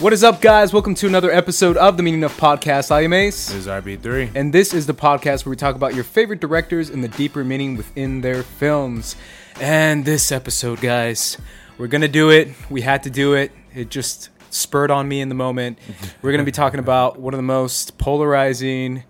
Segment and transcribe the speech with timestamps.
[0.00, 0.72] What is up, guys?
[0.72, 2.90] Welcome to another episode of the Meaning of Podcast.
[2.90, 3.48] I am Ace.
[3.48, 4.34] This is RB3.
[4.34, 7.44] And this is the podcast where we talk about your favorite directors and the deeper
[7.44, 9.14] meaning within their films.
[9.60, 11.36] And this episode, guys,
[11.76, 12.48] we're going to do it.
[12.70, 13.52] We had to do it.
[13.74, 15.78] It just spurred on me in the moment.
[16.22, 19.04] We're going to be talking about one of the most polarizing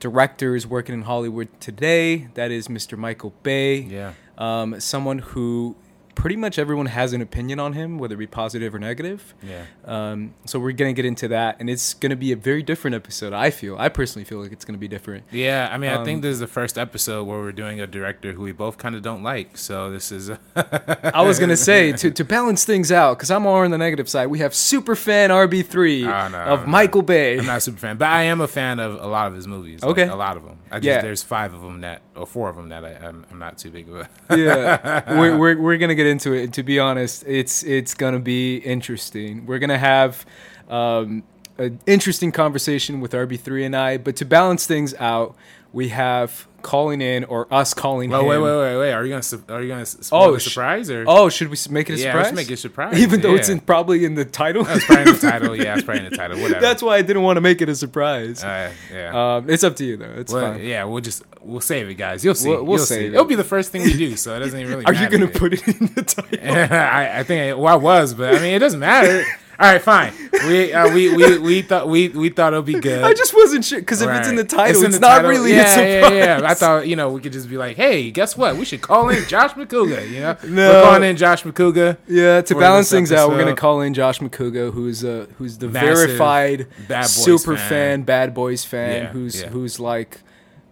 [0.00, 2.26] directors working in Hollywood today.
[2.34, 2.98] That is Mr.
[2.98, 3.76] Michael Bay.
[3.78, 4.14] Yeah.
[4.36, 5.76] Um, someone who
[6.14, 9.34] pretty much everyone has an opinion on him, whether it be positive or negative.
[9.42, 9.64] Yeah.
[9.84, 13.32] Um, so we're gonna get into that, and it's gonna be a very different episode.
[13.32, 15.24] I feel, I personally feel like it's gonna be different.
[15.30, 17.86] Yeah, I mean, I Um, think this is the first episode where we're doing a
[17.86, 19.56] director who we both kind of don't like.
[19.58, 20.30] So this is.
[20.56, 24.08] I was gonna say to, to balance things out, because I'm more on the negative
[24.08, 24.26] side.
[24.28, 26.66] We have super fan RB3 Oh, no, of no.
[26.66, 27.38] Michael Bay.
[27.38, 29.46] I'm not a super fan, but I am a fan of a lot of his
[29.46, 29.82] movies.
[29.82, 30.06] like, Okay.
[30.08, 30.58] a lot of them.
[30.70, 31.00] I just, Yeah.
[31.02, 33.70] There's five of them that, or four of them that I, I'm, I'm not too
[33.70, 34.08] big of a.
[34.36, 36.52] yeah, we're, we're, we're gonna get into it.
[36.54, 39.46] To be honest, it's it's gonna be interesting.
[39.46, 40.24] We're gonna have
[40.68, 41.24] um,
[41.58, 43.98] an interesting conversation with RB3 and I.
[43.98, 45.36] But to balance things out,
[45.72, 48.26] we have calling in or us calling Well, him.
[48.26, 48.92] wait, wait, wait, wait.
[48.92, 51.04] Are you gonna su- are you gonna Oh, sh- surprise or?
[51.06, 52.24] Oh, should we make it a Yeah, surprise?
[52.24, 54.64] let's make it a surprise, Even though it's in, probably in the title.
[54.64, 55.54] That's probably in the title.
[55.64, 56.40] Yeah, it's probably in the title.
[56.40, 56.60] Whatever.
[56.60, 58.42] That's why I didn't want to make it a surprise.
[58.42, 59.36] Uh, yeah.
[59.36, 60.12] um, it's up to you though.
[60.16, 60.64] It's Well, fine.
[60.64, 62.24] yeah, we'll just we'll save it, guys.
[62.24, 62.48] You'll see.
[62.48, 63.04] We'll- we'll You'll save see.
[63.06, 63.12] it.
[63.14, 64.84] It'll be the first thing we do, so it doesn't even really.
[64.86, 66.38] Are you gonna put it in the title?
[66.74, 69.24] I, I think I, well, I was, but I mean, it doesn't matter.
[69.58, 70.12] All right, fine.
[70.48, 73.04] We uh, we, we we thought we we thought it'll be good.
[73.04, 75.30] I just wasn't sure because if it's in the title, it's, in the not title.
[75.30, 76.12] really yeah, a surprise.
[76.12, 76.48] Yeah, yeah.
[76.50, 78.56] I thought you know we could just be like, hey, guess what?
[78.56, 80.10] We should call in Josh McCouga.
[80.10, 80.72] You know, No.
[80.72, 81.98] we're calling in Josh McCouga.
[82.08, 85.68] Yeah, to balance things out, we're gonna call in Josh McCouga, who's uh who's the
[85.68, 87.68] Massive verified Bad Boys super fan.
[87.68, 88.02] fan.
[88.02, 89.48] Bad Boys fan, Yeah, who's yeah.
[89.50, 90.20] who's like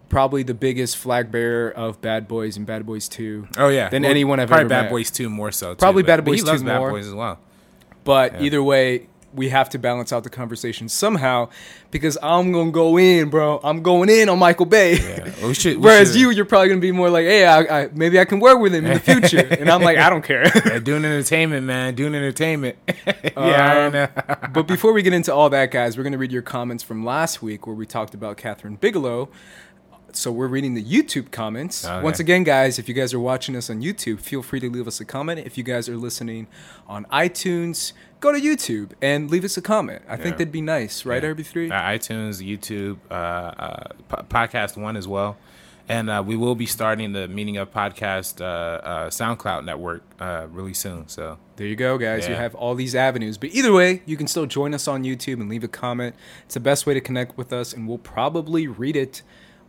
[0.08, 3.46] probably the biggest flag bearer of Bad Boys and Bad Boys Two.
[3.56, 4.90] Oh yeah, Than anyone I've probably ever Bad met.
[4.90, 5.74] Boys two more so.
[5.76, 6.90] Probably Bad Boys loves 2 Bad more.
[6.90, 7.38] Boys as well.
[8.04, 8.42] But Yeah.
[8.46, 11.48] either way, we have to balance out the conversation somehow
[11.90, 13.60] because I'm gonna go in, bro.
[13.64, 14.96] I'm going in on Michael Bay.
[14.98, 15.76] Yeah, well, we should.
[15.78, 18.26] we Whereas should- you, you're probably gonna be more like, "Hey, I, I, maybe I
[18.26, 21.04] can work with him in the future," and I'm like, "I don't care." Yeah, doing
[21.06, 21.94] entertainment, man.
[21.94, 22.76] Doing entertainment.
[23.06, 24.08] yeah, I Um, know.
[24.52, 27.40] but before we get into all that, guys, we're gonna read your comments from last
[27.42, 29.30] week where we talked about Kathryn Bigelow.
[30.14, 31.84] So we're reading the YouTube comments.
[31.84, 32.02] Okay.
[32.02, 34.86] Once again, guys, if you guys are watching us on YouTube, feel free to leave
[34.86, 35.40] us a comment.
[35.40, 36.48] If you guys are listening
[36.86, 40.02] on iTunes, go to YouTube and leave us a comment.
[40.08, 41.30] I think that'd be nice, right, Yeah.
[41.30, 41.70] RB3?
[41.70, 45.38] Uh, iTunes, YouTube, uh, uh, po- podcast one as well,
[45.88, 50.46] and uh, we will be starting the Meaning of Podcast uh, uh, SoundCloud network uh,
[50.50, 51.08] really soon.
[51.08, 52.28] So There you go, guys.
[52.28, 53.38] You have all these avenues.
[53.38, 56.14] But either way, you can still join us on YouTube and leave a comment.
[56.44, 59.22] It's the best way to connect with us, and we'll probably read it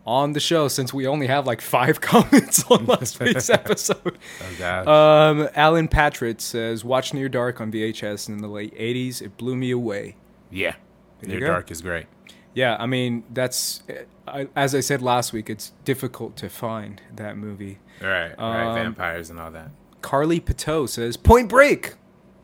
[0.06, 4.18] on the show since we only have like five comments on last week's episode.
[4.62, 9.22] oh Um, Alan Patrick says, "Watch Near Dark on VHS in the late '80s.
[9.22, 10.16] It blew me away."
[10.52, 10.75] yeah,
[11.22, 11.47] there Near.
[11.47, 12.06] Dark is great.
[12.53, 13.81] Yeah, I mean that's,
[14.28, 17.80] I, as I said last week, it's difficult to find that movie.
[18.02, 19.72] All right, all right, Um, vampires and all that.
[20.02, 21.94] Carly Pateau says, "Point Break."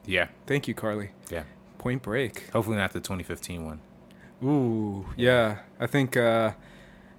[0.06, 1.10] Yeah, Thank you, Carly.
[1.30, 1.44] yeah.
[1.78, 2.50] Point Break.
[2.52, 3.82] Hopefully not the 2015 one.
[4.44, 5.60] Ooh, yeah.
[5.80, 6.54] I think uh,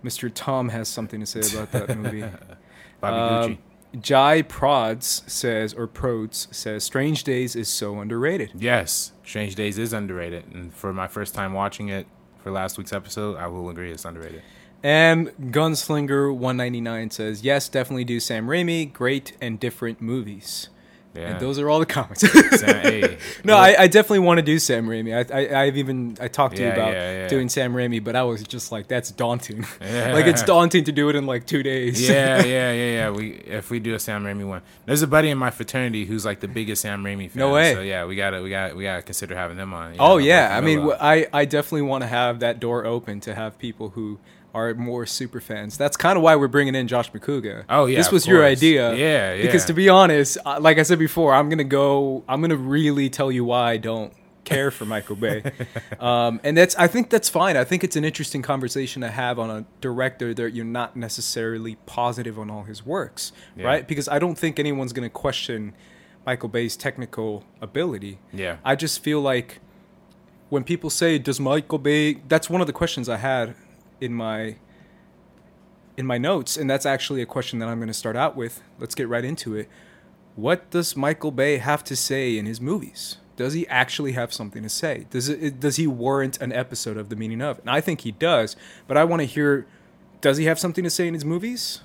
[0.04, 0.30] Mr.
[0.32, 2.24] Tom has something to say about that movie.
[3.00, 3.58] Bobby Um,
[4.00, 8.52] Jai Prods says, or Prods says, Strange Days is so underrated.
[8.54, 12.06] Yes, Strange Days is underrated, and for my first time watching it
[12.42, 14.42] for last week's episode, I will agree it's underrated.
[14.82, 18.90] And Gunslinger199 says, Yes, definitely do Sam Raimi.
[18.92, 20.68] Great and different movies.
[21.14, 22.22] Yeah, And those are all the comments.
[22.80, 25.12] Hey, no, I, I definitely want to do Sam Raimi.
[25.14, 27.28] I, I, I've even I talked to you about yeah, yeah.
[27.28, 29.66] doing Sam Raimi, but I was just like, that's daunting.
[29.80, 30.12] Yeah.
[30.14, 32.08] like it's daunting to do it in like two days.
[32.08, 33.10] yeah, yeah, yeah, yeah.
[33.10, 36.24] We if we do a Sam Raimi one, there's a buddy in my fraternity who's
[36.24, 37.40] like the biggest Sam Raimi fan.
[37.40, 37.74] No way.
[37.74, 39.94] So yeah, we gotta, we gotta, we gotta consider having them on.
[39.94, 43.20] you Oh know, yeah, I mean, I I definitely want to have that door open
[43.20, 44.18] to have people who
[44.54, 45.76] are more super fans.
[45.78, 47.64] That's kind of why we're bringing in Josh McCouga.
[47.68, 48.94] Oh, yeah, this was your idea.
[48.94, 49.42] Yeah, yeah.
[49.42, 52.24] Because to be honest, uh, like I said before, I'm gonna go.
[52.28, 54.12] I'm gonna really tell you why I don't
[54.44, 55.42] care for Michael Bay,
[56.00, 56.74] um, and that's.
[56.76, 57.56] I think that's fine.
[57.56, 61.76] I think it's an interesting conversation to have on a director that you're not necessarily
[61.86, 63.66] positive on all his works, Yeah.
[63.66, 63.86] right?
[63.86, 65.74] Because I don't think anyone's gonna question
[66.26, 68.18] Michael Bay's technical ability.
[68.32, 69.60] yeah, I just feel like
[70.48, 73.54] when people say, "Does Michael Bay?" That's one of the questions I had
[74.00, 74.56] in my
[75.96, 78.62] in my notes, and that's actually a question that I'm going to start out with.
[78.78, 79.68] Let's get right into it.
[80.34, 83.18] What does Michael Bay have to say in his movies?
[83.36, 85.06] Does he actually have something to say?
[85.10, 87.58] Does it does he warrant an episode of The Meaning of?
[87.60, 88.56] And I think he does,
[88.86, 89.66] but I want to hear.
[90.20, 91.80] Does he have something to say in his movies?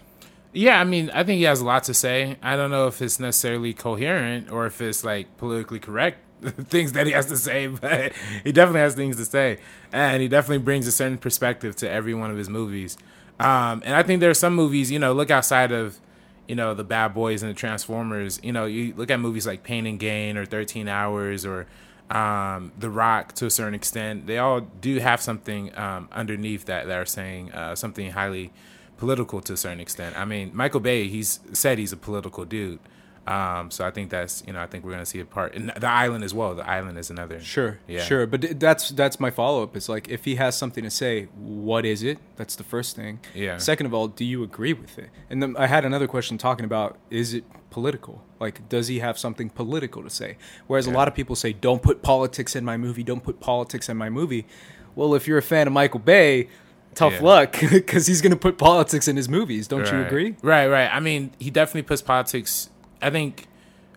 [0.52, 2.38] Yeah, I mean, I think he has a lot to say.
[2.42, 6.20] I don't know if it's necessarily coherent or if it's like politically correct
[6.68, 9.60] things that he has to say, but he definitely has things to say,
[9.92, 12.98] and he definitely brings a certain perspective to every one of his movies.
[13.40, 16.00] Um, and I think there are some movies, you know, look outside of,
[16.48, 18.40] you know, the Bad Boys and the Transformers.
[18.42, 21.68] You know, you look at movies like Pain and Gain or Thirteen Hours or
[22.10, 24.28] um, The Rock to a certain extent.
[24.28, 28.54] They all do have something um, underneath that that are saying uh, something highly
[28.98, 30.18] political to a certain extent.
[30.18, 32.80] I mean, Michael Bay, he's said he's a political dude.
[33.28, 35.70] Um, so I think that's you know I think we're gonna see a part and
[35.70, 36.54] the island as well.
[36.54, 38.04] The island is another Sure, Yeah.
[38.04, 39.76] sure, but that's that's my follow up.
[39.76, 42.20] It's like if he has something to say, what is it?
[42.36, 43.20] That's the first thing.
[43.34, 43.58] Yeah.
[43.58, 45.10] Second of all, do you agree with it?
[45.30, 48.24] And then I had another question talking about is it political?
[48.40, 50.38] Like, does he have something political to say?
[50.68, 53.02] Whereas a lot of people say, don't put politics in my movie.
[53.04, 54.46] Don't put politics in my movie.
[54.94, 56.48] Well, if you're a fan of Michael Bay,
[56.94, 57.24] tough Yeah.
[57.24, 59.68] luck because he's gonna put politics in his movies.
[59.68, 60.36] Don't you agree?
[60.42, 60.90] Right, right.
[60.94, 62.70] I mean, he definitely puts politics.
[63.02, 63.48] I think,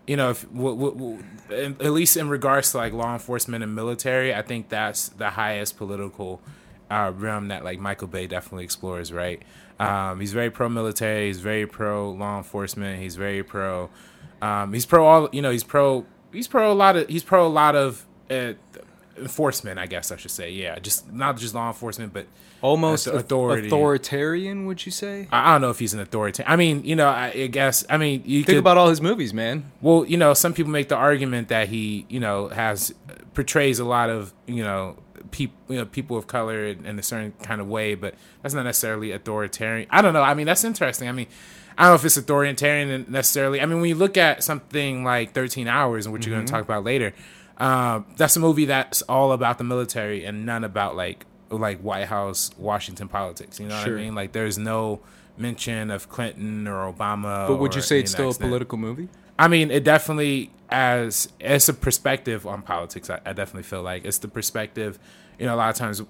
[0.07, 0.93] you know, if w- w-
[1.49, 5.31] w- at least in regards to like law enforcement and military, I think that's the
[5.31, 6.41] highest political
[6.89, 9.11] uh, realm that like Michael Bay definitely explores.
[9.11, 9.41] Right.
[9.79, 11.27] Um, he's very pro military.
[11.27, 13.01] He's very pro law enforcement.
[13.01, 13.89] He's very pro.
[14.41, 15.29] Um, he's pro all.
[15.31, 16.05] You know, he's pro.
[16.31, 17.07] He's pro a lot of.
[17.07, 18.05] He's pro a lot of.
[18.29, 18.53] Uh,
[19.19, 22.25] enforcement, I guess I should say, yeah, just not just law enforcement, but
[22.61, 23.67] Almost Auth- authority.
[23.67, 25.29] authoritarian, would you say?
[25.31, 26.51] I I don't know if he's an authoritarian.
[26.51, 27.85] I mean, you know, I, I guess.
[27.89, 29.71] I mean, you Think could, about all his movies, man.
[29.81, 32.93] Well, you know, some people make the argument that he, you know, has
[33.33, 34.97] portrays a lot of, you know,
[35.31, 38.53] people, you know, people of color in, in a certain kind of way, but that's
[38.53, 39.87] not necessarily authoritarian.
[39.89, 40.21] I don't know.
[40.21, 41.07] I mean, that's interesting.
[41.07, 41.27] I mean,
[41.77, 43.61] I don't know if it's authoritarian necessarily.
[43.61, 46.51] I mean, when you look at something like Thirteen Hours, and what you're going to
[46.51, 47.13] talk about later,
[47.59, 52.07] um, that's a movie that's all about the military and none about like like White
[52.07, 53.59] House, Washington politics.
[53.59, 53.93] You know Sure.
[53.95, 54.15] what I mean?
[54.15, 54.99] Like, there's no
[55.37, 57.47] mention of Clinton or Obama.
[57.47, 59.09] But would you say it's still a political movie?
[59.37, 63.09] I mean, it definitely as it's a perspective on politics.
[63.09, 64.99] I, I definitely feel like it's the perspective.
[65.39, 66.05] You know, a lot of times, uh,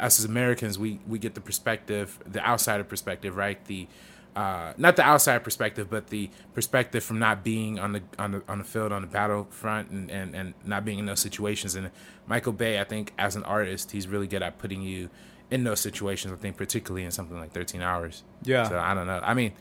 [0.00, 3.62] us as Americans, we we get the perspective, the outsider perspective, right?
[3.66, 3.86] The
[4.36, 8.42] uh, not the outside perspective, but the perspective from not being on the on the
[8.46, 11.74] on the field on the battlefront and, and, and not being in those situations.
[11.74, 11.90] And
[12.26, 15.08] Michael Bay, I think, as an artist, he's really good at putting you
[15.50, 16.34] in those situations.
[16.34, 18.24] I think, particularly in something like Thirteen Hours.
[18.42, 18.68] Yeah.
[18.68, 19.20] So I don't know.
[19.22, 19.52] I mean,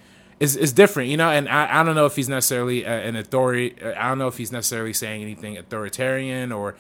[0.42, 1.30] it's, it's different, you know.
[1.30, 3.82] And I, I don't know if he's necessarily an authority.
[3.82, 6.76] I don't know if he's necessarily saying anything authoritarian or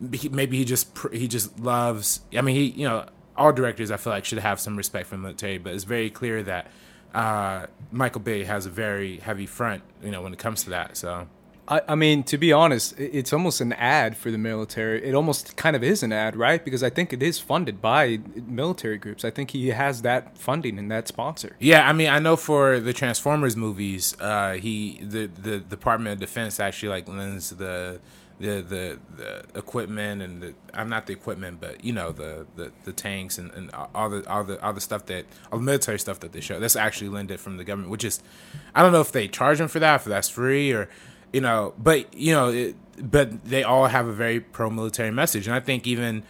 [0.00, 2.20] maybe he just he just loves.
[2.32, 3.06] I mean, he you know
[3.36, 6.10] all directors I feel like should have some respect for the military, but it's very
[6.10, 6.70] clear that
[7.14, 10.96] uh, Michael Bay has a very heavy front, you know, when it comes to that.
[10.96, 11.26] So
[11.70, 15.04] I, I mean, to be honest, it's almost an ad for the military.
[15.04, 16.62] It almost kind of is an ad, right?
[16.62, 19.24] Because I think it is funded by military groups.
[19.24, 21.56] I think he has that funding and that sponsor.
[21.60, 26.20] Yeah, I mean, I know for the Transformers movies, uh, he the the Department of
[26.20, 28.00] Defense actually like lends the
[28.40, 32.72] the the, the equipment and the I'm not the equipment, but you know the the,
[32.84, 35.98] the tanks and, and all the all the all the stuff that all the military
[35.98, 36.58] stuff that they show.
[36.58, 38.22] That's actually lended from the government, which is
[38.74, 40.88] I don't know if they charge them for that, if that's free or
[41.32, 45.46] you know, but you know, it, but they all have a very pro military message,
[45.46, 46.24] and I think even.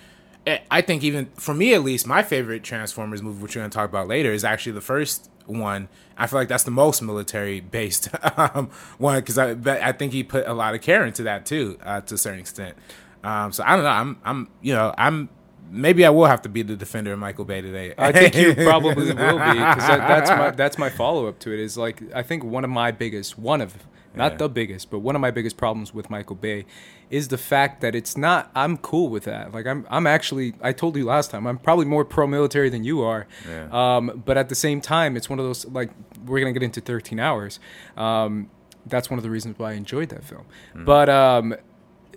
[0.47, 3.71] Eh, I think even for me at least, my favorite Transformers movie, which we're going
[3.71, 5.89] to talk about later, is actually the first one.
[6.17, 10.13] I feel like that's the most military based um, one because I but I think
[10.13, 12.77] he put a lot of care into that too, uh, to a certain extent.
[13.23, 13.91] Um, so I don't know.
[13.91, 15.29] I'm I'm you know I'm
[15.71, 17.95] maybe I will have to be the defender of Michael Bay today.
[17.97, 21.53] I think you probably will be because that, that's my that's my follow up to
[21.53, 21.61] it.
[21.61, 23.75] Is like I think one of my biggest one of
[24.15, 24.39] not Yeah.
[24.39, 26.67] the biggest, but one of my biggest problems with Michael Bay
[27.11, 28.51] is the fact that it's not.
[28.55, 29.53] I'm cool with that.
[29.53, 32.85] Like I'm I'm actually I told you last time I'm probably more pro military than
[32.85, 33.27] you are.
[33.49, 33.69] Yeah.
[33.71, 35.91] Um, but at the same time, it's one of those like
[36.27, 37.61] we're gonna get into 13 hours.
[37.97, 38.51] Um,
[38.87, 40.47] that's one of the reasons why I enjoyed that film.
[40.75, 41.55] But um,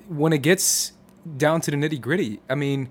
[0.07, 0.93] when it gets
[1.37, 2.89] down to the nitty gritty, I mean,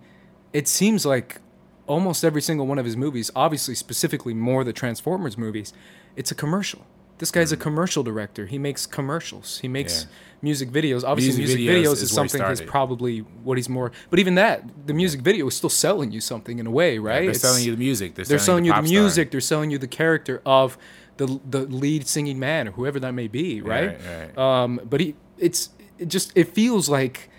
[0.52, 1.40] it seems like
[1.86, 5.72] almost every single one of his movies, obviously specifically more the Transformers movies,
[6.16, 6.86] it's a commercial.
[7.22, 8.46] This guy's a commercial director.
[8.46, 9.60] He makes commercials.
[9.60, 9.94] He makes.
[10.02, 10.08] Yeah.
[10.42, 11.04] music videos.
[11.04, 12.66] Obviously, Music music, videos videos, is is, something started.
[12.66, 13.92] probably what he's more.
[14.10, 17.20] But even that, the music video is still selling you something in a way, right?
[17.20, 18.16] They're It's- selling you the music.
[18.16, 19.00] They're, they're selling you the star.
[19.00, 19.30] music.
[19.30, 20.76] They're selling you the character of
[21.18, 23.90] the the lead singing man or whoever that may be, right?
[23.90, 24.38] right, right.
[24.64, 25.68] Um, but he, it's
[26.00, 27.30] it just it feels like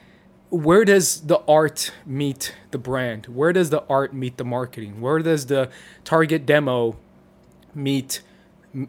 [0.50, 3.26] where does the art meet the brand?
[3.26, 5.02] Where does the art meet the marketing?
[5.02, 5.70] Where does the
[6.06, 6.96] target demo
[7.76, 8.22] meet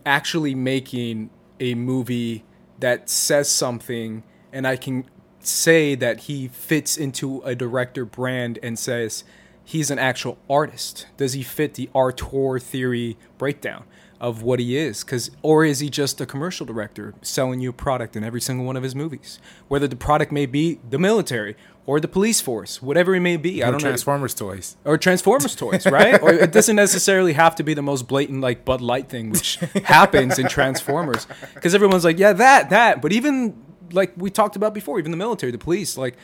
[0.04, 2.44] actually making a movie
[2.80, 4.22] that says something
[4.52, 5.04] and I can
[5.40, 9.24] say that he fits into a director brand and says
[9.64, 11.06] he's an actual artist?
[11.16, 13.84] Does he fit the auteur theory breakdown?
[14.20, 17.72] of what he is cuz or is he just a commercial director selling you a
[17.72, 19.38] product in every single one of his movies
[19.68, 23.62] whether the product may be the military or the police force whatever it may be.
[23.62, 23.88] I don't know.
[23.88, 24.76] Transformers know toys.
[24.84, 26.20] Or Transformers toys right?
[26.22, 29.56] Or it doesn't necessarily have to be the most blatant like Bud Light thing which
[29.84, 31.26] happens in Transformers.
[31.60, 33.02] Cuz everyone's like yeah that that.
[33.02, 33.54] But even
[33.92, 36.16] like we talked about before even the military the police like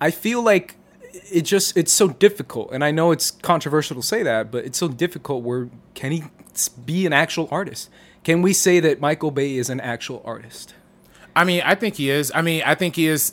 [0.00, 0.76] I feel like
[1.30, 2.70] it just it's so difficult.
[2.72, 6.24] And i know it's controversial to say that but it's so difficult where can he
[6.84, 7.88] be an actual artist?
[8.24, 10.74] Can we say that michael bay is an actual artist?
[11.34, 12.30] I mean i think he is.
[12.34, 13.32] I mean i think he is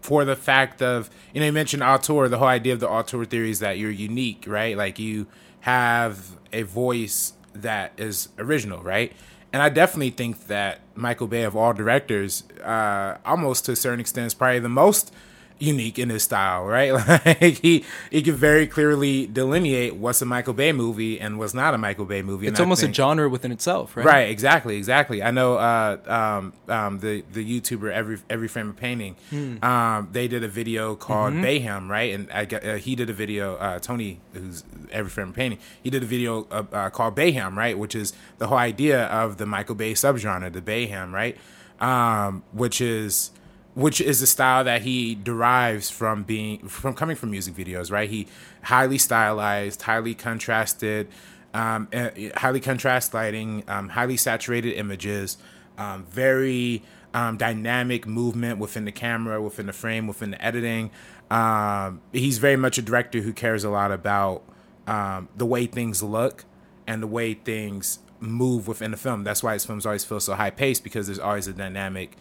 [0.00, 3.24] for the fact of you know you mentioned auteur the whole idea of the auteur
[3.24, 4.76] theory is that you're unique right?
[4.76, 5.26] Like you
[5.60, 9.12] have a voice that is original right?
[9.52, 14.00] And I definitely think that Michael Bay, of all directors, uh, almost to a certain
[14.00, 15.14] extent, is probably the most
[15.58, 16.92] unique in his style, right?
[17.26, 21.74] Like he he can very clearly delineate what's a Michael Bay movie and what's not
[21.74, 22.46] a Michael Bay movie.
[22.46, 24.04] It's almost think, a genre within itself, right?
[24.04, 25.22] Right, exactly, exactly.
[25.22, 29.16] I know uh, um, um, the the YouTuber every Every Frame a Painting.
[29.30, 29.64] Hmm.
[29.64, 31.44] Um, they did a video called mm-hmm.
[31.44, 32.14] Bayhem, right?
[32.14, 33.56] And I uh, he did a video.
[33.56, 37.56] Uh, Tony, who's Every Frame a Painting, he did a video uh, uh, called Bayhem,
[37.56, 37.78] right?
[37.78, 41.36] Which is the whole idea of the Michael Bay subgenre, the Bayhem, right?
[41.80, 43.30] Um, which is
[43.76, 48.08] which is a style that he derives from being from coming from music videos, right?
[48.08, 48.26] He
[48.62, 51.08] highly stylized, highly contrasted,
[51.52, 55.36] um, eh, highly contrast lighting, um, highly saturated images,
[55.76, 60.90] um, very um, dynamic movement within the camera, within the frame, within the editing.
[61.30, 64.42] Um, he's very much a director who cares a lot about
[64.86, 66.46] um, the way things look
[66.86, 69.22] and the way things move within the film.
[69.22, 72.16] That's why his films always feel so high paced because there's always a dynamic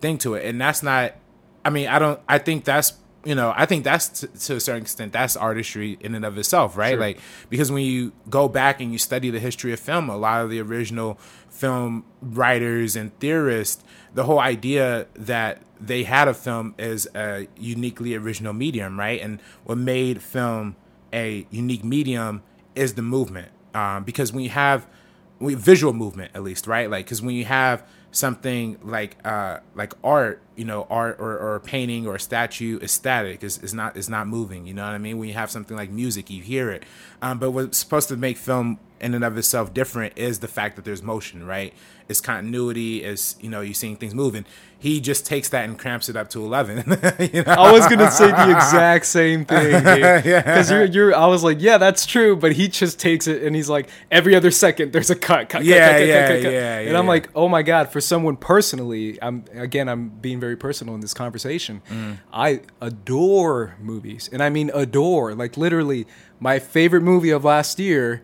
[0.00, 1.14] thing to it, and that's not.
[1.64, 2.20] I mean, I don't.
[2.28, 2.94] I think that's
[3.26, 6.38] you know, I think that's to, to, a certain extent that's artistry in and of
[6.38, 6.92] itself, right?
[6.92, 7.00] Sure.
[7.00, 7.18] Like
[7.50, 10.50] because when you go back and you study the history of film, a lot of
[10.50, 11.18] the original
[11.50, 13.82] film writers and theorists,
[14.14, 19.20] the whole idea that they had a film as a uniquely original medium, right?
[19.20, 20.76] And what made film
[21.12, 22.44] a unique medium
[22.76, 24.86] is the movement, um, because when you have
[25.40, 26.88] we, visual movement, at least, right?
[26.88, 27.84] Like because when you have
[28.16, 32.78] something like uh like art you know art or, or a painting or a statue
[32.78, 33.44] is static.
[33.44, 35.18] Is, is not is not moving you know what i mean?
[35.18, 36.84] When you have something like music you hear it.
[37.20, 40.76] Um, but what's supposed to make film in and of itself different is the fact
[40.76, 41.74] that there's motion right
[42.08, 44.44] it's continuity is you know you're seeing things moving
[44.78, 46.76] he just takes that and cramps it up to 11
[47.32, 47.52] you know?
[47.52, 50.76] i was gonna say the exact same thing because yeah.
[50.76, 53.68] you're, you're i was like yeah that's true but he just takes it and he's
[53.68, 56.78] like every other second there's a cut cut yeah, cut, cut, yeah, cut, cut, yeah,
[56.80, 60.94] and i'm like oh my god for someone personally i'm again i'm being very personal
[60.94, 62.18] in this conversation mm.
[62.32, 66.06] i adore movies and i mean adore like literally
[66.38, 68.22] my favorite movie of last year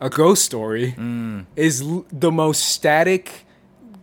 [0.00, 1.46] a ghost story mm.
[1.56, 3.46] is l- the most static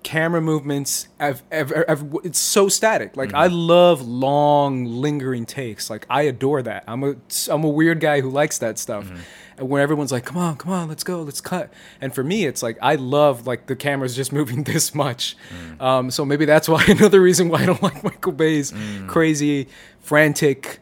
[0.05, 1.83] camera movements I've ever,
[2.23, 3.37] it's so static like mm-hmm.
[3.37, 7.15] i love long lingering takes like i adore that i'm a
[7.49, 9.17] i'm a weird guy who likes that stuff mm-hmm.
[9.57, 12.45] and when everyone's like come on come on let's go let's cut and for me
[12.45, 15.81] it's like i love like the camera's just moving this much mm.
[15.81, 19.07] um, so maybe that's why another reason why i don't like michael bay's mm.
[19.07, 19.67] crazy
[19.99, 20.77] frantic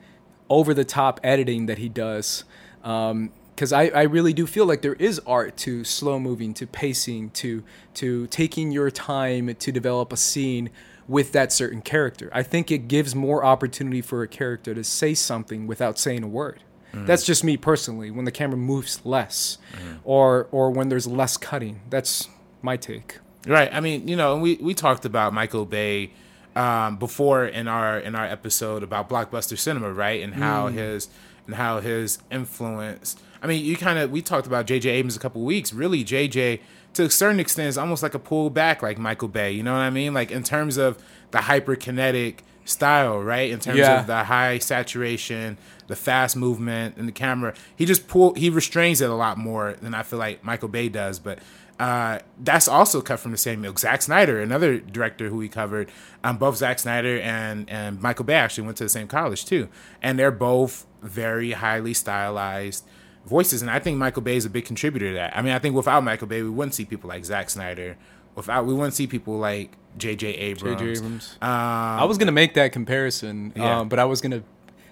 [0.49, 2.43] over the top editing that he does
[2.83, 6.67] um, because I, I really do feel like there is art to slow moving to
[6.67, 7.63] pacing to
[7.95, 10.69] to taking your time to develop a scene
[11.07, 15.13] with that certain character i think it gives more opportunity for a character to say
[15.13, 17.05] something without saying a word mm.
[17.05, 19.99] that's just me personally when the camera moves less mm.
[20.03, 22.29] or or when there's less cutting that's
[22.61, 26.11] my take right i mean you know we we talked about michael bay
[26.55, 30.73] um, before in our in our episode about blockbuster cinema right and how mm.
[30.73, 31.09] his
[31.47, 34.89] and how his influence I mean, you kind of we talked about J.J.
[34.89, 35.73] Abrams a couple weeks.
[35.73, 36.61] Really, J.J.
[36.93, 39.51] to a certain extent is almost like a pullback, like Michael Bay.
[39.51, 40.13] You know what I mean?
[40.13, 40.97] Like in terms of
[41.31, 43.51] the hyperkinetic style, right?
[43.51, 43.99] In terms yeah.
[43.99, 45.57] of the high saturation,
[45.87, 49.73] the fast movement, and the camera, he just pull he restrains it a lot more
[49.73, 51.19] than I feel like Michael Bay does.
[51.19, 51.39] But
[51.81, 53.77] uh, that's also cut from the same milk.
[53.77, 55.91] Zack Snyder, another director who we covered,
[56.23, 59.67] um, both Zack Snyder and and Michael Bay actually went to the same college too,
[60.01, 62.85] and they're both very highly stylized
[63.25, 65.35] voices, and I think Michael Bay is a big contributor to that.
[65.35, 67.97] I mean, I think without Michael Bay, we wouldn't see people like Zack Snyder.
[68.35, 70.27] Without, we wouldn't see people like J.J.
[70.27, 70.79] Abrams.
[70.79, 70.91] J.J.
[70.91, 71.37] Abrams.
[71.41, 73.79] Um, I was gonna make that comparison, yeah.
[73.79, 74.43] um, but I was gonna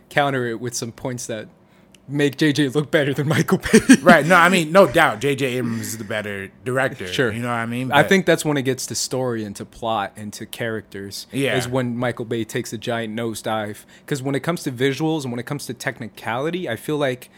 [0.10, 1.48] counter it with some points that
[2.08, 3.80] make JJ look better than Michael Bay.
[4.02, 4.26] right.
[4.26, 7.08] No, I mean, no doubt, JJ Abrams is the better director.
[7.08, 7.32] Sure.
[7.32, 7.88] You know what I mean?
[7.88, 11.28] But I think that's when it gets to story and to plot and to characters.
[11.32, 11.58] Yeah.
[11.58, 13.86] Is when Michael Bay takes a giant nosedive.
[14.06, 17.30] Because when it comes to visuals and when it comes to technicality, I feel like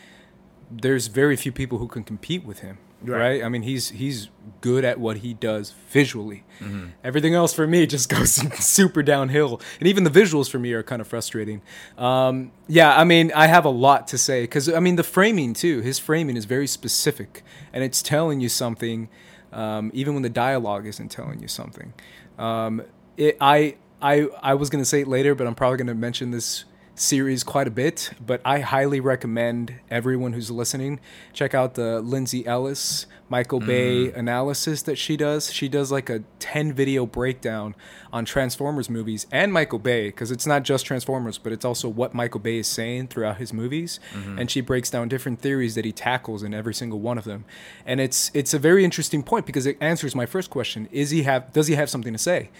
[0.81, 2.77] there's very few people who can compete with him.
[3.03, 3.17] right?
[3.17, 3.43] Right.
[3.43, 4.29] I mean, he's he's
[4.61, 6.43] good at what he does visually.
[6.59, 6.87] Mm-hmm.
[7.03, 8.31] Everything else for me just goes
[8.63, 11.61] super downhill, and even the visuals for me are kind of frustrating.
[11.97, 15.53] Um, yeah, I mean, I have a lot to say because I mean the framing
[15.53, 15.81] too.
[15.81, 19.09] His framing is very specific, and it's telling you something,
[19.51, 21.93] um, even when the dialogue isn't telling you something.
[22.39, 22.83] Um,
[23.17, 26.65] it, I I I was gonna say it later, but I'm probably gonna mention this
[26.95, 30.99] series quite a bit, but I highly recommend everyone who's listening
[31.33, 34.15] check out the Lindsay Ellis Michael Bay mm.
[34.15, 35.51] analysis that she does.
[35.51, 37.73] She does like a 10 video breakdown
[38.11, 42.13] on Transformers movies and Michael Bay because it's not just Transformers, but it's also what
[42.13, 44.37] Michael Bay is saying throughout his movies, mm-hmm.
[44.37, 47.43] and she breaks down different theories that he tackles in every single one of them.
[47.87, 51.23] And it's it's a very interesting point because it answers my first question: Is he
[51.23, 52.51] have does he have something to say?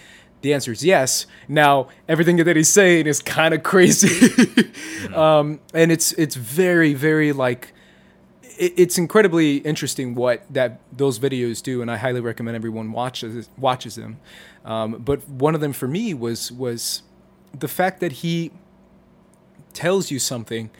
[0.44, 1.26] The answer is yes.
[1.48, 4.30] Now everything that he's saying is kind of crazy,
[5.16, 7.74] um, and it's it's very very like
[8.60, 13.50] it, it's incredibly interesting what that those videos do, and I highly recommend everyone watches
[13.58, 14.20] watches them.
[14.66, 17.04] Um, but one of them for me was was
[17.58, 18.52] the fact that he
[19.72, 20.72] tells you something,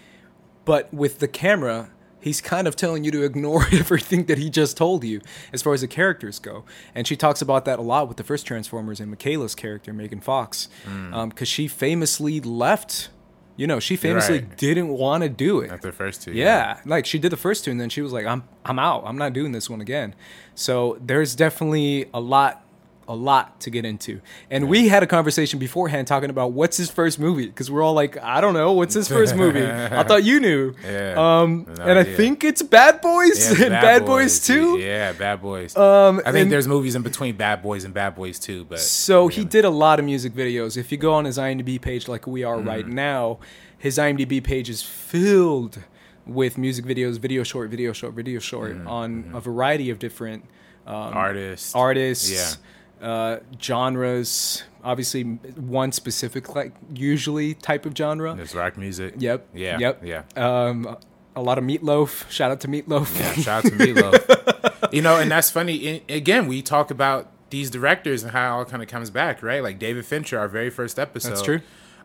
[0.66, 1.90] but with the camera,
[2.24, 5.74] he's kind of telling you to ignore everything that he just told you as far
[5.74, 6.64] as the characters go.
[6.96, 10.22] And she talks about that a lot with the first Transformers and Mikaela's character, Megan
[10.22, 11.14] Fox, hmm.
[11.14, 13.10] um, because she famously left.
[13.56, 14.58] You know, she famously Right.
[14.58, 15.70] didn't want to do it.
[15.72, 16.32] After the first two.
[16.32, 19.04] Yeah, like she did the first two, and then she was like, "I'm I'm out.
[19.06, 20.16] I'm not doing this one again."
[20.56, 22.63] So there's definitely a lot,
[23.08, 24.22] a lot to get into.
[24.50, 27.94] And we had a conversation beforehand talking about what's his first movie because we're all
[27.94, 30.74] like, "I don't know, what's his first movie?" I thought you knew.
[30.84, 34.78] Yeah, Um, no and I think it's Bad Boys Yeah, and Bad, Boys, too.
[34.80, 35.76] Yeah, Bad Boys.
[35.76, 38.80] Um, I think and- there's movies in between Bad Boys and Bad Boys too, but
[38.80, 40.78] So he did a lot of music videos.
[40.78, 42.96] If you go on his IMDb page, like we are right Mm-hmm.
[42.96, 43.40] now,
[43.78, 45.80] his IMDb page is filled
[46.26, 48.88] with music videos, video short, video short, video short Mm-hmm.
[48.88, 50.46] on a variety of different
[50.88, 51.74] um, artists.
[51.76, 52.58] artists,
[53.04, 54.64] uh, genres.
[54.84, 58.34] Obviously, one specific, like usually type of genre.
[58.36, 59.16] There's rock music.
[59.18, 59.50] Yep.
[59.54, 59.78] Yeah.
[59.80, 60.02] Yep.
[60.04, 60.24] Yeah.
[60.36, 60.98] Um,
[61.36, 62.30] a lot of Meatloaf.
[62.30, 63.18] Shout out to Meatloaf.
[63.20, 64.94] Yeah, shout out to Meatloaf.
[64.94, 66.04] you know, and that's funny.
[66.10, 69.62] Again, we talk about these directors and how it all kind of comes back, right?
[69.64, 71.30] Like David Fincher, our very first episode.
[71.30, 71.62] That's true.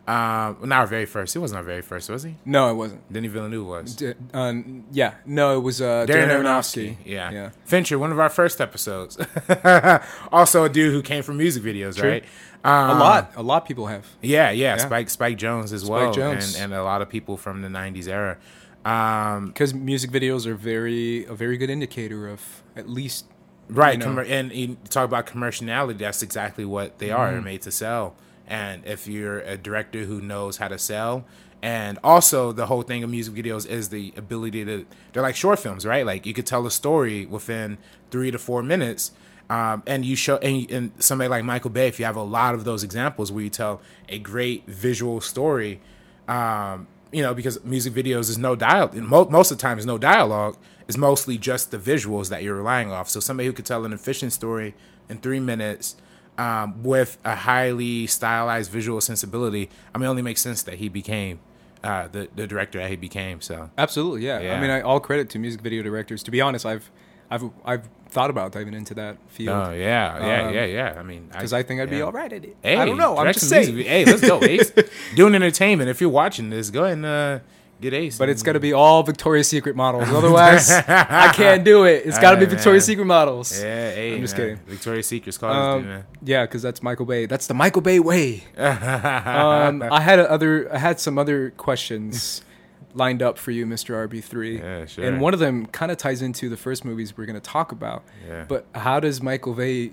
[0.09, 1.33] Um, not our very first.
[1.33, 2.35] He wasn't our very first, was he?
[2.43, 3.13] No, it wasn't.
[3.13, 3.95] Denis Villeneuve was.
[3.95, 6.95] D- um, yeah, no, it was uh, Darren Darren Aronofsky.
[6.95, 6.97] Aronofsky.
[7.05, 7.31] Yeah.
[7.31, 7.49] yeah.
[7.65, 9.17] Fincher, one of our first episodes.
[10.31, 12.09] also a dude who came from music videos, True.
[12.09, 12.23] right?
[12.63, 14.05] A Um, lot, a lot of people have.
[14.21, 14.77] Yeah, yeah, Yeah.
[14.77, 16.55] Spike Spike Jonze as well, Jonze.
[16.55, 18.37] and and a lot of people from the '90s era.
[18.85, 23.25] Um, because music videos are very a very good indicator of at least
[23.69, 24.11] right, you know.
[24.23, 25.97] commer- and you talk about commerciality.
[25.97, 27.27] That's exactly what they are.
[27.27, 27.33] Mm-hmm.
[27.35, 28.15] They're made to sell.
[28.49, 31.25] And if you're a director who knows how to sell,
[31.61, 35.59] and also the whole thing of music videos is the ability to they're like short
[35.59, 36.05] films, right?
[36.05, 37.77] Like you could tell a story within
[38.11, 39.11] three to four minutes.
[39.49, 42.53] Um, and you show and, and somebody like Michael Bay, if you have a lot
[42.53, 45.81] of those examples where you tell a great visual story,
[46.27, 48.91] um, you know, because music videos is no dial.
[48.93, 50.55] Most, most of the time, is no dialogue.
[50.87, 53.09] It's mostly just the visuals that you're relying off.
[53.09, 54.75] So somebody who could tell an efficient story
[55.09, 55.95] in three minutes
[56.39, 60.87] um, with a highly stylized visual sensibility, I mean, it only makes sense that he
[60.89, 61.39] became
[61.83, 63.41] uh, the the director that he became.
[63.41, 64.39] So absolutely yeah.
[64.39, 64.57] Yeah.
[64.57, 66.23] I mean, I, all credit to music video directors.
[66.23, 66.89] To be honest, I've
[67.29, 69.55] I've I've thought about diving into that field.
[69.55, 70.95] oh yeah, yeah, Um, yeah, yeah.
[70.97, 72.57] I mean, because I, think I'd be all right at it.
[72.63, 73.17] Hey, I don't know.
[73.17, 73.87] I'm just some music saying.
[73.87, 74.71] Hey, let's go, Ace.
[75.15, 75.89] Doing entertainment.
[75.89, 77.39] If you're watching this, go ahead and uh,
[77.81, 78.17] get Ace.
[78.17, 80.09] But it's got to be all Victoria's Secret models.
[80.09, 82.05] Otherwise, I can't do it.
[82.05, 82.93] It's got to be Victoria's man.
[82.93, 83.51] Secret models.
[83.61, 84.57] Yeah, hey, I'm just man.
[84.57, 84.65] kidding.
[84.65, 87.25] Victoria's Secret's called Um, this yeah, because that's Michael Bay.
[87.25, 88.43] That's the Michael Bay way.
[88.59, 90.73] Um, I had a other.
[90.73, 92.43] I had some other questions
[92.93, 94.07] lined up for you, Mr.
[94.07, 94.59] RB3.
[94.59, 95.05] Yeah, sure.
[95.05, 97.71] And one of them kind of ties into the first movies we're going to talk
[97.71, 98.03] about.
[98.27, 98.45] Yeah.
[98.47, 99.91] But how does Michael Bay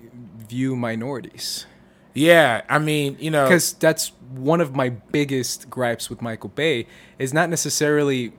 [0.49, 1.66] view minorities?
[2.16, 6.87] Yeah, I mean, you know, Because that's one of my biggest gripes with Michael Bay
[7.18, 8.33] is not necessarily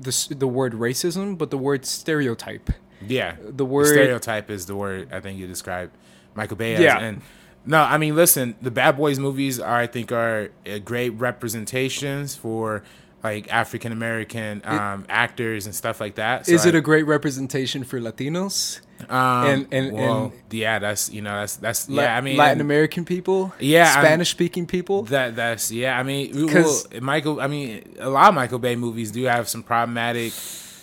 [0.00, 2.70] the the word racism, but the word stereotype.
[3.06, 5.92] yeah, The word stereotype is the word I think you described
[6.34, 6.80] Michael Bay as.
[6.80, 6.98] Yeah.
[7.00, 7.22] And
[7.66, 10.50] no, I mean, listen, the Bad Boys movies are, I think, are
[10.84, 12.82] great representations for
[13.22, 16.46] like African American um, actors and stuff like that.
[16.46, 18.80] So is it I- a great representation for Latinos?
[19.10, 22.16] Um, and- and- well, and- yeah, that's you know, that's that's La- yeah.
[22.16, 25.02] I mean, Latin American people, Yeah, Spanish speaking people.
[25.04, 25.98] That that's yeah.
[25.98, 27.40] I mean, well, Michael.
[27.40, 30.32] I mean, a lot of Michael Bay movies do have some problematic,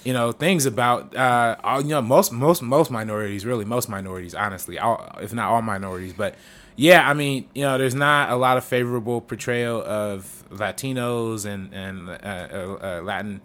[0.04, 3.46] you know, things about uh, all, you know, most most most minorities.
[3.46, 4.34] Really, most minorities.
[4.36, 6.36] Honestly, all, if not all minorities, but
[6.76, 7.08] yeah.
[7.10, 12.10] I mean, you know, there's not a lot of favorable portrayal of Latinos and and
[12.10, 13.42] uh, uh, uh, Latin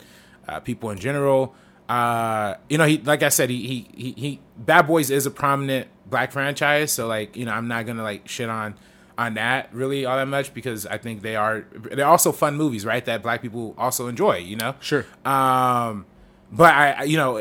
[0.48, 1.54] uh, people in general.
[1.88, 5.30] Uh, you know, he like I said, he, he he he Bad Boys is a
[5.30, 8.74] prominent black franchise, so like you know, I'm not gonna like shit on
[9.16, 12.84] on that really all that much because I think they are they're also fun movies,
[12.84, 13.04] right?
[13.04, 14.74] That black people also enjoy, you know.
[14.80, 15.04] Sure.
[15.24, 16.06] Um,
[16.50, 17.36] but I, you know,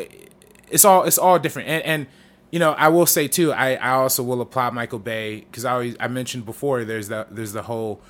[0.70, 2.08] it's all it's all different, and and
[2.52, 5.72] you know, I will say too, I, I also will applaud Michael Bay because I
[5.72, 8.02] always I mentioned before there's the there's the whole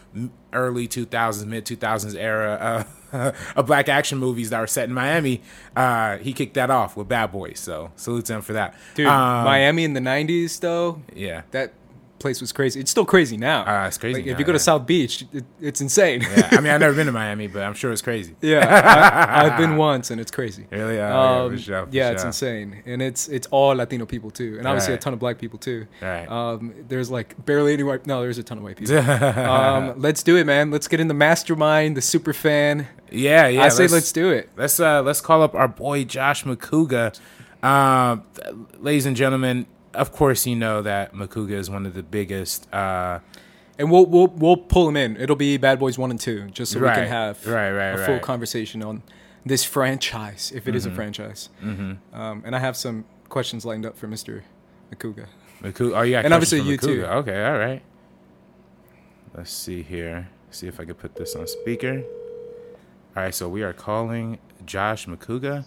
[0.51, 2.83] early 2000s mid 2000s era uh,
[3.55, 5.41] of black action movies that were set in Miami.
[5.75, 8.75] Uh, he kicked that off with Bad Boys, so salute to him for that.
[8.95, 11.73] Dude, Um, Miami in the '90s, though, yeah, that
[12.23, 12.79] place was crazy.
[12.79, 13.61] It's still crazy now.
[13.83, 14.59] Uh, it's crazy Like, if you go to.
[14.59, 16.21] South Beach, it, it's insane.
[16.21, 16.47] yeah.
[16.51, 18.35] I mean, I've never been to Miami, but I'm sure it's crazy.
[18.41, 20.65] Yeah, I, I've been once, and it's crazy.
[20.71, 20.95] Really?
[20.99, 24.55] Oh, yeah, Um, for sure, yeah, it's insane, and it's it's all Latino people too,
[24.57, 24.99] and obviously Right.
[24.99, 25.85] a ton of black people too.
[26.01, 26.25] Right.
[26.27, 28.07] Um, there's like barely any white.
[28.07, 28.97] No, there's a ton of white people.
[28.97, 30.71] um, let's do it, man.
[30.71, 32.87] Let's get in the mastermind, the super fan.
[33.11, 33.63] Yeah, yeah.
[33.65, 34.49] I say let's do it.
[34.57, 37.19] Let's uh let's call up our boy Josh Makuga.
[37.61, 38.23] Um,
[38.79, 42.71] ladies and gentlemen, of course you know that Makuga is one of the biggest.
[42.73, 43.19] Uh,
[43.79, 45.17] And we'll we'll we'll pull him in.
[45.17, 47.97] It'll be Bad Boys One and Two, just so we can have right, right, a
[47.97, 48.09] full right.
[48.15, 48.23] Mm-hmm.
[48.23, 49.01] conversation on
[49.45, 51.49] this franchise, if it is a franchise.
[51.61, 54.43] Um, and I have some questions lined up for Mister
[54.91, 55.25] Makuga.
[55.63, 55.97] Makuga.
[55.97, 57.03] Oh, yeah, And obviously you too.
[57.03, 57.81] Okay, all right.
[59.35, 60.29] Let's see here.
[60.51, 62.03] See if I can put this on speaker.
[63.15, 65.65] All right, so we are calling Josh Makuga.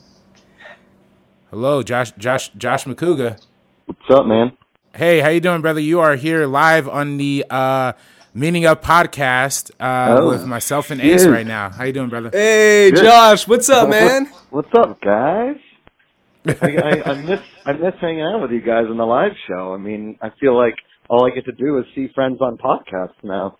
[1.51, 2.13] Hello, Josh.
[2.13, 2.51] Josh.
[2.57, 3.41] Josh Makuga.
[3.87, 4.57] What's up, man?
[4.95, 5.81] Hey, how you doing, brother?
[5.81, 7.93] You are here live on the uh,
[8.35, 11.31] Meaning Up podcast uh, Oh, with myself and Ace shit.
[11.31, 11.71] right now.
[11.71, 12.31] How you doing, brother?
[12.33, 13.05] Hey, Good.
[13.05, 14.27] Josh, what's up, man?
[14.51, 15.57] What's up, guys?
[16.47, 19.75] I, I, I miss I miss hanging out with you guys on the live show.
[19.75, 20.75] I mean, I feel like
[21.11, 23.59] all I get to do is see friends on podcasts now.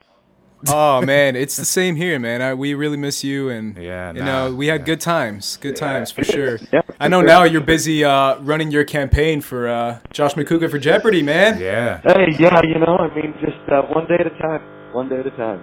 [0.69, 2.41] oh man, it's the same here, man.
[2.43, 4.87] I, we really miss you, and Yeah, you know, we had yeah.
[4.87, 6.59] good times, good times for sure.
[6.73, 10.71] Yeah, I know for now you're busy uh, running your campaign for uh, Josh McCougar
[10.71, 11.61] for Jeopardy, man.
[11.61, 12.01] Yeah.
[12.05, 14.63] Hey, yeah, you know, I mean, just uh, one day at a time.
[14.93, 15.63] One day at a time.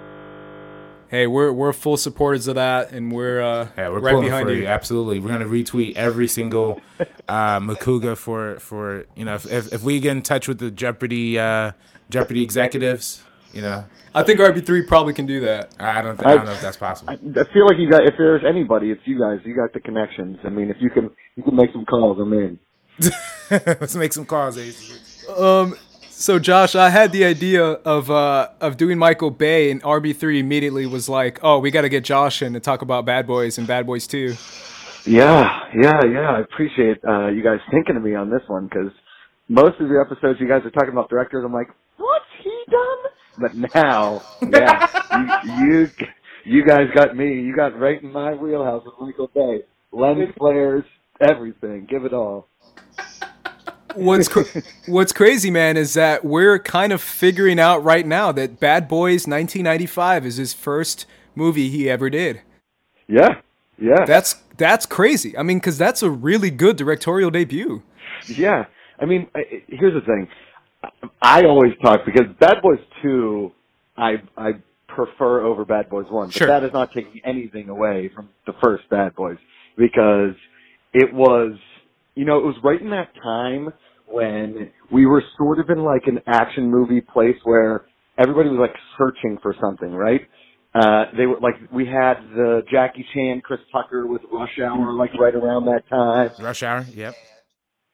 [1.09, 4.55] Hey, we're we're full supporters of that, and we're uh, Yeah, we're right behind you.
[4.55, 4.65] you.
[4.67, 6.81] Absolutely, we're gonna retweet every single
[7.27, 10.71] uh, Makuga for for you know if, if if we get in touch with the
[10.71, 11.73] Jeopardy uh,
[12.09, 13.21] Jeopardy executives,
[13.53, 13.85] you know,
[14.15, 15.73] I think RB3 probably can do that.
[15.79, 17.11] I don't think, I don't know if that's possible.
[17.11, 19.39] I, I feel like you got if there's anybody, it's you guys.
[19.45, 20.37] You got the connections.
[20.43, 22.59] I mean, if you can you can make some calls, I'm in.
[23.51, 25.27] Let's make some calls, Ace.
[25.29, 25.75] Um,
[26.09, 30.85] so Josh, I had the idea of uh, of doing Michael Bay, and RB3 immediately
[30.85, 33.67] was like, "Oh, we got to get Josh in to talk about Bad Boys and
[33.67, 34.35] Bad Boys 2.
[35.05, 36.31] Yeah, yeah, yeah.
[36.31, 38.91] I appreciate uh, you guys thinking of me on this one because
[39.49, 43.11] most of the episodes you guys are talking about directors, I'm like, what's he done?
[43.37, 45.89] But now, yeah, you, you
[46.45, 47.41] you guys got me.
[47.41, 49.63] You got right in my wheelhouse with Michael Bay.
[49.91, 50.83] Lens flares,
[51.21, 51.87] everything.
[51.89, 52.47] Give it all.
[53.95, 58.59] What's cr- what's crazy, man, is that we're kind of figuring out right now that
[58.59, 62.41] Bad Boys 1995 is his first movie he ever did.
[63.07, 63.41] Yeah,
[63.77, 64.05] yeah.
[64.05, 65.37] That's that's crazy.
[65.37, 67.83] I mean, because that's a really good directorial debut.
[68.27, 68.65] Yeah,
[68.99, 70.27] I mean, I, here's the thing.
[71.21, 73.51] I always talk because Bad Boys Two,
[73.97, 74.51] I I
[74.87, 76.47] prefer over Bad Boys One, but Sure.
[76.47, 79.37] that is not taking anything away from the first Bad Boys
[79.77, 80.35] because
[80.93, 81.53] it was,
[82.15, 83.73] you know, it was right in that time
[84.07, 87.85] when we were sort of in like an action movie place where
[88.17, 90.21] everybody was like searching for something, right?
[90.75, 95.13] Uh, they were like, we had the Jackie Chan, Chris Tucker with Rush Hour, like
[95.19, 96.85] right around that time Rush Hour.
[96.93, 97.15] Yep.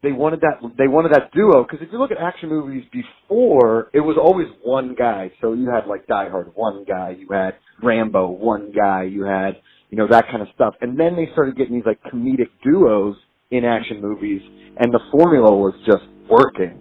[0.02, 3.90] They wanted that they wanted that duo because if you look at action movies before
[3.94, 5.32] it was always one guy.
[5.42, 9.58] So you had like die hard one guy you had rambo one guy you had
[9.90, 10.76] you know that kind of stuff.
[10.82, 13.16] And then they started getting these like comedic duos
[13.52, 14.42] in action movies
[14.78, 16.80] and the formula was just working.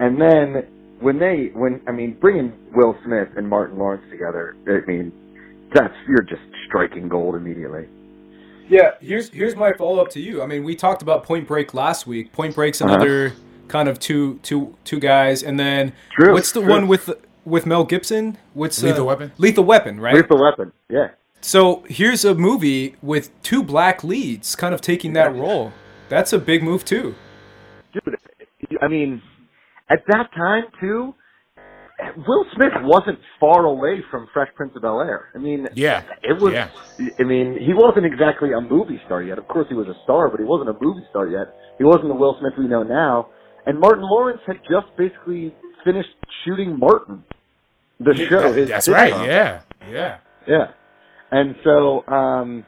[0.00, 4.90] And then when they when i mean bringing will smith and martin lawrence together i
[4.90, 5.12] mean
[5.74, 7.86] that's you're just striking gold immediately
[8.68, 10.42] Yeah, here's here's my follow up to you.
[10.42, 12.32] I mean, we talked about Point Break last week.
[12.32, 12.94] Point Break's Uh-huh.
[12.94, 13.32] another
[13.68, 16.70] kind of two two two guys, and then True, what's the true.
[16.70, 17.10] one with
[17.44, 18.38] with Mel Gibson?
[18.54, 19.32] What's uh, Lethal Weapon?
[19.38, 20.14] Lethal Weapon, right?
[20.14, 21.08] lethal weapon yeah
[21.42, 25.72] So here's a movie with two black leads, kind of taking that role.
[26.08, 27.14] That's a big move too.
[27.92, 28.16] dude,
[28.82, 29.22] I mean,
[29.90, 31.14] at that time too,
[32.26, 35.28] Will Smith wasn't far away from Fresh Prince of Bel Air.
[35.34, 36.02] I mean, Yeah.
[36.22, 36.52] it was.
[36.54, 36.68] Yeah.
[37.18, 39.38] I mean, he wasn't exactly a movie star yet.
[39.38, 41.54] Of course, he was a star, but he wasn't a movie star yet.
[41.78, 43.28] He wasn't the Will Smith we know now.
[43.66, 46.08] And Martin Lawrence had just basically finished
[46.44, 47.24] shooting Martin,
[48.00, 48.52] the show.
[48.52, 49.12] That- that's right.
[49.26, 49.60] Yeah.
[49.90, 50.18] Yeah.
[50.46, 50.66] Yeah.
[51.30, 52.64] And so, um,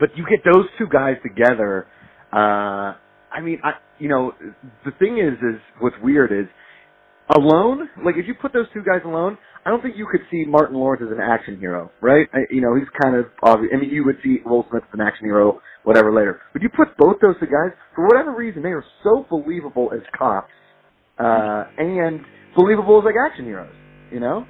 [0.00, 1.86] but you get those two guys together.
[2.32, 2.94] Uh,
[3.30, 4.32] I mean, I you know,
[4.84, 6.46] the thing is, is what's weird is
[7.34, 7.88] alone.
[8.04, 10.76] Like if you put those two guys alone, I don't think you could see Martin
[10.76, 12.26] Lawrence as an action hero, right?
[12.32, 13.72] I, you know, he's kind of obvious.
[13.74, 16.40] I mean, you would see Will Smith as an action hero, whatever later.
[16.52, 20.00] But you put both those two guys, for whatever reason, they are so believable as
[20.16, 20.50] cops,
[21.18, 22.20] uh, and
[22.56, 23.74] believable as like action heroes.
[24.10, 24.46] You know?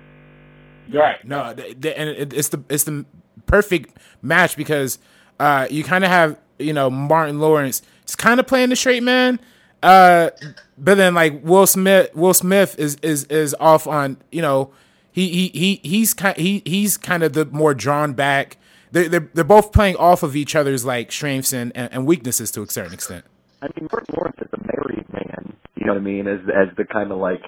[0.95, 1.17] Right.
[1.25, 3.05] No, the, the, and it, it's the it's the
[3.47, 4.99] perfect match because
[5.39, 7.83] uh, you kind of have you know Martin Lawrence.
[8.03, 9.41] He's kind of playing the straight man,
[9.83, 10.31] uh,
[10.77, 14.71] but then like Will Smith, Will Smith is is is off on you know
[15.13, 18.57] he he he he's kind he he's kind of the more drawn back.
[18.91, 22.51] They're, they're they're both playing off of each other's like strengths and, and, and weaknesses
[22.53, 23.25] to a certain extent.
[23.63, 25.57] I mean, Martin Lawrence is a married man.
[25.77, 26.27] You know what I mean?
[26.27, 27.43] As as the kind of like,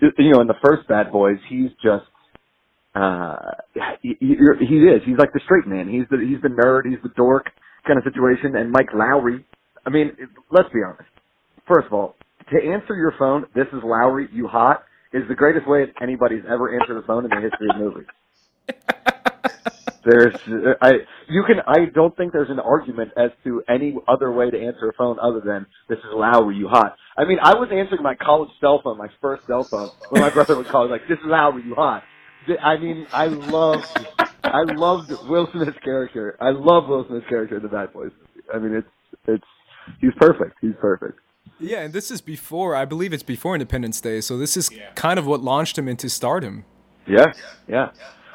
[0.00, 2.06] you know, in the first Bad Boys, he's just
[2.94, 3.36] uh
[4.02, 5.02] he, he he is.
[5.04, 5.88] He's like the straight man.
[5.88, 6.86] He's the he's the nerd.
[6.88, 7.46] He's the dork
[7.86, 8.56] kind of situation.
[8.56, 9.44] And Mike Lowrey.
[9.86, 10.12] I mean,
[10.50, 11.08] let's be honest.
[11.68, 12.16] First of all,
[12.50, 16.80] to answer your phone, this is Lowrey, you hot, is the greatest way anybody's ever
[16.80, 18.06] answered a phone in the history of movies.
[20.04, 20.34] There's,
[20.80, 20.92] I,
[21.28, 24.88] you can, I don't think there's an argument as to any other way to answer
[24.88, 26.96] a phone other than this is Lowrey, you hot.
[27.18, 30.30] I mean, I was answering my college cell phone, my first cell phone, when my
[30.30, 32.04] brother would call, like, this is Lowrey, you hot.
[32.62, 33.86] I mean, I loved,
[34.44, 36.38] I loved Will Smith's character.
[36.40, 38.12] I love Will Smith's character in the Bad Boys.
[38.54, 38.88] I mean, it's,
[39.26, 39.44] it's,
[40.00, 40.56] he's perfect.
[40.62, 41.18] He's perfect.
[41.58, 44.90] Yeah, and this is before, I believe it's before Independence Day, so this is yeah.
[44.94, 46.64] kind of what launched him into stardom.
[47.06, 47.32] Yeah,
[47.66, 47.90] yeah.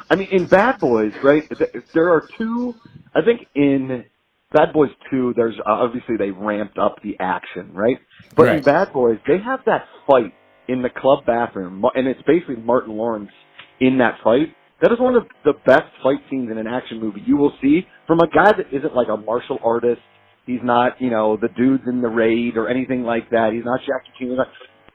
[0.10, 1.50] I mean, in Bad Boys, right,
[1.94, 2.76] there are two,
[3.16, 4.06] I think in
[4.52, 7.98] Bad Boys 2, there's uh, obviously they ramped up the action, right?
[8.36, 8.58] But right.
[8.58, 10.34] in Bad Boys, they have that fight
[10.68, 13.32] in the club bathroom, and it's basically Martin Lawrence
[13.80, 14.56] in that fight.
[14.82, 17.88] That is one of the best fight scenes in an action movie you will see
[18.06, 20.02] from a guy that isn't like a martial artist
[20.46, 23.52] He's not, you know, the dudes in the raid or anything like that.
[23.54, 24.38] He's not Jackie Chan.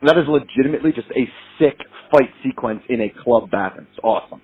[0.02, 1.24] That is legitimately just a
[1.58, 1.78] sick
[2.10, 3.86] fight sequence in a club bathroom.
[3.90, 4.42] It's awesome.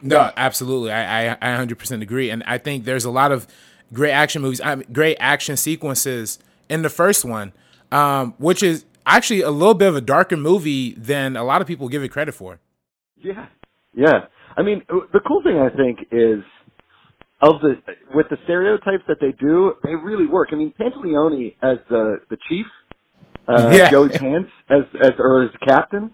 [0.00, 0.92] No, absolutely.
[0.92, 2.30] I, I, I 100% agree.
[2.30, 3.46] And I think there's a lot of
[3.92, 7.52] great action movies, I mean, great action sequences in the first one,
[7.90, 11.66] um, which is actually a little bit of a darker movie than a lot of
[11.66, 12.60] people give it credit for.
[13.16, 13.46] Yeah.
[13.92, 14.26] Yeah.
[14.56, 16.44] I mean, the cool thing I think is–
[17.42, 17.74] of the
[18.14, 20.50] with the stereotypes that they do, they really work.
[20.52, 22.66] I mean, Pantoliano as the the chief,
[23.48, 23.90] uh, yeah.
[23.90, 26.12] Joey Pants as as or as the captain.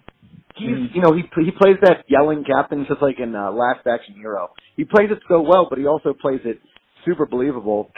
[0.55, 0.95] He's mm-hmm.
[0.95, 4.49] you know he he plays that yelling captain just like in uh, Last Action Hero.
[4.75, 6.59] He plays it so well, but he also plays it
[7.05, 7.91] super believable.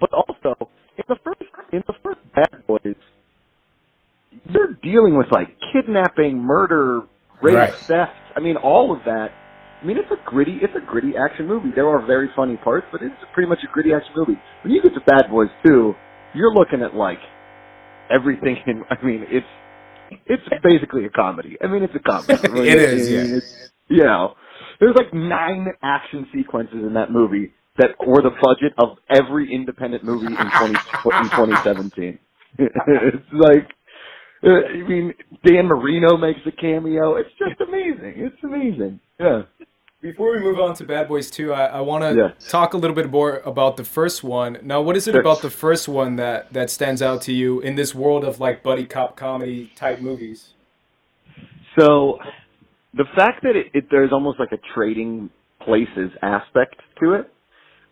[0.00, 2.96] But also in the first in the first Bad Boys,
[4.48, 7.02] you're dealing with like kidnapping, murder,
[7.42, 7.74] rape, right.
[7.74, 8.12] theft.
[8.34, 9.32] I mean, all of that
[9.80, 11.70] I mean, it's a gritty, it's a gritty action movie.
[11.74, 14.38] There are very funny parts, but it's pretty much a gritty action movie.
[14.62, 15.94] When you get to Bad Boys 2,
[16.34, 17.18] you're looking at like
[18.10, 19.46] everything in, I mean, it's,
[20.26, 21.56] it's basically a comedy.
[21.62, 22.34] I mean, it's a comedy.
[22.68, 23.36] it is, yeah.
[23.36, 23.46] It's,
[23.88, 24.34] you know,
[24.80, 30.02] there's like nine action sequences in that movie that were the budget of every independent
[30.02, 32.18] movie in 20, in 2017.
[32.58, 33.68] it's like,
[34.42, 37.16] Uh, I mean, Dan Marino makes a cameo.
[37.16, 38.14] It's just amazing.
[38.16, 39.00] It's amazing.
[39.18, 39.42] Yeah.
[40.00, 42.48] Before we move on to Bad Boys 2, I, I want to yeah.
[42.48, 44.58] talk a little bit more about the first one.
[44.62, 47.74] Now, what is it about the first one that, that stands out to you in
[47.74, 50.50] this world of like buddy cop comedy type movies?
[51.76, 52.18] So,
[52.94, 55.30] the fact that it, it, there's almost like a trading
[55.64, 57.30] places aspect to it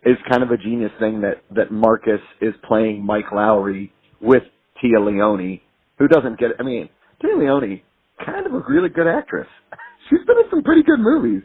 [0.04, 4.44] is kind of a genius thing that, that Marcus is playing Mike Lowrey with
[4.82, 5.60] Téa Leoni,
[5.98, 6.56] who doesn't get it.
[6.58, 6.88] I mean,
[7.22, 7.82] Téa Leoni,
[8.24, 9.48] kind of a really good actress.
[10.10, 11.42] She's been in some pretty good movies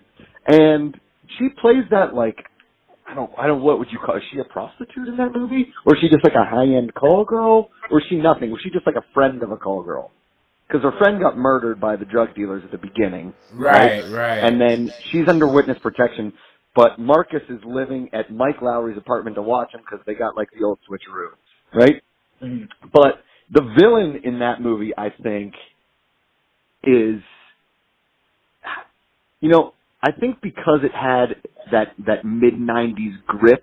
[0.47, 0.99] and
[1.37, 2.37] she plays that like
[3.07, 5.67] I don't I don't what would you call is she a prostitute in that movie?
[5.85, 7.69] Or is she just like a high end call girl?
[7.89, 8.51] Or is she nothing?
[8.51, 10.11] Was she just like a friend of a call girl?
[10.67, 13.33] Because her friend got murdered by the drug dealers at the beginning.
[13.53, 14.37] Right, right, right.
[14.37, 16.31] And then she's under witness protection.
[16.73, 20.47] But Marcus is living at Mike Lowrey's apartment to watch him because they got like
[20.57, 21.31] the old switcheroo,
[21.75, 22.01] right?
[22.41, 22.87] Mm-hmm.
[22.93, 25.53] But the villain in that movie, I think,
[26.83, 27.21] is,
[29.41, 31.35] you know, I think because it had
[31.71, 33.61] that that mid '90s grit,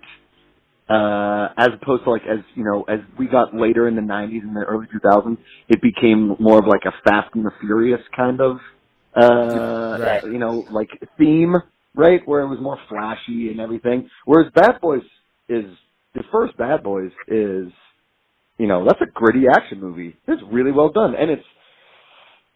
[0.89, 4.41] uh, as opposed to like as you know as we got later in the '90s
[4.43, 8.39] and the early 2000s, it became more of like a Fast and the Furious kind
[8.39, 8.57] of
[9.15, 10.23] uh, right.
[10.23, 11.55] you know like theme,
[11.95, 12.21] right?
[12.25, 14.09] Where it was more flashy and everything.
[14.25, 15.03] Whereas Bad Boys
[15.49, 15.65] is
[16.13, 17.67] the first Bad Boys is
[18.59, 20.15] you know that's a gritty action movie.
[20.27, 21.45] It's really well done, and it's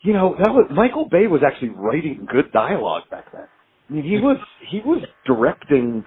[0.02, 3.48] you know that was Michael Bay was actually writing good dialogue back then.
[3.90, 4.38] I mean, he was
[4.70, 6.06] he was directing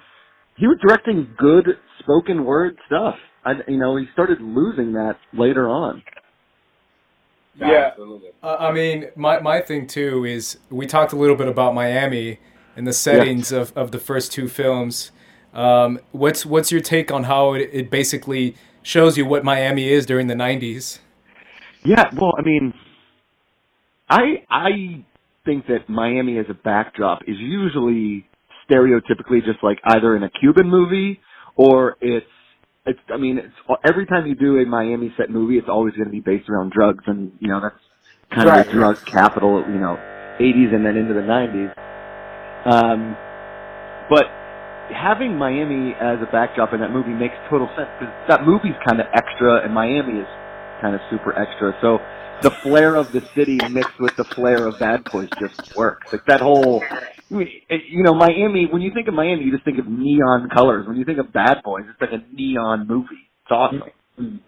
[0.57, 1.67] he was directing good
[2.01, 3.15] spoken word stuff.
[3.45, 6.03] I, you know, he started losing that later on.
[7.59, 7.91] Yeah.
[7.91, 8.31] absolutely.
[8.43, 12.39] Uh, I mean, my, my thing too is we talked a little bit about Miami
[12.77, 15.11] and the settings of, of the first two films.
[15.55, 18.57] Um, what's what's your take on how it, it basically
[18.87, 21.01] shows you what Miami is during the '90s?
[21.85, 22.73] Yeah, well, I mean,
[24.09, 25.05] I I
[25.45, 28.27] think that Miami as a backdrop is usually
[28.69, 31.21] stereotypically just like either in a Cuban movie
[31.57, 32.27] or it's
[32.85, 36.07] it's I mean it's every time you do a Miami set movie it's always going
[36.07, 37.77] to be based around drugs and you know that's
[38.35, 38.61] kind Right.
[38.61, 39.97] of the drug capital you know
[40.41, 41.73] 80s and then into the 90s
[42.67, 43.17] um
[44.11, 44.27] but
[44.95, 49.01] having Miami as a backdrop in that movie makes total sense because that movie's kind
[49.01, 50.27] of extra and Miami is
[50.81, 51.77] kind of super extra.
[51.81, 51.99] So
[52.43, 56.13] the flair of the city mixed with the flair of Bad Boys just works.
[56.13, 58.67] Like that whole, I mean, it- you know, Miami.
[58.67, 60.87] When you think of Miami, you just think of neon colors.
[60.87, 63.31] When you think of Bad Boys, it's like a neon movie.
[63.43, 63.83] It's awesome.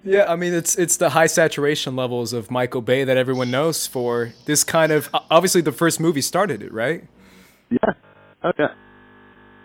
[0.02, 3.86] Yeah, I mean it's it's the high saturation levels of Michael Bay that everyone knows
[3.86, 5.10] for this kind of.
[5.30, 7.04] Obviously, the first movie started it, right?
[7.68, 7.78] Yeah.
[8.42, 8.68] Oh yeah.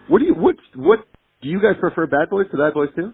[0.07, 0.99] What do you what what
[1.41, 3.13] do you guys prefer Bad Boys to Bad Boys Two?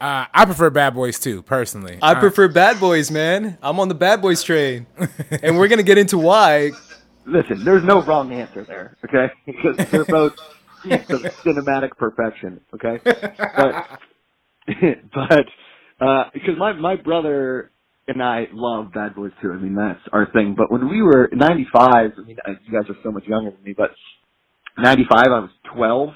[0.00, 1.98] Uh, I prefer Bad Boys too, personally.
[2.02, 3.56] I Uh, prefer Bad Boys, man.
[3.62, 4.86] I'm on the Bad Boys train,
[5.42, 6.72] and we're gonna get into why.
[7.24, 9.32] Listen, there's no wrong answer there, okay?
[9.46, 10.32] Because they're both
[10.84, 10.90] of
[11.44, 12.98] cinematic perfection, okay?
[13.04, 14.00] But,
[15.14, 15.46] but
[16.04, 17.70] uh, because my my brother
[18.08, 19.52] and I love Bad Boys too.
[19.52, 20.54] I mean, that's our thing.
[20.58, 23.62] But when we were 95, I mean, uh, you guys are so much younger than
[23.62, 23.90] me, but
[24.78, 26.08] 95, I was 12,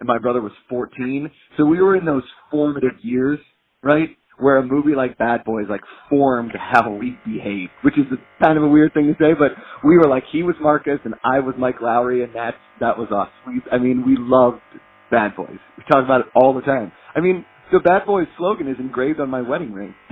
[0.00, 1.30] and my brother was 14.
[1.56, 3.38] So we were in those formative years,
[3.82, 4.08] right?
[4.38, 8.56] Where a movie like Bad Boys like formed how we behaved, which is a, kind
[8.56, 9.50] of a weird thing to say, but
[9.84, 13.08] we were like he was Marcus and I was Mike Lowrey, and that that was
[13.10, 13.28] us.
[13.46, 14.62] We, I mean, we loved
[15.10, 15.58] Bad Boys.
[15.76, 16.92] We talk about it all the time.
[17.16, 19.94] I mean, the Bad Boys slogan is engraved on my wedding ring.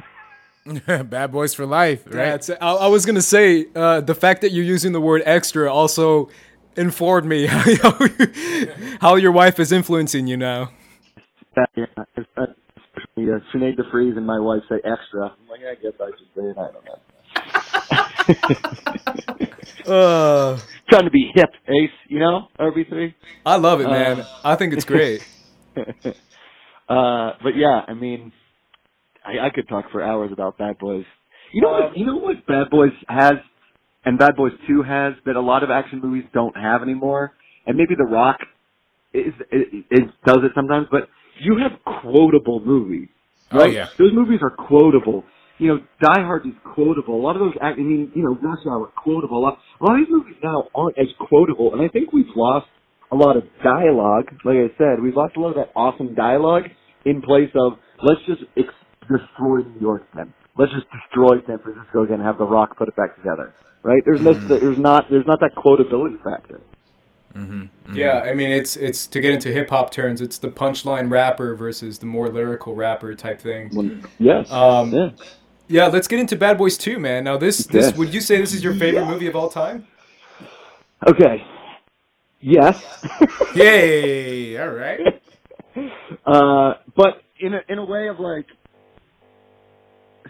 [0.87, 2.13] Bad Boys for life, right?
[2.15, 5.73] That's, I, I was gonna say uh, the fact that you're using the word extra
[5.73, 6.31] also
[6.77, 7.93] informed me how,
[9.01, 10.71] how your wife is influencing you now.
[11.75, 11.87] Yeah,
[12.17, 15.31] especially uh, Sinead DeFries and my wife say extra.
[15.31, 16.57] I'm like, I guess I should say it.
[16.59, 16.99] I don't know.
[19.87, 20.59] Uh,
[20.89, 21.91] Trying to be hip, Ace.
[22.09, 23.15] You know, RB3.
[23.45, 24.21] I love it, man.
[24.21, 25.21] Uh, I think it's great.
[25.77, 25.85] uh,
[26.89, 28.33] but yeah, I mean,
[29.25, 31.05] I, I could talk for hours about Bad Boys.
[31.53, 31.97] You know what?
[31.97, 33.35] You know what Bad Boys has,
[34.07, 37.33] and Bad Boys Two has that a lot of action movies don't have anymore,
[37.67, 38.39] and maybe The Rock
[39.13, 41.09] is it, it does it sometimes, but
[41.41, 43.09] you have quotable movies,
[43.53, 43.73] Oh, right?
[43.73, 43.89] yeah.
[43.99, 45.25] Those movies are quotable.
[45.59, 47.15] You know, Die Hard is quotable.
[47.19, 49.39] A lot of those, I mean, you know, Rush Hour quotable.
[49.39, 52.27] A lot, a lot of these movies now aren't as quotable, and I think we've
[52.37, 52.67] lost
[53.11, 54.27] a lot of dialogue.
[54.45, 56.65] Like I said, we've lost a lot of that awesome dialogue
[57.07, 58.69] in place of let's just ex-
[59.03, 60.35] destroy New York then.
[60.59, 63.53] Let's just destroy San Francisco again and have The Rock put it back together.
[63.83, 64.03] Right?
[64.05, 66.61] There's no, there's not, there's not that quotability factor.
[67.93, 71.55] Yeah, I mean it's it's to get into hip hop terms, it's the punchline rapper
[71.55, 73.69] versus the more lyrical rapper type thing.
[73.75, 74.51] When, yes.
[74.51, 75.11] Um, yeah.
[75.69, 77.25] Yeah, let's get into Bad Boys 2, man.
[77.25, 77.99] Now this this Okay.
[77.99, 79.87] would you say this is your favorite movie of all time?
[81.07, 81.45] Okay.
[82.41, 82.83] Yes.
[83.55, 84.57] Yay!
[84.59, 85.01] All right.
[86.27, 88.47] uh, but in a in a way of like,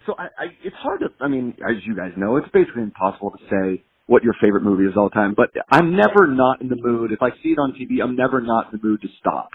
[0.07, 1.09] so I, I it's hard to.
[1.21, 4.85] I mean, as you guys know, it's basically impossible to say what your favorite movie
[4.85, 5.35] is all the time.
[5.37, 7.13] But I'm never not in the mood.
[7.13, 9.51] If I see it on TV, I'm never not in the mood to stop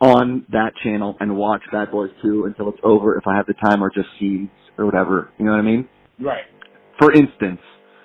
[0.00, 3.54] on that channel and watch Bad Boys 2 until it's over if I have the
[3.54, 5.30] time or just scenes or whatever.
[5.38, 5.88] You know what I mean?
[6.20, 6.44] Right.
[6.98, 7.60] For instance,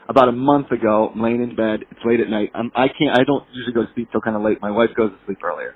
[0.07, 1.81] about a month ago, I'm laying in bed.
[1.91, 2.51] It's late at night.
[2.55, 3.17] I'm, I can't.
[3.17, 4.59] I don't usually go to sleep till kind of late.
[4.61, 5.75] My wife goes to sleep earlier.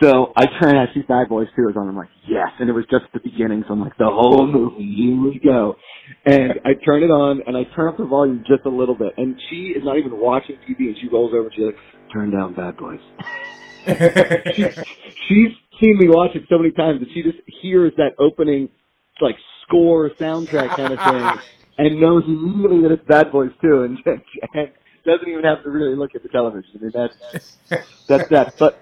[0.00, 0.76] So I turn.
[0.76, 1.88] I see Bad Boys 2 is on.
[1.88, 2.48] I'm like, yes.
[2.60, 3.64] And it was just the beginning.
[3.66, 4.94] So I'm like, the whole movie.
[4.96, 5.74] Here we go.
[6.24, 9.12] And I turn it on and I turn up the volume just a little bit.
[9.16, 10.86] And she is not even watching TV.
[10.86, 11.76] And she rolls over and she's like,
[12.12, 13.00] turn down Bad Boys.
[14.54, 14.62] she,
[15.28, 18.68] she's seen me watch it so many times that she just hears that opening
[19.20, 21.42] like score soundtrack kind of thing
[21.78, 23.82] and knows immediately that it's Bad Boys 2.
[23.82, 23.98] and,
[24.54, 24.70] and
[25.04, 26.70] doesn't even have to really look at the television.
[26.76, 27.56] I mean that's
[28.06, 28.54] that's that.
[28.58, 28.78] But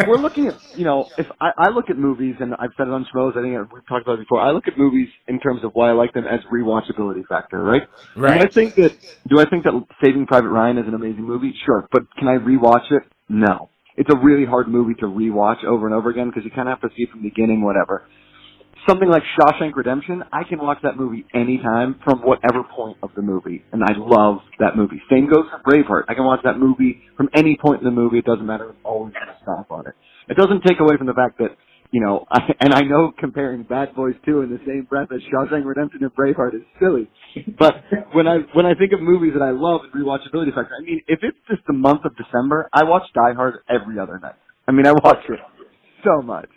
[0.00, 2.88] if we're looking at you know, if I, I look at movies and I've said
[2.88, 5.40] it on Schmoes, I think we've talked about it before, I look at movies in
[5.40, 7.82] terms of why I like them as rewatchability factor, right?
[8.16, 8.40] Right.
[8.40, 8.96] Do I think that
[9.28, 9.72] do I think that
[10.02, 11.54] Saving Private Ryan is an amazing movie?
[11.64, 13.02] Sure, but can I rewatch it?
[13.28, 13.68] No.
[13.96, 16.78] It's a really hard movie to rewatch over and over again because you kind of
[16.78, 18.04] have to see it from the beginning, whatever.
[18.88, 23.22] Something like Shawshank Redemption, I can watch that movie anytime from whatever point of the
[23.22, 25.00] movie, and I love that movie.
[25.08, 26.04] Same goes for Braveheart.
[26.08, 28.18] I can watch that movie from any point in the movie.
[28.18, 28.70] It doesn't matter.
[28.70, 29.94] I'm always going to stop on it.
[30.28, 31.56] It doesn't take away from the fact that
[31.92, 35.20] you know, I, and I know comparing Bad Boys 2 in the same breath as
[35.32, 37.08] Shawshank Redemption and Braveheart is silly.
[37.58, 37.74] But
[38.12, 41.02] when I when I think of movies that I love and rewatchability factor, I mean,
[41.06, 44.34] if it's just the month of December, I watch Die Hard every other night.
[44.66, 45.38] I mean, I watch it
[46.04, 46.48] so much.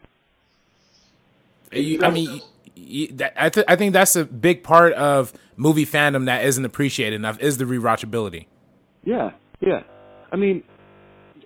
[1.72, 2.41] You, I mean,
[2.76, 6.66] you, that, I, th- I think that's a big part of movie fandom that isn't
[6.66, 8.47] appreciated enough is the rewatchability.
[9.03, 9.84] Yeah, yeah.
[10.32, 10.63] I mean,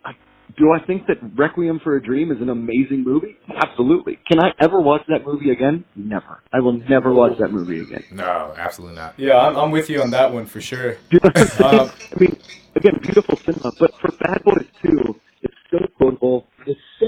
[0.05, 0.11] I,
[0.57, 3.37] do I think that Requiem for a Dream is an amazing movie?
[3.61, 4.19] Absolutely.
[4.27, 5.83] Can I ever watch that movie again?
[5.95, 6.41] Never.
[6.53, 8.03] I will never watch that movie again.
[8.11, 9.19] No, absolutely not.
[9.19, 10.97] Yeah, I'm, I'm with you on that one for sure.
[11.63, 12.37] um, I mean,
[12.75, 16.47] again, beautiful cinema, but for Bad Boys 2, it's so quotable.
[16.65, 17.07] It's so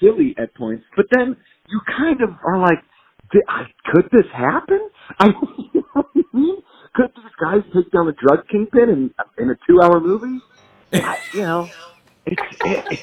[0.00, 1.36] silly at points, but then
[1.68, 2.78] you kind of are like,
[3.92, 4.88] could this happen?
[5.18, 5.26] I
[6.32, 6.56] mean,
[6.94, 10.40] could these guys take down a drug kingpin in in a two hour movie?
[10.92, 11.70] I, you know,
[12.26, 13.00] it's it,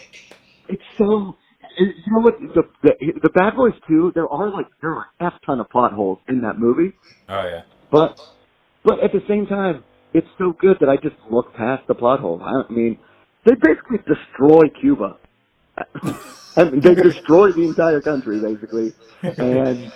[0.70, 1.36] it's so.
[1.78, 2.36] You know what?
[2.39, 2.93] The, the
[3.24, 4.12] the Bad Boys Two.
[4.14, 6.93] There are like there are a f ton of plot holes in that movie.
[7.30, 7.62] Oh yeah.
[7.91, 8.18] But
[8.84, 9.84] but at the same time,
[10.14, 12.41] it's so good that I just look past the plot holes.
[12.43, 12.97] I mean,
[13.45, 15.18] they basically destroy Cuba.
[16.56, 19.91] I mean, they destroy the entire country basically, and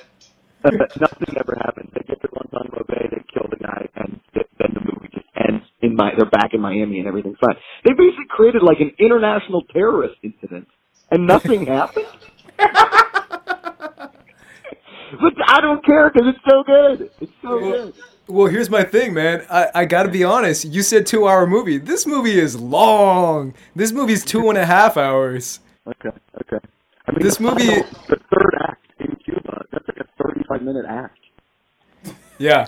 [0.64, 1.92] uh, nothing ever happens.
[1.94, 5.64] They get to Guantanamo Bay, they kill the guy, and then the movie just ends.
[5.82, 7.56] In my, they're back in Miami, and everything's fine.
[7.84, 10.68] They basically created like an international terrorist incident,
[11.12, 12.08] and nothing happened.
[12.58, 12.70] but
[15.48, 17.12] I don't care because it's so good.
[17.20, 17.94] It's so well, good.
[18.28, 19.46] Well, here's my thing, man.
[19.52, 20.66] I, I got to be honest.
[20.66, 21.78] You said two hour movie.
[21.78, 23.54] This movie is long.
[23.76, 25.60] This movie's two and a half hours.
[25.88, 26.10] Okay.
[27.16, 27.22] Okay.
[27.22, 27.82] I mean, this movie.
[28.08, 29.66] The third act in Cuba.
[29.72, 31.20] That's like a 35 minute act.
[32.38, 32.66] Yeah,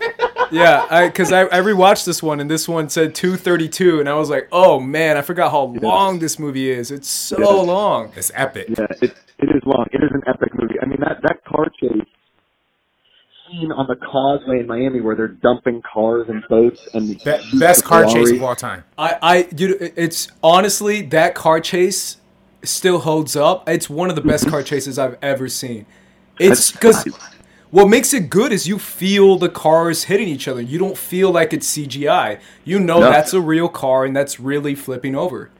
[0.49, 1.07] yeah.
[1.07, 4.29] Because I, I, I rewatched this one and this one said 232, and I was
[4.29, 6.89] like, oh man, I forgot how long this movie is.
[6.91, 7.45] It's so yeah.
[7.47, 8.13] long.
[8.15, 8.69] It's epic.
[8.69, 9.85] Yeah, it it is long.
[9.91, 10.75] It is an epic movie.
[10.81, 12.07] I mean that that car chase
[13.49, 17.83] scene on the causeway in Miami where they're dumping cars and boats and Be- best
[17.83, 18.83] car chase of all time.
[18.97, 22.17] I I you it's honestly that car chase
[22.67, 23.67] still holds up.
[23.67, 25.85] It's one of the best car chases I've ever seen.
[26.39, 27.07] It's because
[27.71, 30.61] what makes it good is you feel the cars hitting each other.
[30.61, 32.39] You don't feel like it's CGI.
[32.63, 33.09] You know no.
[33.09, 35.51] that's a real car and that's really flipping over.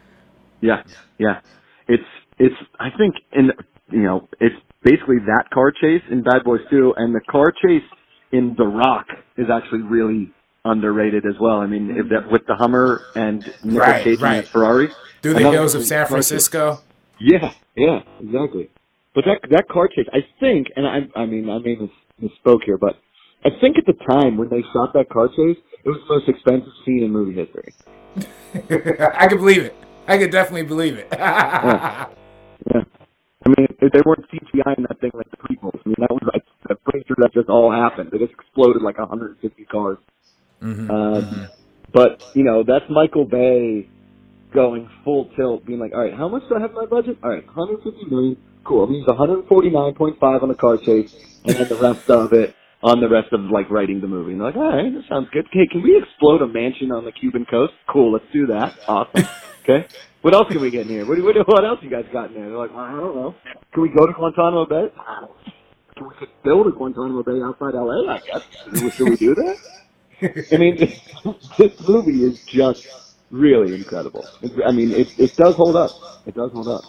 [0.61, 0.83] Yeah,
[1.17, 1.41] yeah.
[1.87, 2.03] It's
[2.39, 2.55] it's.
[2.79, 3.51] I think in
[3.91, 7.87] you know it's basically that car chase in Bad Boys 2, and the car chase
[8.31, 10.31] in The Rock is actually really
[10.65, 11.57] underrated as well.
[11.57, 14.35] I mean, that with the Hummer and Nicolas right, Cage right.
[14.37, 14.89] and Ferrari
[15.21, 16.79] through the hills of San Francisco.
[17.20, 18.70] Yeah, yeah, exactly.
[19.15, 21.89] But that that car chase, I think, and I I mean I may mis-
[22.22, 22.97] misspoke here, but
[23.43, 26.30] I think at the time when they shot that car chase, it was the most
[26.30, 27.74] expensive scene in movie history.
[29.15, 29.76] I can believe it.
[30.07, 31.07] I can definitely believe it.
[31.11, 32.07] yeah.
[32.74, 32.82] yeah.
[33.45, 35.80] I mean, if they weren't CGI in that thing like the prequels.
[35.86, 38.09] I mean, that was like I'm pretty sure that just all happened.
[38.11, 39.97] They just exploded like 150 cars.
[40.61, 40.91] Mm-hmm.
[40.91, 41.43] Um, mm-hmm.
[41.93, 43.88] But you know, that's Michael Bay
[44.57, 47.19] going full tilt, being like, all right, how much do I have in my budget?
[47.23, 48.37] All right, 150 million.
[48.65, 48.85] Cool.
[48.85, 51.13] I'm using 149.5 on the car chase,
[51.45, 54.31] and then the rest of it on the rest of like writing the movie.
[54.31, 55.45] And they're like, all right, that sounds good.
[55.45, 57.73] Okay, can we explode a mansion on the Cuban coast?
[57.87, 58.73] Cool, let's do that.
[58.87, 59.29] Awesome.
[59.69, 59.85] Okay.
[60.21, 61.05] What else can we get in here?
[61.05, 62.49] What, what, what else you guys got in there?
[62.49, 63.35] They're like, well, I don't know.
[63.73, 64.91] Can we go to Guantanamo Bay?
[65.97, 68.11] Can we build a Guantanamo Bay outside LA?
[68.11, 68.95] I guess.
[68.95, 69.57] Should we do that?
[70.51, 70.99] I mean, this,
[71.57, 72.87] this movie is just
[73.32, 74.25] really incredible.
[74.65, 75.91] I mean, it it does hold up.
[76.25, 76.84] It does hold up.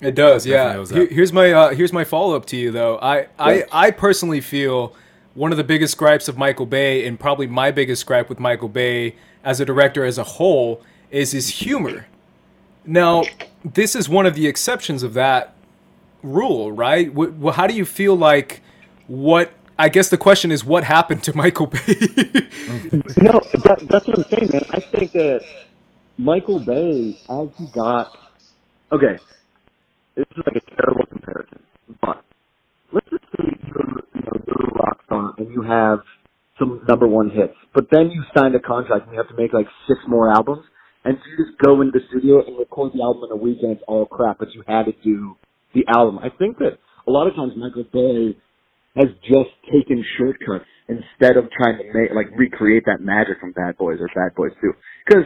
[0.00, 0.84] It does, yeah.
[0.86, 2.98] Here, here's my uh, here's my follow up to you though.
[2.98, 3.26] I, yeah.
[3.38, 4.94] I I personally feel
[5.34, 8.68] one of the biggest gripes of Michael Bay, and probably my biggest gripe with Michael
[8.68, 12.06] Bay as a director as a whole, is his humor.
[12.86, 13.24] Now,
[13.64, 15.54] this is one of the exceptions of that
[16.22, 17.12] rule, right?
[17.54, 18.62] how do you feel like
[19.06, 21.80] what I guess the question is what happened to Michael Bay?
[23.16, 24.64] no, that, that's what I'm saying, man.
[24.70, 25.44] I think that
[26.16, 28.12] Michael Bay, as he got,
[28.92, 29.18] okay,
[30.16, 31.58] this is like a terrible comparison,
[32.00, 32.24] but
[32.92, 35.98] let's just say you're, you know, you're a rock star and you have
[36.58, 39.52] some number one hits, but then you signed a contract and you have to make
[39.52, 40.64] like six more albums,
[41.04, 43.58] and so you just go into the studio and record the album in a week
[43.62, 45.36] and it's all crap, but you had to do
[45.74, 46.20] the album.
[46.20, 48.38] I think that a lot of times Michael Bay
[48.94, 53.76] has just taken shortcuts instead of trying to make like recreate that magic from Bad
[53.76, 54.72] Boys or Bad Boys 2.
[55.06, 55.24] Because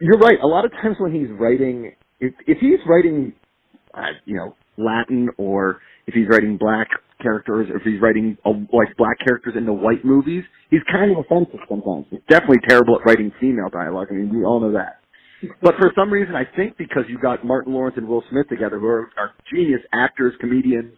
[0.00, 0.38] you're right.
[0.42, 3.32] A lot of times when he's writing, if if he's writing,
[3.94, 6.88] uh, you know, Latin or if he's writing black
[7.22, 11.10] characters or if he's writing uh, like black characters in the white movies, he's kind
[11.10, 12.06] of offensive sometimes.
[12.10, 14.08] He's definitely terrible at writing female dialogue.
[14.10, 15.00] I mean, we all know that.
[15.62, 18.78] But for some reason, I think because you got Martin Lawrence and Will Smith together,
[18.78, 20.92] who are, are genius actors, comedians,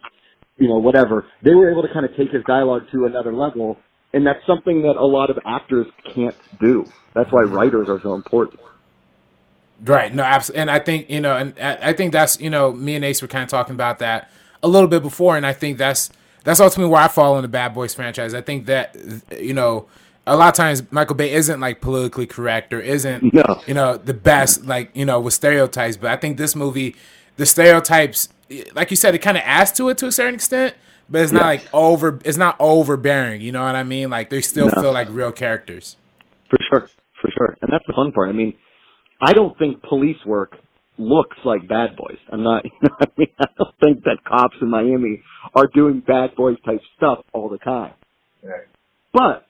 [0.57, 1.25] you know, whatever.
[1.43, 3.77] They were able to kind of take his dialogue to another level,
[4.13, 6.85] and that's something that a lot of actors can't do.
[7.15, 8.59] That's why writers are so important.
[9.83, 10.13] Right.
[10.13, 10.61] No, absolutely.
[10.61, 13.27] And I think, you know, and I think that's, you know, me and Ace were
[13.27, 14.31] kind of talking about that
[14.61, 15.35] a little bit before.
[15.35, 16.09] And I think that's,
[16.43, 18.33] that's ultimately where I fall in the Bad Boys franchise.
[18.33, 18.95] I think that,
[19.39, 19.87] you know,
[20.25, 23.61] a lot of times Michael Bay isn't like politically correct or isn't, No.
[23.67, 25.97] you know, the best, like, you know, with stereotypes.
[25.97, 26.95] But I think this movie,
[27.35, 28.29] the stereotypes,
[28.75, 30.75] like you said, it kind of adds to it to a certain extent.
[31.09, 31.47] But it's not Yeah.
[31.47, 33.41] like over, it's not overbearing.
[33.41, 34.09] You know what I mean?
[34.09, 34.81] Like they still No.
[34.81, 35.97] feel like real characters.
[36.49, 36.87] For sure,
[37.21, 37.57] for sure.
[37.61, 38.29] And that's the fun part.
[38.29, 38.53] I mean,
[39.25, 40.57] I don't think police work
[40.97, 42.17] looks like bad boys.
[42.31, 43.27] I'm not, you know I mean?
[43.39, 45.21] I don't think that cops in Miami
[45.55, 47.93] are doing bad boys type stuff all the time.
[48.43, 48.67] Right.
[49.13, 49.47] But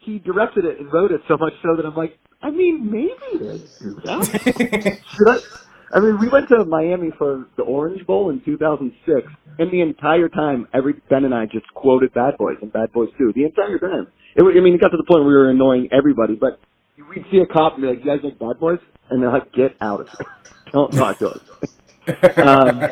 [0.00, 3.38] he directed it and wrote it so much so that I'm like, I mean, maybe
[3.44, 4.98] they do that.
[5.16, 5.38] Should I?
[5.94, 9.28] I mean, we went to Miami for the Orange Bowl in 2006,
[9.58, 13.10] and the entire time, every Ben and I just quoted Bad Boys and Bad Boys
[13.16, 14.08] 2 the entire time.
[14.34, 16.58] It, I mean, it got to the point where we were annoying everybody, but
[16.96, 18.78] we'd see a cop and be like, "You guys like Bad Boys?"
[19.10, 20.26] And they're like, "Get out of here!
[20.72, 21.40] Don't talk to us."
[22.38, 22.90] um,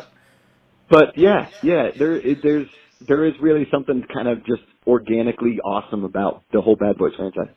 [0.89, 2.67] but yeah, yeah, there it, there's
[3.07, 7.53] there is really something kind of just organically awesome about the whole Bad Boys franchise.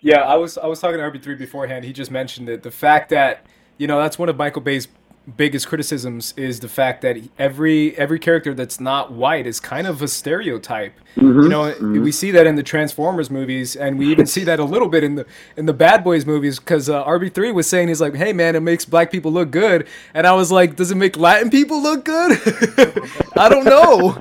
[0.00, 1.84] Yeah, I was I was talking to RB3 beforehand.
[1.84, 2.62] He just mentioned it.
[2.62, 3.46] The fact that
[3.78, 4.88] you know that's one of Michael Bay's
[5.36, 10.02] biggest criticisms is the fact that every every character that's not white is kind of
[10.02, 10.94] a stereotype.
[11.16, 14.64] You know, we see that in the Transformers movies, and we even see that a
[14.64, 16.58] little bit in the in the Bad Boys movies.
[16.58, 19.86] Because uh, RB3 was saying he's like, "Hey man, it makes black people look good,"
[20.14, 22.32] and I was like, "Does it make Latin people look good?"
[23.36, 24.20] I don't know.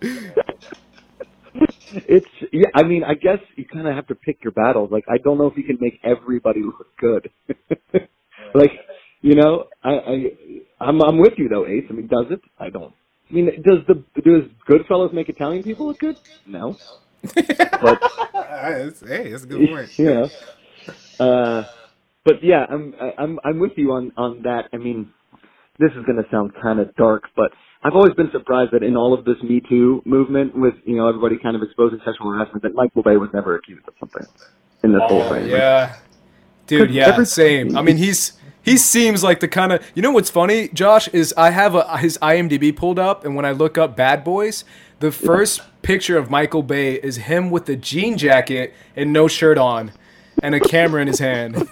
[1.90, 2.68] It's yeah.
[2.74, 4.90] I mean, I guess you kind of have to pick your battles.
[4.90, 7.30] Like, I don't know if you can make everybody look good.
[8.54, 8.72] like,
[9.20, 10.32] you know, I, I
[10.80, 11.84] I'm I'm with you though, Ace.
[11.90, 12.40] I mean, does it?
[12.58, 12.92] I don't.
[13.30, 16.16] I mean, does the does Goodfellas make Italian people look good?
[16.46, 16.76] No.
[17.34, 18.00] but
[18.32, 18.90] hey,
[19.30, 19.98] that's a good point.
[19.98, 20.28] you know,
[21.18, 21.64] uh,
[22.24, 24.68] but yeah, I'm I'm I'm with you on on that.
[24.72, 25.10] I mean,
[25.78, 27.50] this is going to sound kind of dark, but
[27.82, 31.08] I've always been surprised that in all of this Me Too movement, with you know
[31.08, 34.26] everybody kind of exposing sexual harassment, that Michael Bay was never accused of something
[34.84, 35.48] in this whole thing.
[35.48, 35.96] Yeah.
[36.66, 36.90] dude.
[36.90, 37.76] yeah, every- same.
[37.76, 38.32] I mean, he's
[38.68, 41.98] he seems like the kind of you know what's funny, Josh is I have a,
[41.98, 44.64] his IMDb pulled up, and when I look up Bad Boys,
[45.00, 49.58] the first picture of Michael Bay is him with a jean jacket and no shirt
[49.58, 49.92] on,
[50.42, 51.54] and a camera in his hand.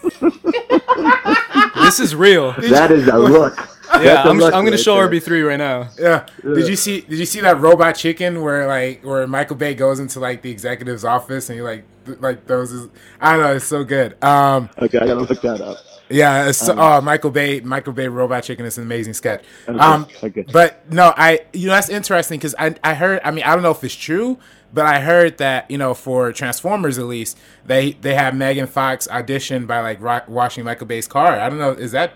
[1.77, 2.53] this is real.
[2.53, 3.76] That is a look.
[4.03, 5.09] Yeah, That's a I'm, I'm gonna right show there.
[5.09, 5.89] RB3 right now.
[5.99, 6.27] Yeah.
[6.43, 7.01] Did you see?
[7.03, 10.51] Did you see that robot chicken where like where Michael Bay goes into like the
[10.51, 12.89] executive's office and he like th- like those is
[13.21, 14.23] I don't know it's so good.
[14.23, 15.79] Um Okay, I gotta look that up.
[16.09, 19.43] yeah it's so, oh Michael Bay Michael Bay robot chicken is an amazing sketch.
[19.69, 20.45] Okay, Um okay.
[20.53, 23.63] but no I you know that's interesting because I I heard I mean I don't
[23.63, 24.39] know if it's true
[24.73, 29.09] but I heard that you know for Transformers at least they they had Megan Fox
[29.09, 31.39] audition by like ro- washing Michael Bay's car.
[31.41, 32.15] I don't know is that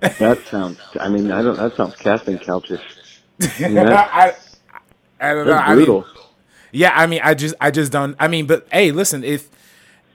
[0.00, 0.78] That sounds.
[1.00, 1.56] I mean, I don't.
[1.56, 2.80] That sounds casting couchish.
[3.58, 4.06] Yeah.
[4.12, 4.34] I
[5.20, 6.06] I don't know That's I mean, brutal.
[6.70, 8.14] Yeah, I mean, I just, I just don't.
[8.20, 9.48] I mean, but hey, listen, if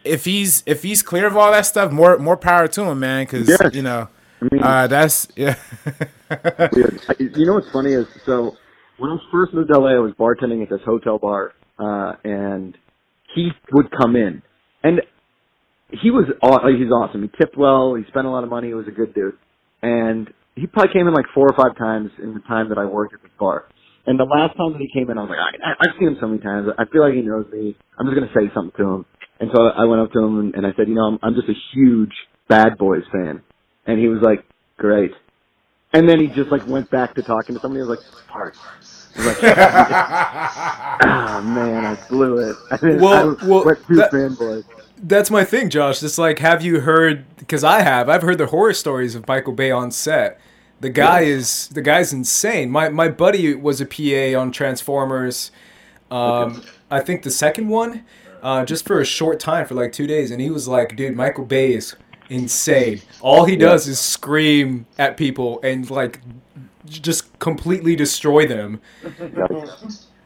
[0.04, 3.26] if he's if he's clear of all that stuff, more more power to him, man.
[3.26, 3.70] Because Yeah.
[3.74, 4.08] you know,
[4.42, 5.56] I mean, uh, that's yeah.
[7.20, 8.56] You know what's funny is so
[8.98, 12.78] when I first moved to LA, I was bartending at this hotel bar, uh, and
[13.36, 14.42] he would come in,
[14.84, 15.02] and
[15.92, 17.22] he was aw- he's awesome.
[17.24, 17.96] He tipped well.
[17.96, 18.68] He spent a lot of money.
[18.70, 19.38] He was a good dude,
[19.84, 22.86] and he probably came in like four or five times in the time that I
[22.86, 23.66] worked at this bar.
[24.06, 26.18] And the last time that he came in, I was like, I, I've seen him
[26.20, 26.68] so many times.
[26.78, 27.76] I feel like he knows me.
[28.00, 29.06] I'm just gonna say something to him.
[29.40, 31.36] And so I went up to him and, and I said, you know, I'm, I'm
[31.36, 32.12] just a huge
[32.50, 33.42] Bad Boys fan.
[33.86, 34.44] And he was like,
[34.78, 35.12] great.
[35.94, 37.82] And then he just like went back to talking to somebody.
[37.82, 38.60] I was like, Parts.
[39.16, 42.56] Like, ah man, I blew it.
[42.72, 44.64] I mean, Well- I well, went too that- fanboy.
[45.06, 46.02] That's my thing, Josh.
[46.02, 47.26] It's like, have you heard?
[47.36, 48.08] Because I have.
[48.08, 50.40] I've heard the horror stories of Michael Bay on set.
[50.80, 52.72] The guy is the guy's insane.
[52.72, 55.52] My my buddy was a PA on Transformers.
[56.10, 58.06] Um, I think the second one,
[58.42, 61.16] uh, just for a short time, for like two days, and he was like, "Dude,
[61.16, 61.96] Michael Bay is
[62.30, 63.02] insane.
[63.20, 66.22] All he does is scream at people and like
[66.86, 68.80] just completely destroy them."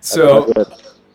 [0.01, 0.51] So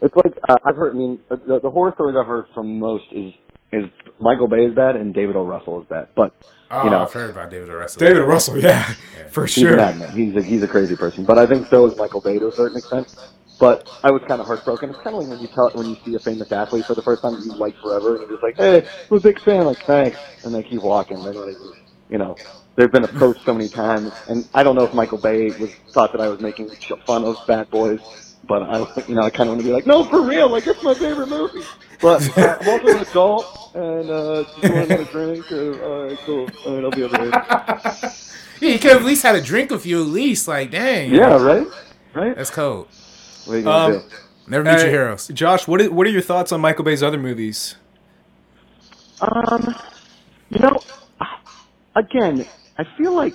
[0.01, 0.95] it's like uh, I've heard.
[0.95, 3.33] I mean, the, the horror stories I've heard from most is
[3.73, 3.85] is
[4.21, 5.45] Michael Bay is bad and David O.
[5.45, 6.09] Russell is bad.
[6.15, 6.35] But
[6.71, 7.75] oh, you know, I've heard about David O.
[7.75, 8.01] Russell.
[8.01, 8.95] David Russell, yeah,
[9.31, 9.77] for he's a sure.
[9.77, 10.13] madman.
[10.13, 11.25] He's a he's a crazy person.
[11.25, 13.15] But I think so is Michael Bay to a certain extent.
[13.59, 14.91] But I was kind of heartbroken.
[14.91, 17.03] It's kind of like when you tell when you see a famous athlete for the
[17.03, 19.67] first time that you like forever, and you're just like, "Hey, I'm a big fan."
[19.67, 21.23] Like, thanks, and they keep walking.
[21.23, 21.73] They're not even,
[22.11, 22.37] you know,
[22.77, 26.13] they've been approached so many times, and I don't know if Michael Bay was thought
[26.13, 26.71] that I was making
[27.07, 28.01] fun of Bad Boys,
[28.49, 30.67] but I, you know, I kind of want to be like, no, for real, like
[30.67, 31.63] it's my favorite movie.
[32.01, 35.53] But uh, I'm also an adult, and uh, just want another drink.
[35.53, 36.49] Uh, all right, cool.
[36.67, 38.13] All right, I'll be over there.
[38.61, 40.47] Yeah, you could have at least had a drink with you at least.
[40.47, 41.11] Like, dang.
[41.13, 41.67] Yeah, right,
[42.15, 42.37] right.
[42.37, 42.87] That's cold.
[43.45, 44.17] What are you gonna Um, do?
[44.47, 45.27] Never meet your heroes.
[45.29, 47.75] Josh, what are, what are your thoughts on Michael Bay's other movies?
[49.21, 49.75] Um,
[50.51, 50.79] you know,
[51.97, 52.47] again,
[52.79, 53.35] I feel like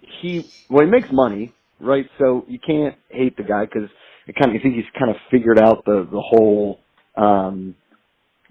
[0.00, 2.06] he well, he makes money, right?
[2.18, 3.90] So you can't hate the guy because
[4.28, 6.80] I kind of I think he's kind of figured out the the whole,
[7.16, 7.74] um,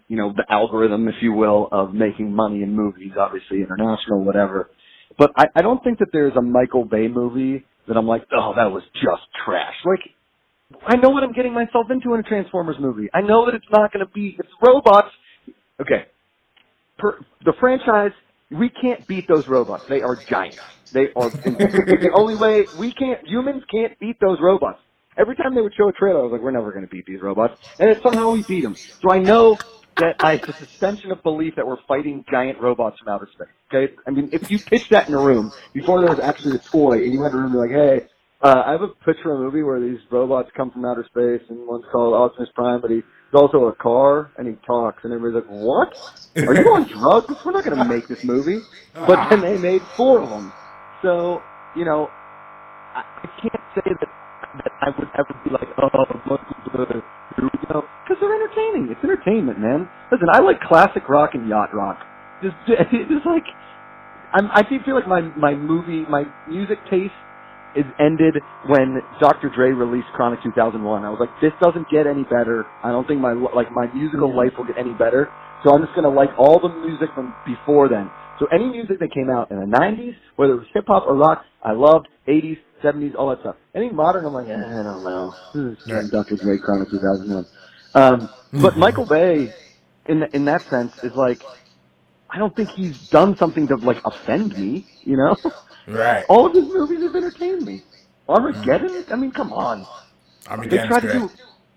[0.07, 3.13] you know, the algorithm, if you will, of making money in movies.
[3.19, 4.69] Obviously, international, whatever.
[5.17, 8.53] But I, I don't think that there's a Michael Bay movie that I'm like, oh,
[8.55, 9.75] that was just trash.
[9.85, 10.29] Like,
[10.87, 13.09] I know what I'm getting myself into in a Transformers movie.
[13.13, 15.09] I know that it's not going to be it's robots.
[15.81, 16.05] Okay,
[16.99, 18.11] per, the franchise,
[18.51, 19.85] we can't beat those robots.
[19.85, 20.59] They are giants.
[20.91, 23.25] They are the only way we can't.
[23.27, 24.79] Humans can't beat those robots.
[25.17, 27.05] Every time they would show a trailer, I was like, "We're never going to beat
[27.05, 28.75] these robots," and then somehow we beat them.
[28.75, 29.57] So I know
[29.97, 33.49] that I a suspension of belief that we're fighting giant robots from outer space.
[33.71, 36.59] Okay, I mean, if you pitched that in a room before there was actually a
[36.59, 38.07] toy, and you to a room like, "Hey,
[38.41, 41.41] uh, I have a picture of a movie where these robots come from outer space,
[41.49, 42.89] and one's called Optimus Prime, but
[43.31, 45.93] he's also a car, and he talks, and everybody's like, "What?
[46.37, 47.33] Are you on drugs?
[47.45, 48.59] We're not going to make this movie."
[48.93, 50.51] But then they made four of them.
[51.01, 51.41] So
[51.75, 52.09] you know,
[52.95, 54.09] I, I can't say that
[54.63, 55.89] that I would ever be like, "Oh,
[56.85, 57.01] Bay,
[57.35, 58.89] here we go," because they're entertaining.
[58.91, 59.89] It's entertainment, man.
[60.11, 61.99] Listen, I like classic rock and yacht rock.
[62.41, 63.45] Just, just like,
[64.33, 67.13] I'm, I feel like my my movie, my music taste
[67.75, 68.35] is ended
[68.67, 69.49] when Dr.
[69.53, 71.03] Dre released Chronic 2001.
[71.03, 72.65] I was like, this doesn't get any better.
[72.83, 75.29] I don't think my like my musical life will get any better.
[75.63, 78.09] So I'm just gonna like all the music from before then.
[78.39, 81.15] So any music that came out in the 90s, whether it was hip hop or
[81.15, 82.07] rock, I loved.
[82.27, 83.55] 80s, 70s, all that stuff.
[83.75, 85.33] Anything modern, I'm like, eh, I don't know.
[85.53, 86.09] This is Right.
[86.11, 86.37] Dr.
[86.37, 87.45] Dre Chronic 2001.
[87.95, 88.29] Um,
[88.61, 89.53] but Michael Bay,
[90.07, 91.41] in in that sense, is like,
[92.29, 94.85] I don't think he's done something to like offend me.
[95.03, 95.35] You know.
[95.87, 96.25] Right.
[96.29, 97.81] All of his movies have entertained me.
[98.27, 99.05] Armageddon?
[99.11, 99.85] I mean, come on.
[100.47, 100.81] Armageddon.
[100.81, 101.31] They tried to do,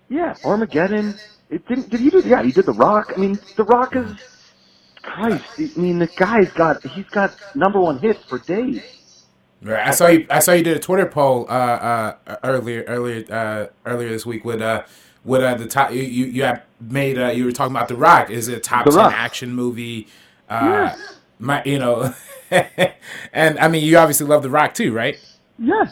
[0.09, 1.15] yeah, Armageddon.
[1.49, 1.89] It didn't.
[1.89, 2.19] Did he do?
[2.19, 3.13] Yeah, he did The Rock.
[3.15, 4.11] I mean, The Rock is,
[5.01, 5.43] Christ.
[5.57, 8.81] I mean, the guy's got he's got number one hits for days.
[9.61, 9.87] Right.
[9.87, 10.25] I saw you.
[10.29, 14.43] I saw you did a Twitter poll uh, uh, earlier earlier uh, earlier this week
[14.45, 14.83] with uh,
[15.23, 15.91] with uh, the top.
[15.91, 17.17] You you, you have made.
[17.17, 18.29] Uh, you were talking about The Rock.
[18.29, 19.13] Is it a top The ten Rock.
[19.13, 20.07] action movie?
[20.49, 20.95] Uh, Yeah.
[21.39, 22.13] My, you know,
[23.33, 25.15] and I mean, you obviously love The Rock too, right?
[25.57, 25.87] Yes.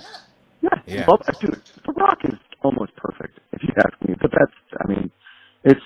[0.62, 0.74] Yes.
[0.86, 1.06] Yeah.
[1.08, 4.16] Well, dude, The Rock is almost perfect, if you ask me.
[4.22, 4.52] But that's,
[4.84, 5.12] I mean,
[5.64, 5.82] it's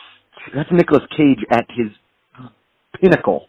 [0.53, 1.87] that's Nicolas Cage at his
[3.01, 3.47] pinnacle,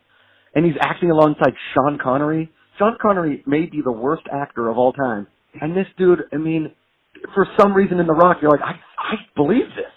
[0.55, 2.51] and he's acting alongside Sean Connery.
[2.79, 5.27] Sean Connery may be the worst actor of all time,
[5.61, 6.73] and this dude, I mean,
[7.35, 9.93] for some reason in The Rock, you're like, I, I believe this.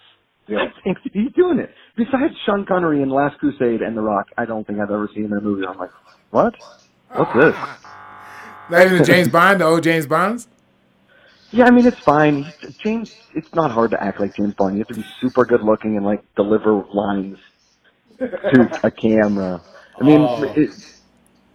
[0.57, 1.71] I think he's doing it.
[1.95, 5.25] Besides Sean Connery in Last Crusade and The Rock, I don't think I've ever seen
[5.25, 5.65] him in a movie.
[5.67, 5.91] I'm like,
[6.31, 6.55] what?
[7.13, 7.55] What's this?
[8.69, 10.47] Not even James Bond, the old James Bonds.
[11.51, 12.45] Yeah, I mean it's fine.
[12.83, 14.75] James, it's not hard to act like James Bond.
[14.75, 17.39] You have to be super good looking and like deliver lines
[18.19, 19.59] to a camera.
[19.99, 20.43] I mean, Oh.
[20.43, 20.69] it,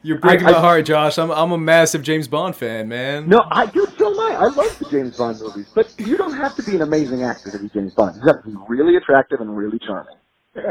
[0.04, 1.18] You're breaking I- my heart, Josh.
[1.18, 3.26] I'm I'm a massive James Bond fan, man.
[3.28, 4.36] no, I do so am I.
[4.38, 7.50] I love the James Bond movies, but you don't have to be an amazing actor
[7.50, 8.16] to be James Bond.
[8.16, 10.14] You have to be really attractive and really charming.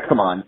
[0.08, 0.44] Come on.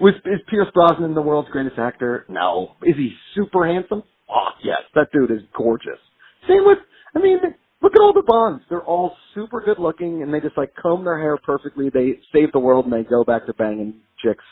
[0.00, 2.24] Was is Pierce Brosnan the world's greatest actor?
[2.28, 2.72] No.
[2.82, 4.02] Is he super handsome?
[4.30, 5.98] Oh yes, that dude is gorgeous.
[6.48, 6.78] Same with,
[7.14, 7.36] I mean,
[7.82, 8.64] look at all the Bonds.
[8.70, 11.90] They're all super good looking, and they just like comb their hair perfectly.
[11.90, 14.42] They save the world, and they go back to banging chicks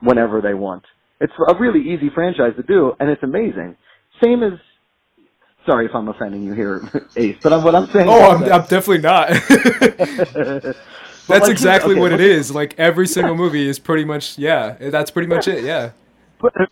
[0.00, 0.82] whenever they want.
[1.20, 3.76] It's a really easy franchise to do, and it's amazing.
[4.22, 4.52] Same as,
[5.66, 6.82] sorry if I'm offending you here,
[7.16, 8.08] Ace, but I'm, what I'm saying.
[8.08, 9.28] Oh, I'm, I'm definitely not.
[11.28, 12.50] That's like, exactly okay, what it look- is.
[12.54, 14.76] Like every single movie is pretty much yeah.
[14.78, 15.64] That's pretty much it.
[15.64, 15.90] Yeah.
[16.40, 16.66] But uh,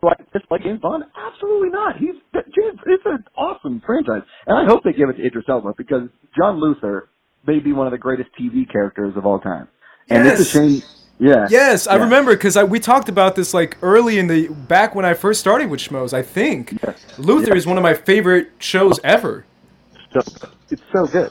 [0.00, 1.04] do I dislike James Bond?
[1.16, 1.96] Absolutely not.
[1.98, 2.80] He's James.
[2.86, 6.58] It's an awesome franchise, and I hope they give it to Idris Elba because John
[6.58, 7.08] Luther
[7.46, 9.68] may be one of the greatest TV characters of all time.
[10.08, 10.80] And it's a Yes.
[10.82, 10.82] shame.
[11.20, 11.46] Yeah.
[11.50, 15.12] Yes, I remember because we talked about this like early in the back when I
[15.14, 16.14] first started with Schmoes.
[16.14, 16.98] I think Yes.
[17.18, 17.56] Luther Yeah.
[17.56, 19.44] is one of my favorite shows ever.
[20.12, 20.20] So,
[20.70, 21.30] it's so good.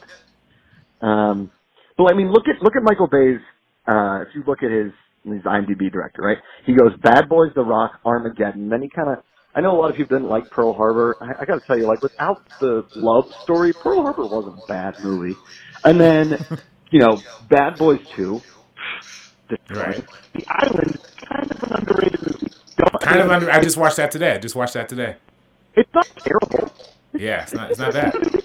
[1.02, 1.50] Um,
[1.98, 3.40] but I mean, look at look at Michael Bay's.
[3.88, 4.92] Uh, if you look at his
[5.24, 6.38] he's IMDb director, right?
[6.66, 8.70] He goes Bad Boys, The Rock, Armageddon.
[8.70, 9.24] Then he kind of.
[9.56, 11.18] I know a lot of people didn't like Pearl Harbor.
[11.20, 14.68] I, I got to tell you, like without the love story, Pearl Harbor wasn't a
[14.68, 15.36] bad movie.
[15.84, 16.38] And then,
[16.92, 17.20] you know,
[17.50, 18.42] Bad Boys Two.
[19.70, 20.06] Right.
[20.34, 22.54] The Island, is kind of an underrated movie.
[22.78, 23.52] Don't- Kind of under.
[23.52, 24.34] I just watched that today.
[24.34, 25.16] I just watched that today.
[25.76, 26.72] It's not terrible.
[27.14, 27.72] Yeah, it's not.
[27.72, 28.14] It's not bad.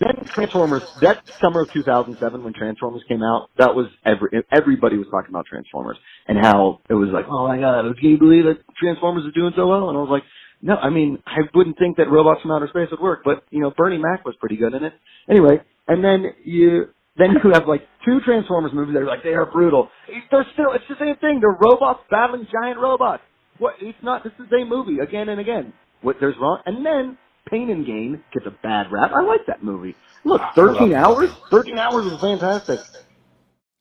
[0.00, 5.08] Then Transformers, that summer of 2007 when Transformers came out, that was every everybody was
[5.10, 5.96] talking about Transformers
[6.28, 9.52] and how it was like, oh my god, can you believe that Transformers is doing
[9.56, 9.88] so well?
[9.88, 10.22] And I was like,
[10.62, 13.58] no, I mean, I wouldn't think that Robots from Outer Space would work, but you
[13.60, 14.92] know, Bernie Mac was pretty good in it.
[15.28, 19.34] Anyway, and then you then you have like two Transformers movies that are like they
[19.34, 19.90] are brutal.
[20.30, 21.40] They're still it's the same thing.
[21.40, 23.22] They're robots battling giant robots.
[23.58, 23.74] What?
[23.80, 24.24] It's not.
[24.24, 25.72] It's the same movie again and again.
[26.02, 26.16] What?
[26.20, 26.60] There's wrong.
[26.64, 27.18] And then
[27.50, 29.10] Pain and Gain gets a bad rap.
[29.12, 29.96] I like that movie.
[30.24, 31.30] Look, ah, 13 hours.
[31.50, 32.80] 13 hours is fantastic.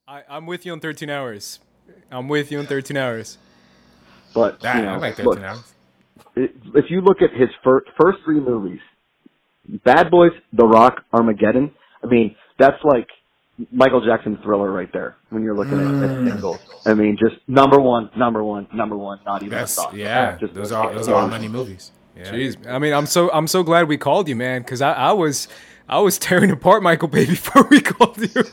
[0.07, 1.59] I, I'm with you on 13 hours.
[2.09, 3.37] I'm with you on 13 hours.
[4.33, 5.73] But That, you know, I like 13 look, hours.
[6.35, 8.79] if you look at his fir- first three movies,
[9.83, 11.71] Bad Boys, The Rock, Armageddon.
[12.03, 13.07] I mean, that's like
[13.71, 15.15] Michael Jackson Thriller right there.
[15.29, 16.31] When you're looking at, at mm.
[16.31, 19.19] singles, I mean, just number one, number one, number one.
[19.25, 19.95] Not even a That's thought.
[19.95, 20.37] yeah.
[20.37, 21.91] Just Those are those are all money movies.
[22.15, 22.31] Yeah.
[22.31, 25.11] Jeez, I mean, I'm so I'm so glad we called you, man, because I, I
[25.11, 25.47] was
[25.89, 28.43] I was tearing apart Michael Bay before we called you.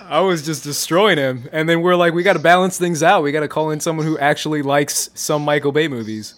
[0.00, 3.22] I was just destroying him, and then we're like, we got to balance things out.
[3.24, 6.34] We got to call in someone who actually likes some Michael Bay movies.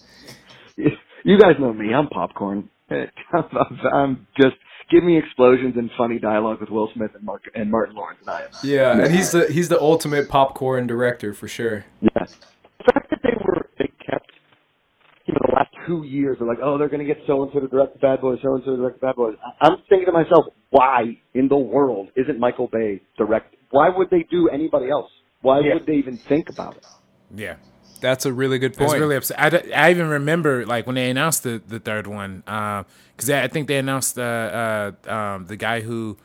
[1.25, 1.93] You guys know me.
[1.93, 2.69] I'm popcorn.
[2.89, 4.55] I'm just
[4.89, 8.29] give me explosions and funny dialogue with Will Smith and Mark and Martin Lawrence, and
[8.29, 8.49] I am.
[8.63, 11.85] Yeah, and he's the he's the ultimate popcorn director for sure.
[12.01, 12.09] Yeah.
[12.25, 14.31] The fact that they were they kept
[15.25, 17.51] you know the last two years they're like, oh, they're going to get so and
[17.53, 19.35] so to direct the Bad Boys, so and so to direct the Bad Boys.
[19.61, 23.55] I- I'm thinking to myself, why in the world isn't Michael Bay direct?
[23.71, 25.11] Why would they do anybody else?
[25.41, 25.75] Why Yeah.
[25.75, 26.85] would they even think about it?
[27.35, 27.55] Yeah.
[28.01, 29.01] That's a really good I was point.
[29.01, 29.37] really upset.
[29.73, 33.67] I, I even remember like when they announced the, the third one because I think
[33.67, 36.17] they announced uh, uh, um, the guy who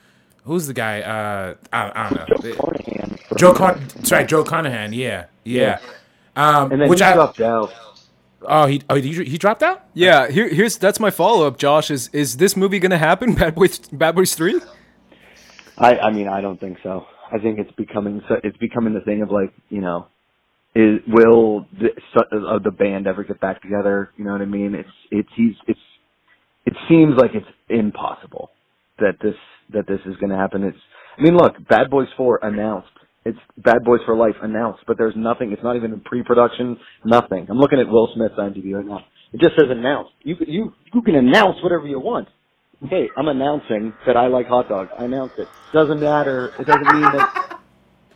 [0.45, 3.19] who's the guy uh, I, I don't know The- Carnahan.
[3.37, 5.79] Joe Con sorry Joe Carnahan yeah yeah,
[6.37, 7.73] Um, And then which he I dropped out.
[8.43, 11.59] oh he oh he, he dropped out yeah, here here's that's my follow up.
[11.59, 13.35] Josh is is this movie gonna happen?
[13.41, 14.61] Bad Boys Bad Boys Three?
[15.77, 17.07] I, I mean, I don't think so.
[17.33, 20.07] I think it's becoming so, it's becoming the thing of like, you know,
[20.75, 21.91] is will the,
[22.33, 24.11] of uh, the band ever get back together?
[24.17, 24.75] You know what I mean?
[24.75, 25.81] It's it's he's it's
[26.67, 28.51] it seems like it's impossible
[28.99, 29.35] that this
[29.73, 30.65] that this is going to happen.
[30.65, 30.79] It's
[31.19, 32.89] I mean, look, Bad Boys Four announced.
[33.25, 35.53] It's Bad Boys for Life announced, but there's nothing.
[35.53, 36.77] It's not even in pre-production.
[37.07, 37.47] Nothing.
[37.49, 39.01] I'm looking at Will Smith's IMDb right now.
[39.33, 40.13] It just says announced.
[40.23, 42.29] You you you can announce whatever you want.
[42.89, 44.91] Hey, I'm announcing that I like hot dogs.
[44.99, 45.49] I announced it.
[45.73, 46.53] Doesn't matter.
[46.59, 47.44] It doesn't mean that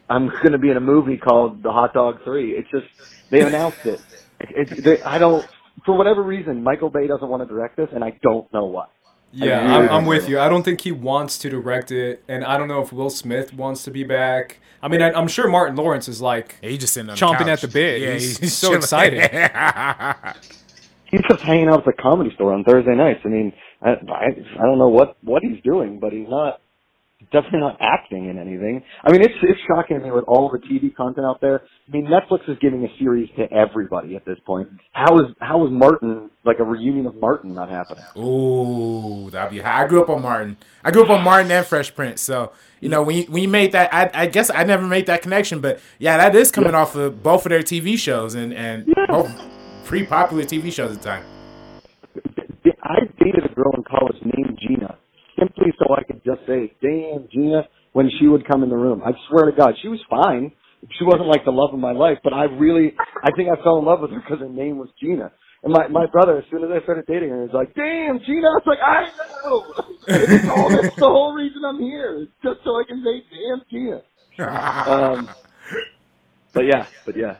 [0.09, 2.53] I'm going to be in a movie called The Hot Dog Three.
[2.53, 2.87] It's just
[3.31, 4.01] they announced it.
[4.41, 5.47] It's they, I don't
[5.85, 8.87] for whatever reason Michael Bay doesn't want to direct this, and I don't know why.
[9.33, 10.41] Yeah, I I'm, I'm with you.
[10.41, 13.53] I don't think he wants to direct it, and I don't know if Will Smith
[13.53, 14.59] wants to be back.
[14.83, 17.47] I mean, I, I'm sure Martin Lawrence is like, yeah, he just sitting on Chomping
[17.47, 18.01] the at the bit.
[18.01, 19.21] yeah He's so excited.
[21.11, 23.21] He's just hanging out at the comedy store on Thursday nights.
[23.25, 23.53] I mean,
[23.83, 24.27] I I,
[24.59, 26.61] I don't know what what he's doing, but he's not
[27.33, 28.83] definitely not acting in anything.
[29.05, 31.63] I mean, it's it's shocking to me with all the TV content out there.
[31.89, 34.69] I mean, Netflix is giving a series to everybody at this point.
[34.93, 38.05] How is how is Martin like a reunion of Martin not happening?
[38.17, 39.85] Ooh, that'd be high.
[39.85, 40.57] I grew up on Martin.
[40.85, 42.21] I grew up on Martin and Fresh Prince.
[42.21, 45.07] So you know when you, when you made that, I, I guess I never made
[45.07, 45.61] that connection.
[45.61, 49.31] But yeah, that is coming off of both of their TV shows and and both
[49.85, 51.25] pretty popular TV shows at the time.
[52.83, 54.97] I dated a girl in college named Gina
[55.39, 59.03] simply so I could just say, "Damn, Gina," when she would come in the room.
[59.05, 60.53] I swear to God, she was fine.
[60.99, 63.79] She wasn't like the love of my life, but I really, I think I fell
[63.79, 65.33] in love with her because her name was Gina.
[65.65, 68.47] And my my brother, as soon as I started dating her, was like, "Damn, Gina!"
[68.47, 69.11] I was like, "I
[69.45, 69.75] know."
[70.11, 72.23] It's all, that's the whole reason I'm here.
[72.23, 74.03] It's just so I can say, "Damn, Gina."
[74.89, 75.29] Um,
[76.55, 77.37] but yeah, but yeah.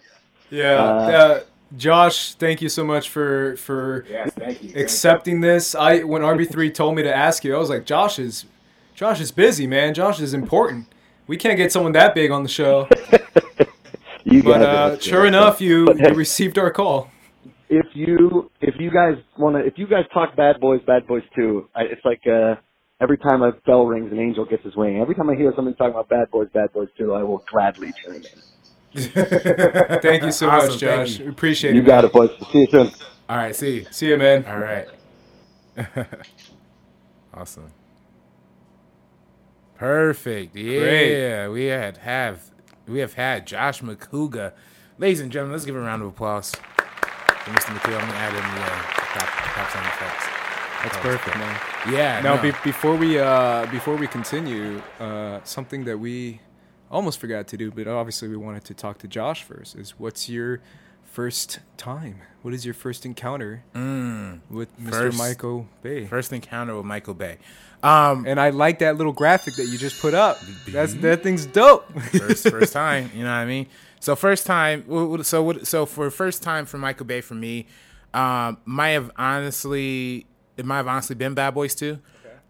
[0.51, 1.41] yeah, Uh, uh,
[1.77, 4.73] Josh, thank you so much for for Yes, thank you.
[4.75, 5.75] accepting this.
[5.75, 8.47] I when RB3 told me to ask you, I was like, Josh is
[8.95, 9.95] Josh is busy, man.
[9.95, 10.87] Josh is important.
[11.27, 12.89] We can't get someone that big on the show.
[14.45, 17.11] But uh, sure enough, you, you received our call.
[17.71, 21.23] if you if you guys want to if you guys talk Bad Boys, Bad Boys
[21.35, 22.57] Two, I, it's like uh,
[23.01, 24.99] every time a bell rings, an angel gets his wing.
[25.01, 27.93] Every time I hear somebody talking about Bad Boys, Bad Boys Two, I will gladly
[28.05, 28.23] tune in.
[30.03, 31.19] Thank you so Awesome, much, Josh.
[31.19, 31.25] you.
[31.27, 31.83] We Appreciate You it.
[31.83, 32.31] You got it, boys.
[32.53, 32.91] See you soon.
[33.29, 33.77] All right, see.
[33.81, 33.87] you.
[33.91, 34.45] See you, man.
[34.47, 34.89] All right.
[37.35, 37.71] awesome.
[39.77, 40.57] Perfect.
[40.57, 42.51] Yeah, we had have
[42.87, 44.53] we have had Josh Macuga.
[44.99, 47.77] Ladies and gentlemen, let's give a round of applause for Mr.
[47.77, 47.95] Macuga.
[48.01, 50.25] I'm gonna add in the uh, clap, clap sound effects.
[50.83, 51.61] That's perfect, man.
[51.93, 52.21] Yeah.
[52.21, 52.43] Now, no.
[52.43, 56.41] be- before we uh, before we continue, uh, something that we
[56.91, 59.77] almost forgot to do, but obviously we wanted to talk to Josh first.
[59.77, 60.61] Is what's your
[61.05, 62.21] first time?
[62.43, 64.91] What is your first encounter Mm, with Mr.
[64.91, 66.07] First- Michael Bay?
[66.07, 67.39] first encounter with Michael Bay.
[67.83, 70.39] Um, And I like that little graphic that you just put up.
[70.69, 71.91] That's that thing's dope.
[72.11, 73.11] first first time.
[73.15, 73.67] You know what I mean?
[74.01, 74.85] So first time.
[75.23, 75.53] So?
[75.63, 77.67] So for first time for Michael Bay for me,
[78.15, 80.27] um, might have honestly
[80.57, 81.99] it might have honestly been Bad Boys Two.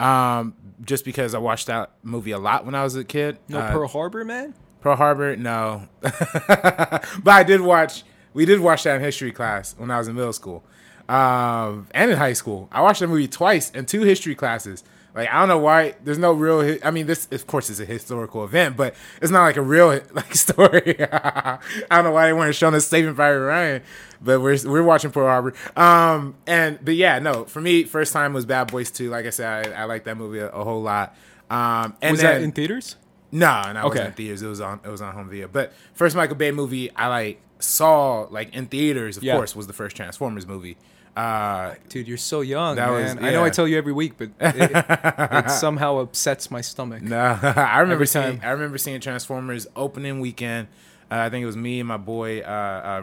[0.00, 3.38] Um, just because I watched that movie a lot when I was a kid.
[3.48, 4.54] no Uh, Pearl Harbor, man.
[4.80, 5.88] Pearl Harbor, no.
[6.00, 8.04] but I did watch.
[8.32, 10.62] We did watch that in history class when I was in middle school,
[11.08, 12.68] um, and in high school.
[12.70, 14.84] I watched that movie twice in two history classes.
[15.18, 15.94] Like I don't know why.
[16.04, 16.78] There's no real.
[16.84, 19.88] I mean, this of course is a historical event, but it's not like a real
[20.12, 20.96] like story.
[21.12, 21.58] I
[21.90, 23.82] don't know why they weren't showing us Saving Private Ryan,
[24.22, 25.54] but we're we're watching Pearl Harbor.
[25.76, 27.44] Um, and but yeah, no.
[27.44, 29.10] For me, first time was Bad Boys Two.
[29.10, 31.16] Like I said, I, I like that movie a, a whole lot.
[31.50, 32.94] Um, and Was then, that in theaters?
[33.32, 33.88] no, no, it Okay.
[33.88, 34.42] wasn't in theaters.
[34.42, 35.48] It was on it was on home video.
[35.48, 39.34] But first Michael Bay movie I like saw like in theaters, of Yeah.
[39.34, 40.76] course, was the first Transformers movie.
[41.18, 43.24] Uh Dude, you're so young, That was- man.
[43.24, 47.02] I know I tell you every week, but it, it somehow upsets my stomach.
[47.02, 48.48] no, I remember Every seeing time.
[48.48, 50.68] I remember seeing Transformers opening weekend.
[51.10, 52.44] Uh, I think it was me and my boy uh,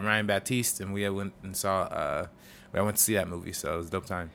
[0.02, 1.82] Ryan Baptiste, and we went and saw.
[1.82, 2.26] Uh,
[2.72, 4.30] I went to see that movie, so it was a dope time.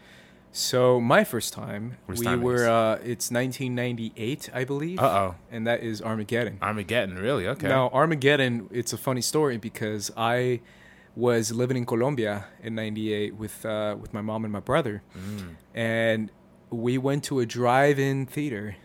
[0.52, 2.68] So my first time, First we time were.
[2.68, 5.00] Uh, it's 1998, I believe.
[5.00, 6.58] Uh oh, And that is Armageddon.
[6.62, 7.48] Armageddon, really?
[7.48, 7.68] Okay.
[7.70, 10.60] Now Armageddon, it's a funny story because I
[11.16, 15.56] was living in Colombia in '98 with uh, with my mom and my brother, Mm.
[15.74, 16.32] and
[16.70, 18.76] we went to a drive-in theater,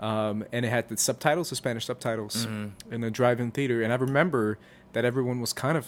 [0.00, 2.92] um, and it had the subtitles, the Spanish subtitles, Mm-hmm.
[2.92, 3.82] in a drive-in theater.
[3.82, 4.58] And I remember
[4.92, 5.86] that everyone was kind of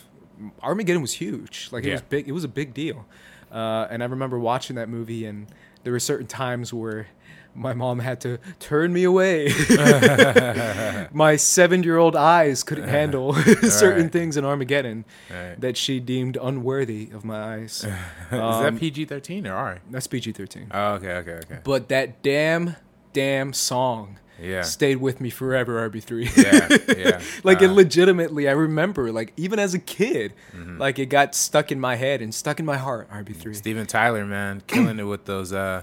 [0.63, 2.29] Armageddon was huge, like it was big.
[2.29, 3.07] It was a big deal,
[3.51, 5.47] uh, and I remember watching that movie, and
[5.83, 7.09] there were certain times where.
[7.57, 9.49] My mom had to turn me away.
[11.13, 14.13] My seven-year-old eyes couldn't handle certain Right.
[14.13, 15.61] things in Armageddon Right.
[15.61, 17.85] that she deemed unworthy of my eyes.
[18.31, 19.79] Is Um, that PG thirteen or R?
[19.91, 20.67] That's PG-13.
[20.71, 21.59] Oh, okay, okay, okay.
[21.65, 22.77] But that damn,
[23.13, 24.63] damn song Yeah.
[24.63, 25.81] stayed with me forever.
[25.89, 26.29] RB3.
[26.37, 27.21] Yeah, yeah.
[27.43, 30.79] like it Uh, legitimately, I remember, like even as a kid, Mm-hmm.
[30.79, 33.09] like it got stuck in my head and stuck in my heart.
[33.11, 33.55] RB3.
[33.57, 35.83] Steven Tyler, man, killing it with those uh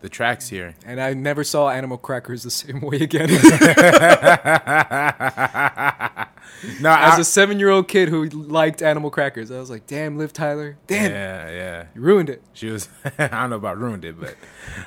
[0.00, 0.74] the tracks here.
[0.86, 3.28] And I never saw Animal Crackers the same way again.
[6.80, 10.32] No, As I, a seven-year-old kid who liked Animal Crackers, I was like, "Damn, Liv
[10.32, 11.86] Tyler, damn, yeah, yeah.
[11.94, 12.88] you ruined it." She was.
[13.18, 14.34] I don't know about ruined it, but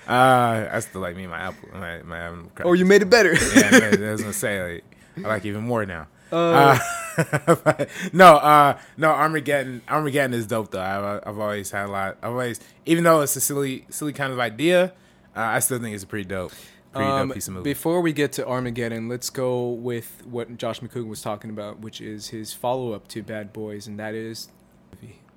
[0.06, 2.28] uh, I still like me and my apple, my my.
[2.28, 3.34] um, Or you made it better.
[3.34, 4.84] Yeah, I was gonna say like
[5.24, 6.08] I like even more now.
[6.32, 6.78] Uh,
[7.18, 9.82] Uh, no, uh, no, Armageddon.
[9.88, 10.82] Armageddon is dope though.
[10.82, 12.18] I've, I've always had a lot.
[12.22, 14.94] I've always, even though it's a silly, silly kind of idea,
[15.36, 16.52] I still think it's a pretty dope,
[16.94, 17.70] pretty Um, dope piece of movie.
[17.70, 22.02] Before we get to Armageddon, let's go with what Josh McCoon was talking about, which
[22.02, 24.50] is his follow-up to Bad Boys, and that is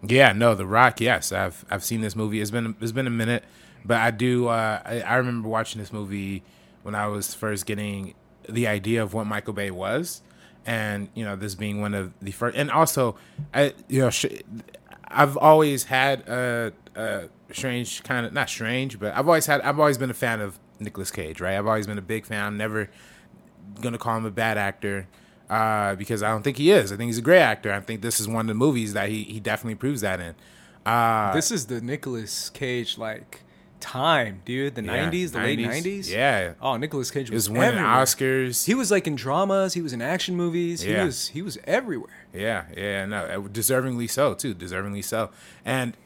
[0.07, 1.01] Yeah, no, The Rock.
[1.01, 2.41] Yes, I've I've seen this movie.
[2.41, 3.45] It's been it's been a minute,
[3.85, 4.49] but I do.
[4.49, 6.43] Uh, I, I remember watching this movie
[6.83, 8.15] when I was first getting
[8.49, 10.21] the idea of what Michael Bay was,
[10.67, 12.57] and you know this being one of the first.
[12.57, 13.17] And also,
[13.55, 14.27] I you know sh-
[15.09, 19.79] I've always had a, a strange kind of not strange, but I've always had I've
[19.79, 21.41] always been a fan of Nicolas Cage.
[21.41, 22.45] Right, I've always been a big fan.
[22.45, 22.91] I'm never
[23.81, 25.07] gonna call him a bad actor
[25.51, 26.93] uh, because I don't think he is.
[26.93, 27.73] I think he's a great actor.
[27.73, 30.35] I think this is one of the movies that he, he definitely proves that in.
[30.87, 33.41] Uh, this is the Nicolas Cage like
[33.81, 34.75] time, dude.
[34.75, 36.11] The yeah, '90s, the late '90s.
[36.11, 37.87] Yeah, Oh, Nicolas Cage was, was winning everywhere.
[37.87, 38.67] Oscars.
[38.67, 39.75] He was like in dramas.
[39.75, 40.85] He was in action movies.
[40.85, 41.01] yeah.
[41.01, 42.24] He was he was everywhere.
[42.35, 45.31] Yeah, yeah, no, uh, deservingly so too, deservingly so.
[45.65, 45.97] And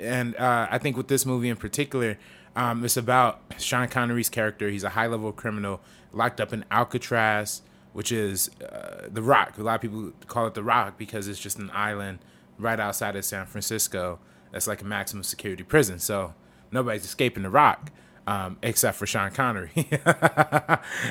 [0.00, 2.18] and uh, I think with this movie in particular,
[2.56, 4.68] um, it's about Sean Connery's character.
[4.68, 5.80] He's a high level criminal
[6.12, 9.56] locked up in Alcatraz, which is uh, the Rock.
[9.58, 12.18] A lot of people call it the Rock because it's just an island
[12.58, 14.18] right outside of San Francisco.
[14.50, 16.00] That's like a maximum security prison.
[16.00, 16.34] So
[16.72, 17.90] nobody's escaping the Rock.
[18.26, 19.70] Um, except for Sean Connery,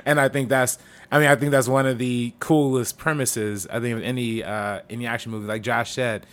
[0.04, 0.80] and I think that's,
[1.12, 3.68] I mean, I think that's one of the coolest premises.
[3.68, 6.26] I think of any uh, any action movie, like Josh said,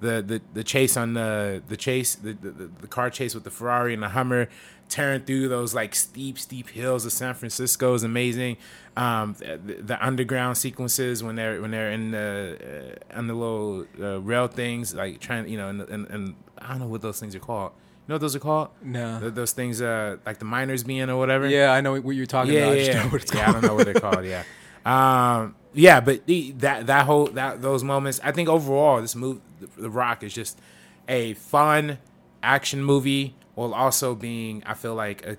[0.00, 3.50] the the, the chase on the the chase, the, the the car chase with the
[3.50, 4.48] Ferrari and the Hummer,
[4.88, 8.56] tearing through those like steep steep hills of San Francisco is amazing.
[8.96, 14.20] Um, the, the underground sequences when they're when they're in the uh, the little uh,
[14.20, 17.40] rail things, like trying, you know, and and I don't know what those things are
[17.40, 17.72] called.
[18.08, 18.70] Know what those are called?
[18.82, 19.20] No.
[19.20, 21.46] Th- those things, uh, like the miners being or whatever.
[21.46, 22.72] Yeah, I know what you're talking yeah, about.
[22.72, 22.78] I yeah.
[22.84, 23.02] just yeah.
[23.02, 24.24] know what it's Yeah, I don't know what they're called.
[24.24, 24.44] Yeah,
[24.86, 29.40] um, yeah, but the, that that whole that those moments, I think overall, this movie,
[29.76, 30.58] The Rock, is just
[31.06, 31.98] a fun
[32.42, 35.36] action movie while also being, I feel like, a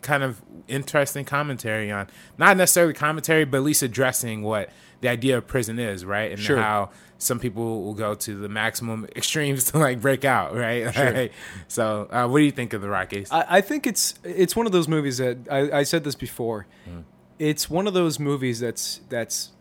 [0.00, 2.06] kind of interesting commentary on
[2.38, 6.30] not necessarily commentary, but at least addressing what the idea of prison is, right?
[6.30, 6.56] And Sure.
[6.58, 10.94] how some people will go to the maximum extremes to like break out, right?
[11.16, 11.32] Like,
[11.68, 13.30] so, uh, what do you think of the Rockies?
[13.30, 16.66] I, I think it's it's one of those movies that I, I said this before.
[16.84, 17.00] Hmm.
[17.38, 19.52] It's one of those movies that's that's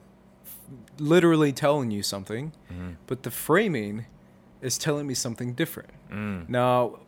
[0.97, 2.91] literally telling you something, hmm.
[3.07, 4.05] but the framing
[4.61, 5.91] is telling me something different.
[6.09, 6.41] Hmm.
[6.47, 6.99] Now,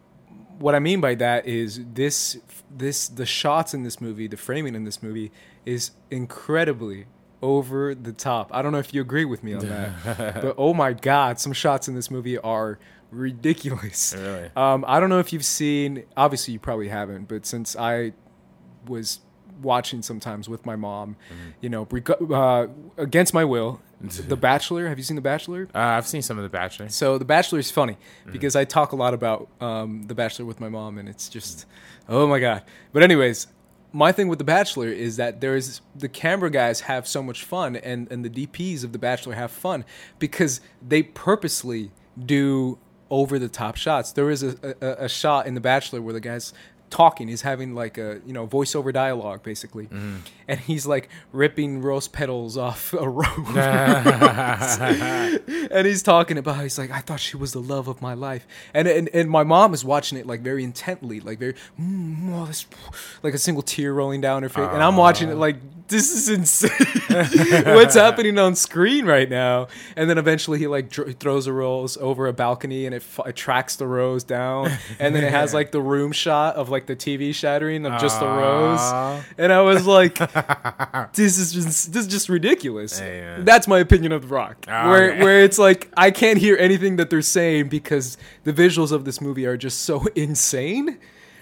[0.60, 2.38] what I mean by that is this
[2.70, 5.32] this the shots in this movie, the framing in this movie
[5.66, 7.06] is incredibly
[7.42, 8.50] over the top.
[8.54, 9.94] I don't know if you agree with me on that,
[10.42, 12.80] but oh my god, some shots in this movie are
[13.12, 14.16] ridiculous.
[14.18, 14.50] Really?
[14.56, 16.04] Um, I don't know if you've seen.
[16.16, 18.14] Obviously, you probably haven't, but since I
[18.88, 19.20] was
[19.62, 21.16] watching sometimes with my mom,
[21.62, 21.88] you know,
[22.32, 22.68] uh,
[22.98, 24.88] against my will, The Bachelor.
[24.88, 25.68] Have you seen The Bachelor?
[25.74, 26.90] Uh, I've seen some of the Bachelor.
[26.90, 27.98] So The Bachelor is funny
[28.32, 31.66] because I talk a lot about um, The Bachelor with my mom, and it's just,
[32.08, 32.64] oh my god.
[32.94, 33.48] But anyways,
[33.94, 37.44] my thing with The Bachelor is that there is the camera guys have so much
[37.44, 39.86] fun, and and the DPs of The Bachelor have fun
[40.20, 41.92] because they purposely
[42.24, 42.78] do
[43.10, 44.12] over the top shots.
[44.12, 46.54] There is a, a, a shot in The Bachelor where the guy's
[46.90, 49.86] talking he's having like a you know voiceover dialogue basically.
[49.86, 50.18] Mm-hmm.
[50.48, 53.28] And he's like ripping rose petals off a rose.
[55.70, 58.48] And he's talking about he's like I thought she was the love of my life,
[58.74, 62.34] and and, and my mom is watching it like very intently, like very mm, mm
[62.34, 62.66] oh, this,
[63.24, 65.38] like a single tear rolling down her face, and I'm watching it ah.
[65.38, 65.58] like
[65.88, 66.72] this is insane.
[67.76, 69.68] What's happening on screen right now?
[69.96, 73.26] And then eventually he like dr- throws a rose over a balcony, and it, f-
[73.28, 76.86] it tracks the rose down, and then it has like the room shot of like
[76.88, 80.16] the TV shattering of just the rose, and I was like,
[81.14, 83.00] this is just this is just ridiculous.
[83.00, 83.38] Hey.
[83.40, 84.66] That's my opinion of The Rock.
[84.68, 88.92] Oh, where where it's like I can't hear anything that they're saying because the visuals
[88.92, 90.98] of this movie are just so insane.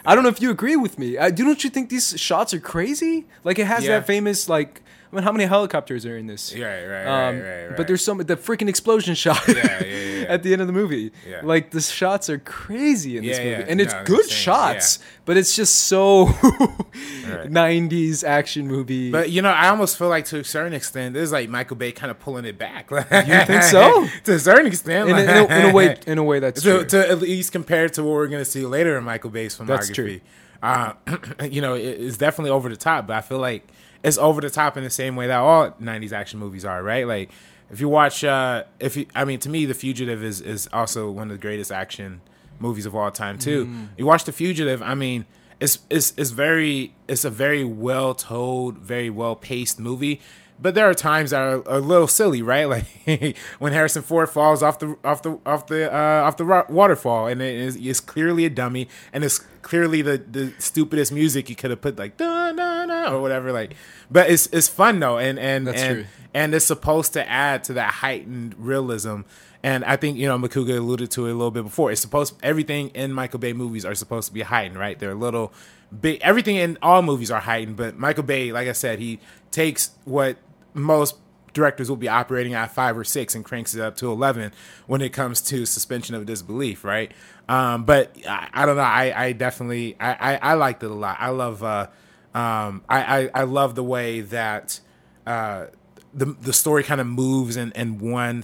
[0.08, 1.18] I don't know if you agree with me.
[1.18, 3.26] I, do don't you think these shots are crazy?
[3.44, 4.00] Like it has Yeah.
[4.00, 4.82] that famous like
[5.16, 6.54] I mean how many helicopters are in this?
[6.54, 7.78] Right, right, Um, right, right, right.
[7.78, 10.68] But there's so some the freaking explosion shot Yeah, yeah, yeah, at the end of
[10.68, 11.14] the movie.
[11.26, 11.40] Yeah.
[11.42, 15.56] Like the shots are crazy in this movie, and it's No, good shots, but it's
[15.56, 17.50] just so Right.
[17.50, 19.10] 90s action movie.
[19.10, 21.78] But you know, I almost feel like to a certain extent, this is like Michael
[21.78, 22.92] Bay kind of pulling it back.
[22.92, 24.06] you think so?
[24.26, 26.62] to a certain extent, in, a, in, a, in a way, in a way that's
[26.62, 26.86] to, true.
[26.88, 29.68] to at least compare to what we're going to see later in Michael Bay's filmography.
[29.68, 30.20] That's true.
[30.62, 30.94] Uh,
[31.50, 33.68] you know, it, it's definitely over the top, but I feel like
[34.06, 37.08] it's over the top in the same way that all '90s action movies are, right?
[37.08, 37.32] Like,
[37.72, 41.10] if you watch, uh, if you, I mean, to me, The Fugitive is is also
[41.10, 42.22] one of the greatest action
[42.60, 43.66] movies of all time too.
[43.66, 43.90] Mm.
[43.98, 45.26] You watch The Fugitive, I mean,
[45.60, 50.22] it's it's it's very it's a very well told, very well paced movie.
[50.58, 52.66] But there are times that are a little silly, right?
[53.08, 57.28] Like when Harrison Ford falls off the off the off the uh, off the waterfall,
[57.28, 61.56] and it is it's clearly a dummy, and it's clearly the, the stupidest music you
[61.56, 63.52] could have put like da da da or whatever.
[63.52, 63.76] Like,
[64.10, 66.06] but it's it's fun though, and and That's and true.
[66.34, 69.22] and it's supposed to add to that heightened realism.
[69.62, 71.92] And I think you know Macuga alluded to it a little bit before.
[71.92, 74.98] It's supposed everything in Michael Bay movies are supposed to be heightened, right?
[74.98, 75.52] They're a little
[76.00, 76.22] big.
[76.22, 79.20] Everything in all movies are heightened, but Michael Bay, like I said, he
[79.52, 80.38] takes what
[80.76, 81.16] most
[81.54, 84.52] directors will be operating at five or six and cranks it up to eleven
[84.86, 87.12] when it comes to suspension of disbelief, right?
[87.50, 88.84] Um, but I, I don't know.
[88.84, 91.18] I, I definitely I, I, I liked it a lot.
[91.20, 91.88] I love uh,
[92.34, 94.80] um, I, I I love the way that
[95.26, 95.68] uh,
[96.14, 98.44] the the story kind of moves in in one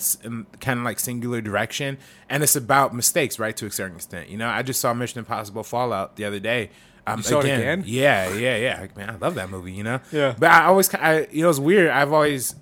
[0.59, 1.97] kind of like singular direction,
[2.29, 3.55] and it's about mistakes, right?
[3.57, 4.47] To a certain extent, you know.
[4.47, 6.69] I just saw Mission Impossible Fallout the other day.
[7.07, 7.83] Um, You saw it again?
[7.85, 8.81] Yeah, yeah, yeah.
[8.81, 9.73] Like, man, I love that movie.
[9.73, 9.99] You know.
[10.11, 10.35] Yeah.
[10.37, 11.89] But I always, I, you know, it's weird.
[11.89, 12.55] I've always,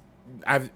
[0.46, 0.70] I've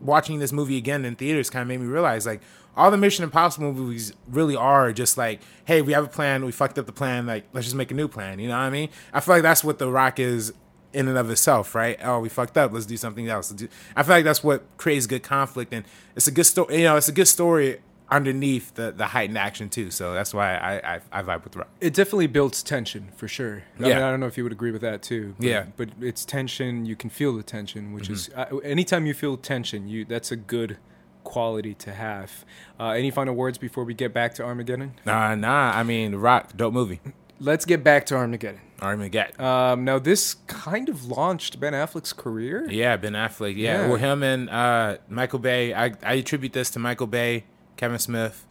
[0.00, 2.40] watching this movie again in theaters kind of made me realize like
[2.76, 6.52] all the Mission Impossible movies really are just like, hey, we have a plan, we
[6.52, 8.38] fucked up the plan, like let's just make a new plan.
[8.38, 8.88] You know what I mean?
[9.12, 10.52] I feel like that's what The Rock is
[10.92, 11.98] in and of itself, right?
[12.02, 13.52] Oh, we fucked up, let's do something else.
[13.94, 15.84] I feel like that's what creates good conflict, and
[16.16, 16.78] it's a good story.
[16.78, 17.80] You know, it's a good story
[18.10, 19.90] underneath the the heightened action too.
[19.90, 21.68] So that's why I I, I vibe with Rock.
[21.80, 23.62] it definitely builds tension for sure.
[23.78, 24.06] I, mean, Yeah.
[24.06, 25.34] I don't know if you would agree with that too.
[25.38, 25.64] But, Yeah.
[25.76, 26.86] but it's tension.
[26.86, 28.56] You can feel the tension, which is Mm-hmm.
[28.56, 30.78] uh, anytime you feel tension, you that's a good
[31.24, 32.44] quality to have.
[32.78, 34.94] Uh, any final words before we get back to Armageddon?
[35.04, 35.70] Nah, nah.
[35.74, 37.00] I mean, Rock, dope movie.
[37.38, 38.60] Let's get back to Armageddon.
[38.82, 39.40] Armageddon.
[39.42, 42.66] Um, now this kind of launched Ben Affleck's career.
[42.70, 43.56] Yeah, Ben Affleck.
[43.56, 43.88] Yeah, Yeah.
[43.88, 45.72] well, him and uh, Michael Bay.
[45.74, 47.44] I, I attribute this to Michael Bay,
[47.80, 48.46] Kevin Smith,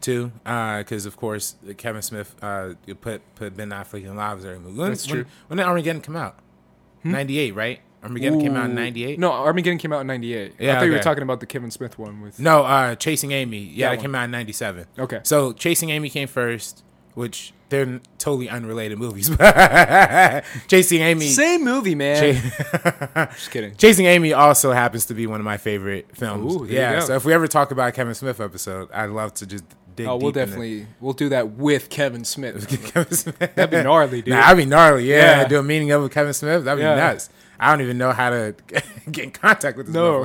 [0.00, 4.38] too, because of course Kevin Smith uh, put put Ben Affleck in a lot of
[4.38, 4.76] his early movies.
[4.78, 5.24] When, That's true.
[5.46, 6.40] When, did Armageddon come out?
[7.04, 7.78] Ninety eight, right?
[8.02, 9.20] Armageddon came out in ninety eight.
[9.20, 10.54] No, Armageddon came out in '98.
[10.58, 12.40] Yeah, I thought you were talking about the Kevin Smith one with.
[12.40, 13.58] no, uh, Chasing Amy.
[13.58, 14.86] Yeah, That it came out in ninety seven.
[14.98, 15.20] Okay.
[15.22, 16.82] So Chasing Amy came first.
[17.14, 19.28] Which they're totally unrelated movies.
[20.68, 21.26] Chasing Amy.
[21.28, 22.34] Same movie, man.
[22.42, 23.74] Cha- Just kidding.
[23.76, 26.54] Chasing Amy also happens to be one of my favorite films.
[26.54, 29.46] Ooh, yeah, so if we ever talk about a Kevin Smith episode, I'd love to
[29.46, 29.64] just
[29.96, 30.06] dig.
[30.06, 32.68] Oh, we'll definitely we'll do that with Kevin Smith.
[32.92, 33.38] Kevin Smith.
[33.38, 34.34] That'd be gnarly, dude.
[34.34, 35.04] Nah, that'd be gnarly.
[35.08, 35.48] Yeah, Yeah.
[35.48, 36.64] do a meeting of with Kevin Smith.
[36.64, 36.94] That'd be Yeah.
[36.96, 37.30] nuts.
[37.58, 38.54] I don't even know how to
[39.10, 39.94] get in contact with this.
[39.94, 40.22] No.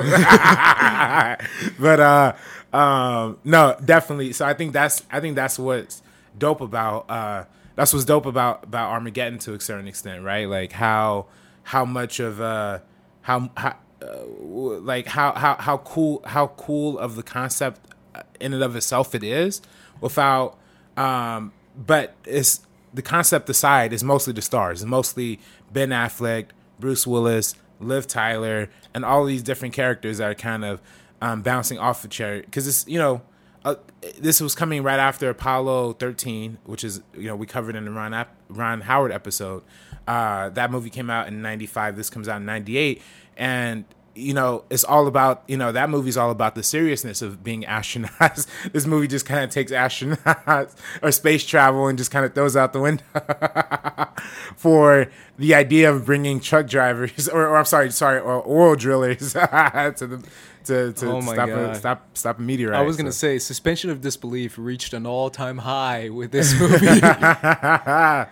[1.79, 2.33] but uh,
[2.75, 4.33] um, no, definitely.
[4.33, 6.01] So I think that's I think that's what's
[6.37, 10.47] dope about uh, that's what's dope about about Armageddon to a certain extent, right?
[10.47, 11.27] Like how
[11.63, 12.79] how much of uh
[13.21, 17.81] how how uh, like how how how cool how cool of the concept
[18.15, 19.61] uh, in and of itself it is
[19.99, 20.57] without
[20.95, 22.61] um but it's
[22.93, 25.39] the concept aside is mostly the stars it's mostly
[25.73, 26.45] ben affleck
[26.79, 30.79] bruce willis liv tyler and all these different characters that are kind of
[31.21, 33.21] um, bouncing off the chair because it's you know
[33.65, 33.75] uh,
[34.19, 37.91] this was coming right after apollo 13 which is you know we covered in the
[37.91, 39.63] ron, Ap- ron howard episode.
[40.07, 43.01] Uh, that movie came out in 95 this comes out in 98
[43.35, 43.85] and
[44.17, 47.63] you know, it's all about, you know, that movie's all about the seriousness of being
[47.67, 48.47] astronauts.
[48.71, 52.55] this movie just kind of takes astronauts or space travel and just kind of throws
[52.55, 53.03] out the window
[54.55, 59.33] for the idea of bringing truck drivers or, or I'm sorry, sorry, or oil drillers
[59.33, 60.27] to the
[60.67, 62.79] to, to Oh stop, a, stop stop a meteorite.
[62.79, 66.75] I was gonna So- say suspension of disbelief reached an all-time high with this movie.
[66.87, 68.27] it's Nah.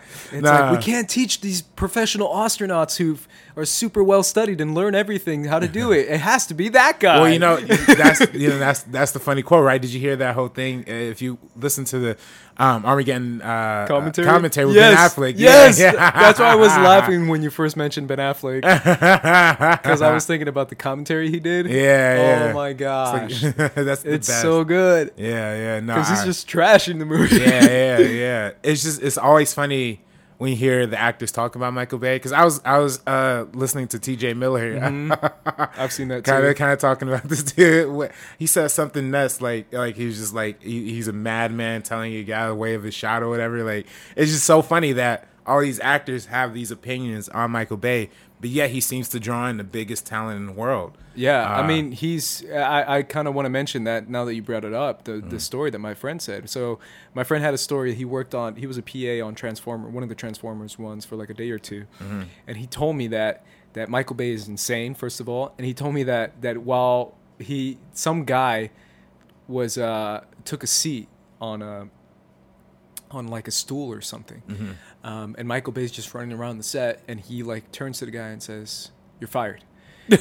[0.71, 3.17] like we can't teach these professional astronauts who
[3.57, 6.07] are super well studied and learn everything how to do it.
[6.09, 7.21] It has to be that guy.
[7.21, 9.81] Well, you know, that's you know that's that's the funny quote, right?
[9.81, 10.83] Did you hear that whole thing?
[10.87, 12.17] Uh, If you listen to the
[12.57, 14.27] um, Armageddon uh, commentary.
[14.27, 14.95] uh, commentary with yes.
[14.95, 16.11] Ben Affleck, Yes, yeah, yeah.
[16.11, 18.61] that's why I was laughing when you first mentioned Ben Affleck
[19.81, 21.67] because I was thinking about the commentary he did.
[21.67, 21.75] Yeah,
[22.15, 22.49] yeah.
[22.51, 24.41] Oh my gosh, It's, like- that's the it's best.
[24.41, 25.79] so good yeah, yeah.
[25.81, 27.37] No, because he's just trashing the movie.
[27.37, 28.51] yeah, yeah, yeah.
[28.63, 30.01] It's just it's always funny
[30.37, 33.45] when you hear the actors talk about Michael Bay because I was I was uh,
[33.53, 34.33] listening to T.J.
[34.33, 34.73] Miller.
[34.73, 35.19] Here.
[35.77, 38.11] I've seen that kind of kind of talking about this dude.
[38.37, 42.11] He said something nuts, like like he was just like he, he's a madman telling
[42.11, 43.63] you get out of the way of his shot or whatever.
[43.63, 48.09] Like it's just so funny that all these actors have these opinions on Michael Bay,
[48.45, 50.91] but yet he seems to draw in the biggest talent in the world.
[51.15, 52.25] Yeah, Uh, I mean, he's.
[52.51, 55.13] I, I kind of want to mention that now that you brought it up, the
[55.13, 55.29] Mm.
[55.31, 56.41] the story that my friend said.
[56.49, 56.77] So
[57.13, 57.95] my friend had a story.
[57.95, 58.55] He worked on.
[58.57, 61.49] He was a PA on Transformer, one of the Transformers ones, for like a day
[61.49, 62.21] or 2 Mm-hmm.
[62.47, 63.43] and he told me that
[63.73, 64.93] that Michael Bay is insane.
[64.93, 68.69] First of all, and he told me that that while he some guy
[69.47, 71.07] was uh took a seat
[71.41, 71.87] on a
[73.15, 75.07] on like a stool or something, Mm-hmm.
[75.07, 78.11] um, and Michael Bay's just running around the set, and he like turns to the
[78.11, 79.63] guy and says, "You're fired."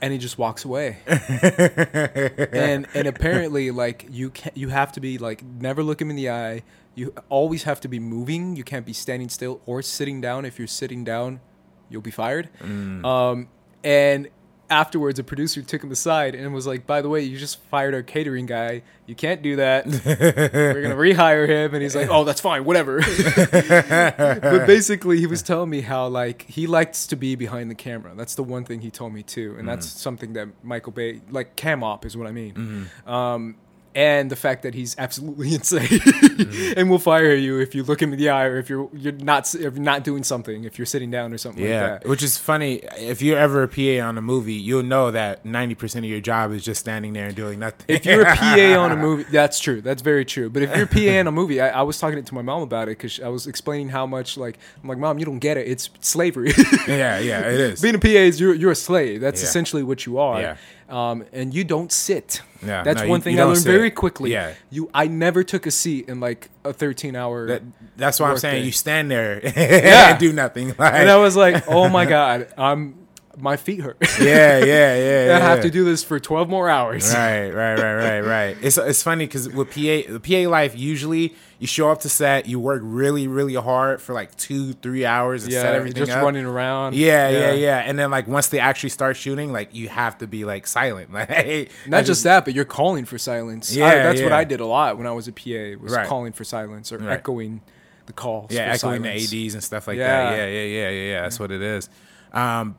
[0.00, 0.98] and he just walks away.
[1.06, 6.16] and and apparently, like you can you have to be like never look him in
[6.16, 6.62] the eye.
[6.94, 8.54] You always have to be moving.
[8.56, 10.44] You can't be standing still or sitting down.
[10.44, 11.40] If you're sitting down,
[11.88, 12.50] you'll be fired.
[12.62, 13.48] Um,
[13.82, 14.28] and
[14.72, 17.94] afterwards, a producer took him aside and was like, "By the way, you just fired
[17.94, 18.82] our catering guy.
[19.06, 19.86] You can't do that.
[19.86, 23.00] We're gonna rehire him." And he's like, "Oh, that's fine, whatever."
[23.52, 28.12] but basically, he was telling me how like he likes to be behind the camera.
[28.16, 31.54] That's the one thing he told me too, and that's something that Michael Bay like
[31.56, 32.88] cam op is what I mean.
[33.06, 33.56] Um,
[33.94, 36.78] and the fact that he's absolutely insane mm-hmm.
[36.78, 39.12] and will fire you if you look him in the eye or if you're you're
[39.12, 42.08] not if you're not doing something if you're sitting down or something Yeah, like that.
[42.08, 42.76] which is funny.
[42.96, 46.20] If you're ever a PA on a movie, you'll know that ninety percent of your
[46.20, 47.84] job is just standing there and doing nothing.
[47.88, 49.80] If you're a PA on a movie, that's true.
[49.80, 50.48] That's very true.
[50.50, 52.62] But if you're a PA on a movie, I, I was talking to my mom
[52.62, 55.56] about it because I was explaining how much like I'm like, mom, you don't get
[55.56, 55.68] it.
[55.68, 56.52] It's slavery.
[56.88, 57.80] yeah, yeah, it is.
[57.82, 59.20] Being a PA is you're you're a slave.
[59.20, 59.48] That's Yeah.
[59.48, 60.40] essentially what you are.
[60.40, 60.56] Yeah.
[60.88, 62.42] Um, and you don't sit.
[62.64, 63.70] Yeah, That's no, one you- thing you I learned sit.
[63.72, 64.32] very quickly.
[64.32, 64.54] Yeah.
[64.70, 67.46] You, I never took a seat in like a 13 hour.
[67.48, 67.62] That,
[67.96, 68.66] that's why I'm saying day.
[68.66, 70.10] you stand there Yeah.
[70.10, 70.74] and do nothing.
[70.78, 73.01] Like, and I was like, oh my god, I'm
[73.38, 73.96] my feet hurt.
[74.20, 75.26] yeah, yeah, yeah.
[75.26, 75.62] yeah I have yeah.
[75.64, 77.12] to do this for 12 more hours.
[77.14, 78.56] Right, right, right, right, right.
[78.60, 82.46] It's it's funny because with PA, the PA life usually you show up to set,
[82.46, 86.16] you work really, really hard for like two, three hours and set Yeah, everything just
[86.16, 86.24] up.
[86.24, 86.94] running around.
[86.96, 90.26] Yeah, yeah, yeah, And then like once they actually start shooting, like you have to
[90.26, 91.12] be like silent.
[91.12, 93.74] Like hey, Not I just that, but you're calling for silence.
[93.74, 94.32] Yeah, I, that's what.
[94.32, 95.80] I did a lot when I was a PA.
[95.82, 96.06] Was Right.
[96.08, 97.12] calling for silence or Right.
[97.12, 97.60] echoing
[98.06, 98.50] the calls.
[98.50, 99.30] yeah, for echoing silence.
[99.30, 100.30] the ads and stuff like Yeah.
[100.30, 100.36] that.
[100.36, 101.22] Yeah, yeah, yeah, yeah, yeah.
[101.22, 101.88] That's what it is.
[102.32, 102.76] Um,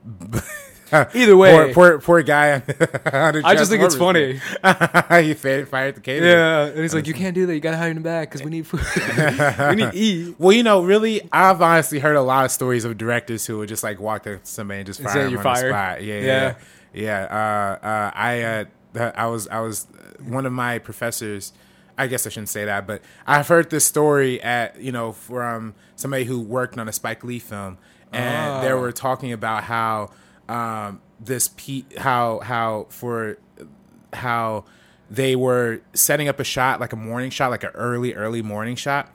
[1.14, 1.74] Either way.
[1.74, 2.56] poor, pour poor guy.
[3.06, 4.34] I just think it's funny.
[5.24, 6.28] he fired, fired the caterer.
[6.28, 7.54] Yeah, and he's like, you can't do that.
[7.54, 8.82] You gotta hire him back because we need food.
[9.70, 10.36] we need to eat.
[10.38, 13.70] Well, you know, really, I've honestly heard a lot of stories of directors who would
[13.70, 15.66] just like walk to somebody and just fire them on fired?
[15.66, 16.04] the spot.
[16.04, 16.56] Yeah, yeah, Yeah.
[16.94, 17.02] yeah.
[17.30, 17.80] yeah.
[17.82, 19.88] Uh, uh, I, uh, I was, I was
[20.24, 21.54] one of my professors.
[21.98, 25.76] I guess I shouldn't say that, but I've heard this story at you know from
[25.96, 27.78] somebody who worked on a Spike Lee film,
[28.14, 28.80] and they Ah.
[28.80, 30.10] were talking about how
[30.50, 33.38] um, this P, how how for
[34.14, 34.66] how
[35.10, 38.76] they were setting up a shot like a morning shot, like an early early morning
[38.76, 39.10] shot,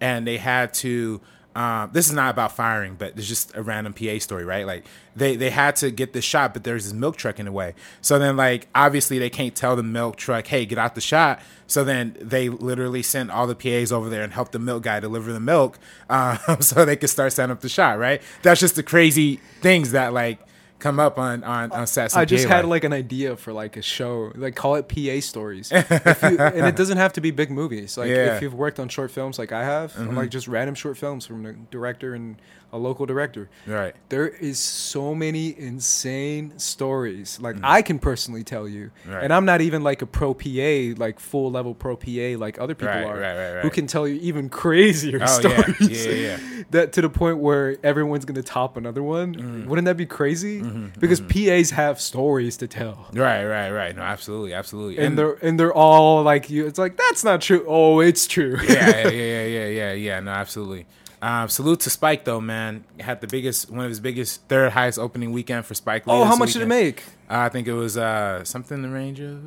[0.00, 1.20] and they had to.
[1.58, 4.64] Um, this is not about firing, but it's just a random PA story, right?
[4.64, 4.84] Like
[5.16, 7.74] they they had to get this shot, but there's this milk truck in the way.
[8.00, 11.40] So then, like obviously, they can't tell the milk truck, "Hey, get out the shot."
[11.66, 15.00] So then they literally sent all the PAs over there and helped the milk guy
[15.00, 18.22] deliver the milk, um, so they could start setting up the shot, right?
[18.42, 20.38] That's just the crazy things that like
[20.78, 22.14] come up on on on sets.
[22.16, 25.20] I just J had like an idea for like a show, like call it PA
[25.20, 27.96] stories, if you, and it doesn't have to be big movies.
[27.98, 28.16] Like Yeah.
[28.16, 28.36] Mm-hmm.
[28.36, 31.26] if you've worked on short films, like I have, or like just random short films
[31.26, 32.36] from a director and
[32.72, 33.48] a local director.
[33.66, 33.94] right.
[34.08, 37.38] There is so many insane stories.
[37.40, 37.60] Like mm.
[37.64, 38.90] I can personally tell you.
[39.06, 39.24] Right.
[39.24, 42.74] and I'm not even like a pro PA, like full level pro PA, like other
[42.74, 45.26] people Right, are, right, right, who can tell you even crazier Oh, yeah.
[45.26, 46.06] stories.
[46.06, 46.62] Yeah, yeah, yeah.
[46.70, 49.34] That to the point where everyone's gonna top another one.
[49.34, 49.68] Mm-hmm.
[49.68, 50.60] Wouldn't that be crazy?
[50.60, 51.00] Mm-hmm, mm-hmm.
[51.00, 53.06] Because PAs have stories to tell.
[53.12, 53.96] Right, right, right.
[53.96, 54.98] No, absolutely, absolutely.
[54.98, 56.66] And they're and they're all like you.
[56.66, 57.64] It's like that's not true.
[57.66, 58.58] Oh, it's true.
[58.68, 60.20] yeah, yeah, yeah, yeah, yeah, yeah.
[60.20, 60.86] No, absolutely.
[61.20, 62.84] Um, salute to Spike though, man.
[63.00, 66.12] Had the biggest, one of his biggest, third highest opening weekend for Spike Lee.
[66.14, 67.02] oh, how this much did it make?
[67.30, 69.44] Uh, I think it was uh, something in the range of.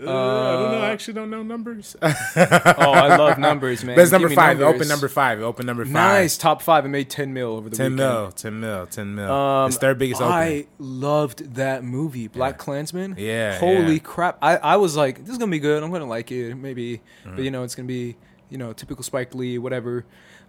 [0.00, 0.80] Uh, I don't know.
[0.80, 1.94] I actually don't know numbers.
[2.36, 3.94] Oh, I love numbers, man.
[3.94, 4.56] but it's Give number five.
[4.58, 4.74] It numbers.
[4.76, 5.40] opened number five.
[5.40, 5.92] It opened number five.
[5.92, 6.84] Nice top five.
[6.84, 7.96] It made ten mil over the 10 weekend.
[7.96, 9.30] mil, 10 mil, 10 mil.
[9.32, 10.38] Um, it's third biggest opening.
[10.38, 13.14] I loved that movie, Black Klansman.
[13.18, 13.98] Yeah, Holy yeah.
[14.00, 14.38] crap!
[14.42, 15.82] I, I was like, this is gonna be good.
[15.82, 16.96] I'm gonna like it, maybe.
[17.24, 17.36] Mm-hmm.
[17.36, 18.16] But you know, it's gonna be
[18.50, 20.04] you know typical Spike Lee, whatever.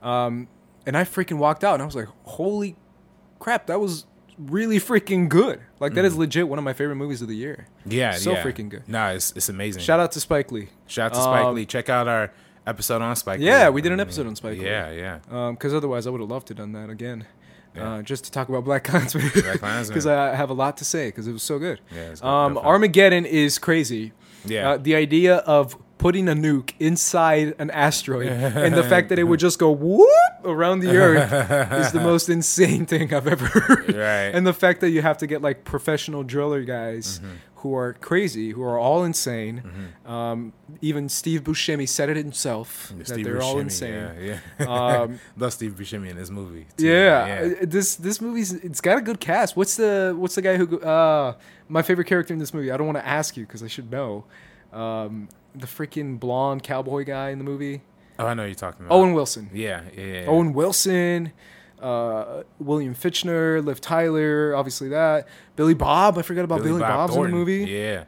[0.05, 0.47] Um,
[0.85, 2.75] and I freaking walked out, and I was like, holy
[3.39, 4.05] crap, that was
[4.37, 5.59] really freaking good.
[5.79, 7.67] Like that is legit one of my favorite movies of the year.
[7.85, 8.43] Yeah, so yeah.
[8.43, 8.87] freaking good.
[8.87, 9.81] No, it's, it's amazing.
[9.81, 10.69] Shout out to Spike Lee.
[10.87, 11.65] Shout out to Spike Um, Lee.
[11.65, 12.31] Check out our
[12.67, 13.45] episode on Spike Lee.
[13.47, 14.65] Yeah, we did an episode on Spike Lee.
[14.65, 15.51] Yeah, yeah.
[15.51, 17.25] because otherwise I would have loved to done that again,
[17.75, 17.93] Yeah.
[17.95, 19.25] uh, just to talk about Black Klansman.
[19.33, 21.79] Because I have a lot to say because it was so good.
[21.93, 22.27] Yeah, it's good.
[22.27, 24.11] um, Armageddon is crazy.
[24.45, 24.71] Yeah.
[24.71, 29.23] uh, the idea of putting a nuke inside an asteroid and the fact that it
[29.23, 30.09] would just go whoop
[30.43, 31.31] around the Earth
[31.85, 33.85] is the most insane thing I've ever heard.
[33.95, 34.35] Right.
[34.35, 37.35] And the fact that you have to get like professional driller guys Mm-hmm.
[37.57, 39.63] who are crazy, who are all insane.
[40.05, 43.93] Um, even Steve Buscemi said it himself that Steve they're all Buscemi, insane.
[44.21, 44.65] Yeah, yeah.
[45.01, 46.67] Um, Love Steve Buscemi in this movie.
[46.77, 46.85] too.
[46.87, 49.55] Yeah, uh, this this movie's it's got a good cast.
[49.55, 51.33] What's the what's the guy who uh
[51.69, 52.69] my favorite character in this movie?
[52.71, 54.25] I don't want to ask you because I should know.
[54.73, 55.29] Um,
[55.59, 57.81] the freaking blonde cowboy guy in the movie,
[58.17, 58.95] Oh, I know you're talking about.
[58.95, 59.49] Owen Wilson.
[59.53, 60.25] Yeah, yeah, yeah.
[60.27, 61.33] Owen Wilson,
[61.81, 65.27] uh, William Fichtner, Liv Tyler, obviously that.
[65.55, 67.35] Billy Bob, I forgot about Billy, Bob's Thornton.
[67.37, 67.71] in the movie.
[67.71, 68.05] Yeah.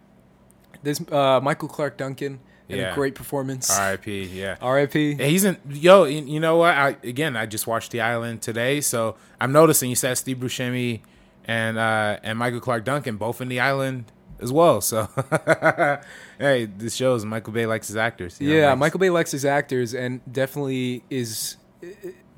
[0.83, 2.91] There's uh, Michael Clarke Duncan in Yeah.
[2.91, 3.69] a great performance.
[3.69, 4.23] R.I.P.
[4.25, 4.55] Yeah.
[4.61, 5.13] R.I.P.
[5.19, 5.57] Yeah, He's in.
[5.69, 6.73] Yo, you you know what?
[6.75, 11.01] I again, I just watched The Island today, so I'm noticing you said Steve Buscemi
[11.45, 14.05] and uh, and Michael Clarke Duncan both in The Island
[14.39, 14.81] as well.
[14.81, 15.07] So,
[16.39, 18.39] hey, this shows Michael Bay likes his actors.
[18.39, 21.57] you know, Yeah, likes- Michael Bay likes his actors and definitely is.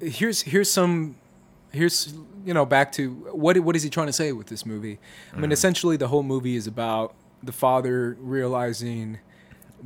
[0.02, 1.18] Here's here's some
[1.72, 2.14] here's
[2.46, 5.00] you know back to what what is he trying to say with this movie?
[5.34, 5.40] I Mm.
[5.42, 7.14] mean, essentially the whole movie is about
[7.44, 9.20] the father realizing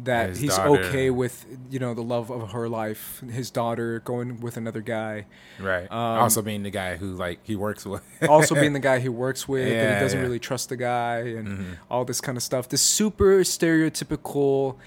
[0.04, 0.84] that His he's daughter.
[0.84, 5.26] okay with you know the love of her life, his daughter going with another guy,
[5.60, 5.84] right.
[5.92, 8.02] um, also being the guy who like he works with.
[8.28, 10.08] also being the guy he works with, and he doesn't yeah.
[10.16, 10.22] Mm-hmm.
[10.24, 12.70] really trust the guy, and all this kind of stuff.
[12.70, 14.78] This super stereotypical,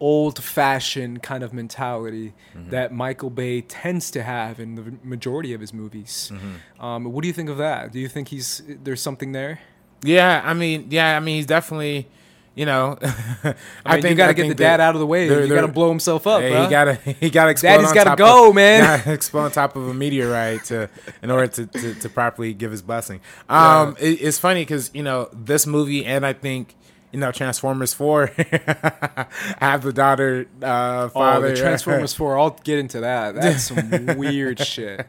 [0.00, 2.70] old-fashioned kind of mentality Mm-hmm.
[2.70, 6.30] that Michael Bay tends to have in the majority of his movies.
[6.34, 6.84] Mm-hmm.
[6.84, 7.92] Um, what do you think of that?
[7.92, 9.60] Do you think he's there's something there?
[10.04, 12.08] yeah, I mean, yeah, I mean, he's definitely,
[12.54, 12.98] you know,
[13.86, 15.28] I, mean, you got to get the dad out of the way.
[15.28, 16.64] they're- You got to blow himself up, bruh.
[16.64, 19.02] he gotta he gotta explode Daddy's on gotta go, of, man.
[19.08, 20.88] explode on top of a meteorite to
[21.22, 23.20] in order to, to, to properly give his blessing.
[23.48, 26.74] Um, it, it's funny because you know this movie and I think
[27.12, 29.26] you know Transformers Four I
[29.60, 33.34] have the daughter uh, Oh, the Transformers 4, I'll get into that.
[33.42, 35.06] That's some weird shit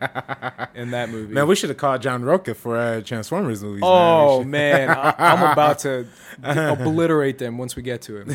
[0.76, 1.34] in that movie.
[1.34, 3.82] Man, we should have called John Rocha for uh, Transformers movies.
[3.84, 4.88] Oh man.
[4.88, 6.08] man, I, I'm about to
[6.44, 8.28] obliterate them once we get to him.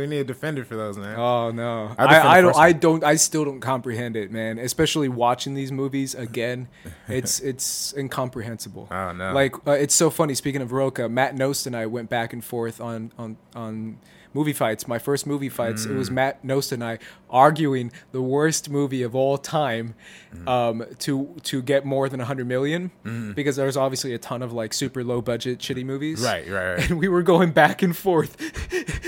[0.00, 1.18] we need a defender for those, man.
[1.18, 2.56] Oh no, I, I don't.
[2.56, 3.04] I don't.
[3.04, 4.58] I still don't comprehend it, man.
[4.58, 6.68] Especially watching these movies again,
[7.08, 8.88] it's it's incomprehensible.
[8.90, 9.32] Oh, no.
[9.32, 10.34] Like uh, it's so funny.
[10.34, 13.98] Speaking of Rocha, Matt Knost and I went back and forth on on on
[14.34, 14.86] movie fights.
[14.88, 15.84] My first movie fights.
[15.86, 15.98] It Mm.
[15.98, 16.98] was Matt Knost and I
[17.30, 19.94] arguing the worst movie of all time
[20.36, 20.48] Mm.
[20.48, 22.90] um, to to get more than hundred million
[23.34, 26.20] because there's obviously a ton of like super low budget shitty movies.
[26.20, 26.90] Right, right, right.
[26.90, 28.36] And we were going back and forth.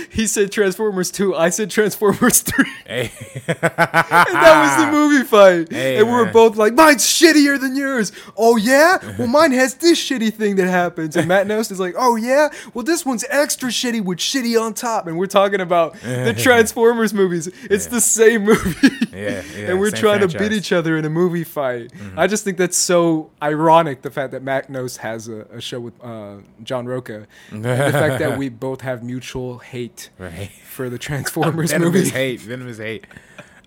[0.10, 1.34] he said Transformers 2.
[1.36, 2.64] I said Transformers 3.
[2.88, 3.10] Hey.
[3.46, 5.70] And that was the movie fight.
[5.70, 6.32] Hey, and we were man.
[6.32, 8.12] both like, mine's shittier than yours.
[8.34, 8.96] Oh, yeah?
[9.18, 11.14] Well, mine has this shitty thing that happens.
[11.14, 12.48] And Matt Knost is like, oh, yeah?
[12.72, 15.06] Well, this one's extra shitty with shitty on top.
[15.06, 17.48] And we're talking about the Transformers movies.
[17.64, 18.88] It's the same movie.
[19.12, 21.92] Yeah, yeah, and we're trying to beat each other in a movie fight.
[22.16, 25.80] I just think that's so ironic, the fact that Matt Knost has a, a show
[25.80, 27.26] with uh, John Rocha.
[27.50, 30.50] and the fact that we both have mutual hate Right.
[30.64, 31.70] for the Transformers movies.
[31.72, 32.10] Venomous movie.
[32.10, 32.40] hate.
[32.40, 33.06] Venomous hate.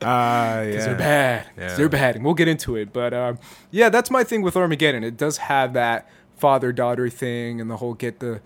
[0.01, 0.85] Uh, yeah.
[0.85, 1.47] They're bad.
[1.57, 1.75] Yeah.
[1.75, 2.15] They're bad.
[2.15, 2.91] And we'll get into it.
[2.91, 3.37] But um,
[3.69, 5.03] yeah, that's my thing with Armageddon.
[5.03, 8.41] It does have that father daughter thing and the whole get the,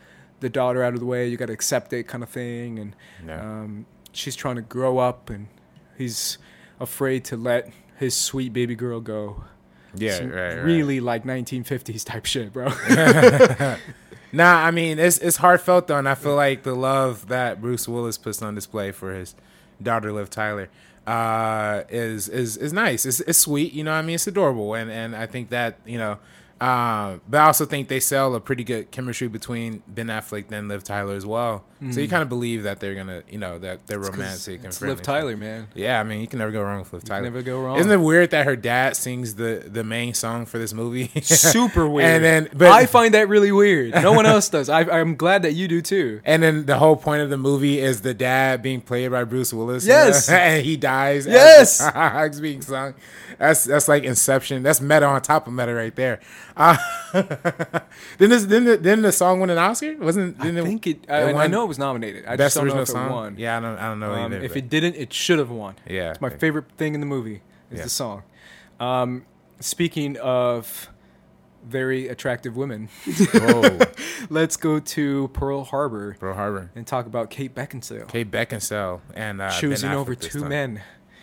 [0.46, 1.28] the daughter out of the way.
[1.28, 2.78] You got to accept it kind of thing.
[2.78, 2.96] And
[3.28, 3.42] Yeah.
[3.42, 5.48] um, she's trying to grow up and
[5.98, 6.38] he's
[6.80, 9.44] afraid to let his sweet baby girl go.
[9.96, 10.64] Yeah, Some right, right.
[10.64, 12.68] Really like 1950s type shit, bro.
[14.32, 17.88] Nah, I mean it's it's heartfelt though, and I feel like the love that Bruce
[17.88, 19.34] Willis puts on display for his
[19.82, 20.68] daughter Liv Tyler
[21.08, 23.06] uh, is is is nice.
[23.06, 23.94] It's it's sweet, you know.
[23.94, 26.18] I mean, it's adorable, and and I think that you know.
[26.60, 30.70] Uh, but I also think they sell a pretty good chemistry between Ben Affleck and
[30.70, 31.66] Liv Tyler as well.
[31.92, 34.80] So you kind of believe that they're gonna, you know, that they're romantic and it's
[34.80, 34.96] friendly.
[34.96, 35.68] Liv Tyler, man.
[35.76, 37.24] Yeah, I mean, you can never go wrong with Liv Tyler.
[37.24, 37.78] never go wrong.
[37.78, 41.12] Isn't it weird that her dad sings the the main song for this movie?
[41.22, 42.10] Super weird.
[42.10, 43.94] And then, but I find that really weird.
[43.94, 44.68] No one else does.
[44.70, 46.22] I, I'm glad that you do too.
[46.36, 49.54] And then the whole point of the movie is the dad being played by Bruce
[49.54, 49.86] Willis.
[49.86, 50.28] Yes.
[50.30, 51.28] and he dies.
[51.28, 51.82] Yes.
[51.82, 52.96] as being sung.
[53.38, 54.64] That's that's like Inception.
[54.64, 56.20] That's meta on top of meta right there.
[56.58, 56.78] Uh,
[58.18, 59.96] then this then the, then the song win an Oscar?
[59.98, 60.40] Wasn't?
[60.40, 61.06] I think it.
[61.10, 62.26] I, I won know it was nominated.
[62.26, 63.12] I best just don't know original if it song.
[63.12, 63.36] won.
[63.38, 63.78] Yeah, I don't.
[63.78, 64.44] I don't know Um, either.
[64.44, 65.76] if but- it didn't, it should have won.
[65.88, 67.42] Yeah, it's my favorite thing in the movie
[67.72, 67.84] is Yeah.
[67.84, 68.24] the song.
[68.80, 69.26] Um,
[69.60, 70.90] speaking of
[71.66, 72.90] very attractive women,
[74.30, 79.42] let's go to Pearl Harbor Pearl Harbor, and talk about Kate Beckinsale Kate Beckinsale, and
[79.42, 80.50] uh, choosing over two time.
[80.50, 80.82] men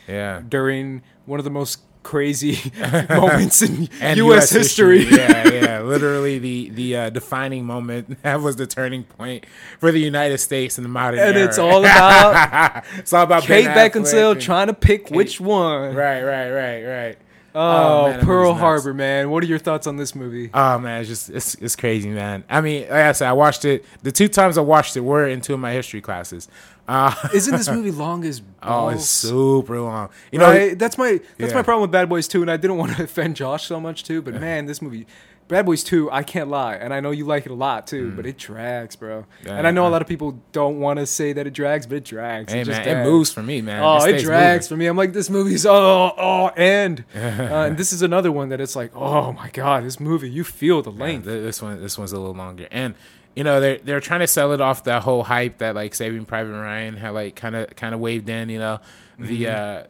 [0.09, 0.43] Yeah.
[0.49, 2.59] during one of the most crazy
[3.11, 4.51] moments in And U.S.
[4.51, 5.05] history.
[5.05, 9.45] yeah, yeah, literally the the uh, defining moment that was the turning point
[9.79, 11.47] for the United States in the modern And era.
[11.49, 15.95] it's all about it's all about Kate Beckinsale trying to pick which one.
[15.95, 17.19] Right, right, right, right.
[17.55, 18.55] Oh, man, Pearl.
[18.55, 19.29] Harbor, man.
[19.29, 20.49] What are your thoughts on this movie?
[20.55, 22.45] Oh man, it's just it's it's crazy, man.
[22.49, 23.85] I mean, like I said, I watched it.
[24.03, 26.49] The two times I watched it were in two of my history classes.
[26.89, 28.55] Uh, Isn't this movie long as balls?
[28.63, 30.11] oh, it's super long.
[30.33, 30.79] You know, right?
[30.79, 31.59] That's my that's Yeah.
[31.59, 34.05] my problem with Bad Boys 2, and I didn't want to offend Josh so much
[34.05, 34.21] too.
[34.21, 35.07] But man, this movie,
[35.49, 38.11] Bad Boys 2, I can't lie, and I know you like it a lot too.
[38.17, 39.21] But it drags, bro.
[39.21, 39.47] Mm.
[39.47, 41.87] Yeah, and I know a lot of people don't want to say that it drags,
[41.87, 42.53] but it drags.
[42.53, 43.83] hey it just man, it moves for me, man.
[43.83, 44.77] Oh, it, stays drags moving.
[44.77, 44.87] for me.
[44.87, 48.75] I'm like, this movie's oh oh and uh, and this is another one that it's
[48.75, 51.27] like, oh my god, this movie, you feel the length.
[51.27, 52.95] th- this one, this one's a little longer, and
[53.37, 56.25] you know they're they're trying to sell it off that whole hype that like Saving
[56.25, 58.49] Private Ryan had like kind of kind of waved in.
[58.49, 58.81] You know,
[59.19, 59.83] the uh,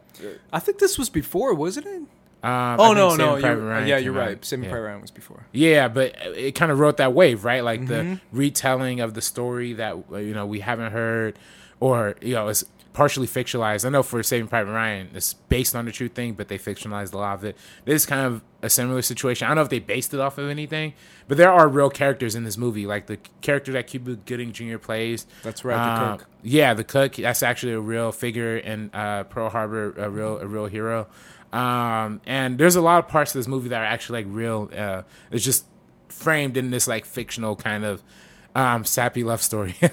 [0.51, 2.01] I think this was before, wasn't it?
[2.43, 4.27] um, Oh no, no, you're, yeah, you're out.
[4.27, 4.45] right.
[4.45, 4.71] Saving yeah.
[4.71, 5.45] Private Ryan was before.
[5.51, 7.63] Yeah, but it kind of wrote that wave, right?
[7.63, 8.13] Like Mm-hmm.
[8.13, 11.37] the retelling of the story that you know we haven't heard,
[11.79, 12.63] or you know, it's
[12.93, 13.85] partially fictionalized.
[13.85, 17.13] I know for Saving Private Ryan, it's based on the true thing, but they fictionalized
[17.13, 17.57] a lot of it.
[17.85, 19.45] This is kind of a similar situation.
[19.45, 20.93] I don't know if they based it off of anything,
[21.27, 24.77] but there are real characters in this movie, like the character that Cuba Gooding Jr.
[24.77, 25.25] plays.
[25.41, 26.27] That's right, the Uh, cook.
[26.43, 27.15] Yeah, the cook.
[27.15, 31.07] That's actually a real figure in uh, Pearl Harbor, a real a real hero.
[31.51, 34.69] Um, and there's a lot of parts of this movie that are actually like real.
[34.75, 35.65] Uh, it's just
[36.09, 38.01] framed in this like fictional kind of
[38.55, 39.75] um, sappy love story.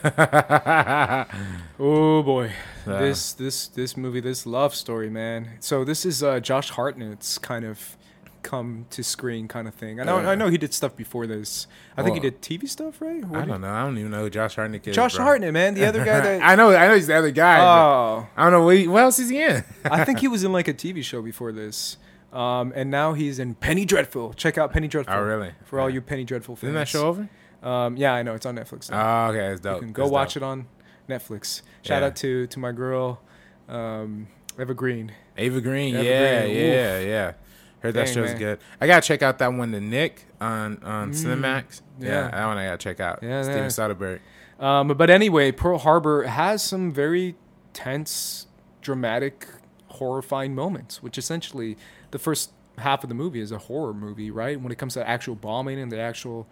[1.82, 2.53] Oh boy,
[2.85, 5.53] this this this movie, this love story, man.
[5.61, 7.97] So this is uh, Josh Hartnett's kind of
[8.43, 10.01] come to screen kind of thing.
[10.01, 10.31] I know Yeah.
[10.31, 11.66] I know he did stuff before this.
[11.97, 13.24] I think he did TV stuff, right?
[13.24, 13.70] What I don't know.
[13.70, 14.95] I don't even know who Josh Hartnett is.
[14.97, 15.24] Josh bro.
[15.24, 16.43] Hartnett, man, the other guy that.
[16.43, 16.74] I know.
[16.74, 17.59] I know he's the other guy.
[17.61, 19.65] oh, I don't know what, he- what else is he in.
[19.85, 21.97] I think he was in like a TV show before this.
[22.32, 24.35] Um, and now he's in Penny Dreadful.
[24.35, 25.15] Check out Penny Dreadful.
[25.15, 25.53] Oh, really?
[25.65, 25.95] For all Yeah.
[25.95, 26.65] you Penny Dreadful fans.
[26.65, 27.28] Isn't that show over?
[27.62, 28.91] Um, yeah, I know it's on Netflix.
[28.91, 29.27] Now.
[29.27, 29.77] Oh, okay, it's dope.
[29.77, 30.43] you can go It's watch dope.
[30.43, 30.66] it on
[31.09, 31.62] Netflix.
[31.82, 32.07] Shout Yeah.
[32.09, 33.20] out to to my girl,
[33.69, 34.28] um,
[34.59, 35.12] Eva Green.
[35.37, 37.32] Ava Green, Ava yeah, Green, yeah, yeah.
[37.81, 38.39] Heard that Dang, show's man.
[38.39, 38.59] good.
[38.81, 41.81] I gotta check out that one, The Knick on on Cinemax.
[41.99, 42.31] Yeah, yeah.
[42.31, 43.20] that one I gotta check out.
[43.23, 43.66] Yeah, Steven.
[43.69, 44.20] Soderbergh.
[44.62, 47.37] Um, but anyway, Pearl Harbor has some very
[47.73, 48.47] tense,
[48.82, 49.47] dramatic,
[49.89, 51.77] horrifying moments, which essentially
[52.11, 54.61] the first half of the movie is a horror movie, right?
[54.61, 56.47] When it comes to actual bombing and the actual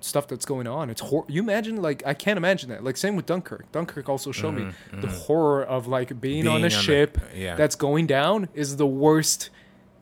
[0.00, 2.82] stuff that's going on, it's hor- you imagine like I can't imagine that.
[2.84, 3.70] Like same with Dunkirk.
[3.72, 7.18] Dunkirk also showed me the horror of like being, on Mm-hmm, a on the- ship
[7.34, 7.56] yeah.
[7.56, 9.50] that's going down is the worst.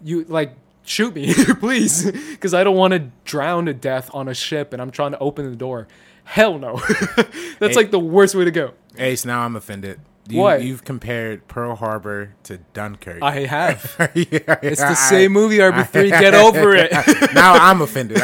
[0.02, 0.54] You like
[0.84, 4.80] shoot me, please, because I don't want to drown to death on a ship and
[4.80, 5.88] I'm trying to open the door.
[6.24, 6.76] Hell no.
[7.16, 7.74] That's Hey.
[7.74, 8.74] like the worst way to go.
[8.98, 10.00] Ace, now I'm offended.
[10.28, 10.62] You, What?
[10.62, 13.22] You've compared Pearl Harbor to Dunkirk.
[13.22, 13.96] I have.
[14.14, 16.08] Yeah, It's I- the same movie, RB3.
[16.20, 16.92] Get over it.
[17.34, 18.18] now I'm offended.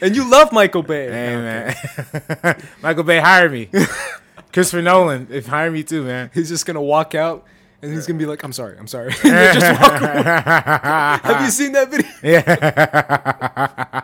[0.00, 1.06] and you love Michael Bay.
[1.06, 3.68] Hey man, Michael Bay, hire me.
[4.52, 6.30] Christopher Nolan, if hire me too, man.
[6.34, 7.44] He's just gonna walk out
[7.82, 10.22] and he's gonna be like, "I'm sorry, I'm sorry." Just walk away.
[10.22, 12.08] Have you seen that video?
[12.22, 14.00] Yeah.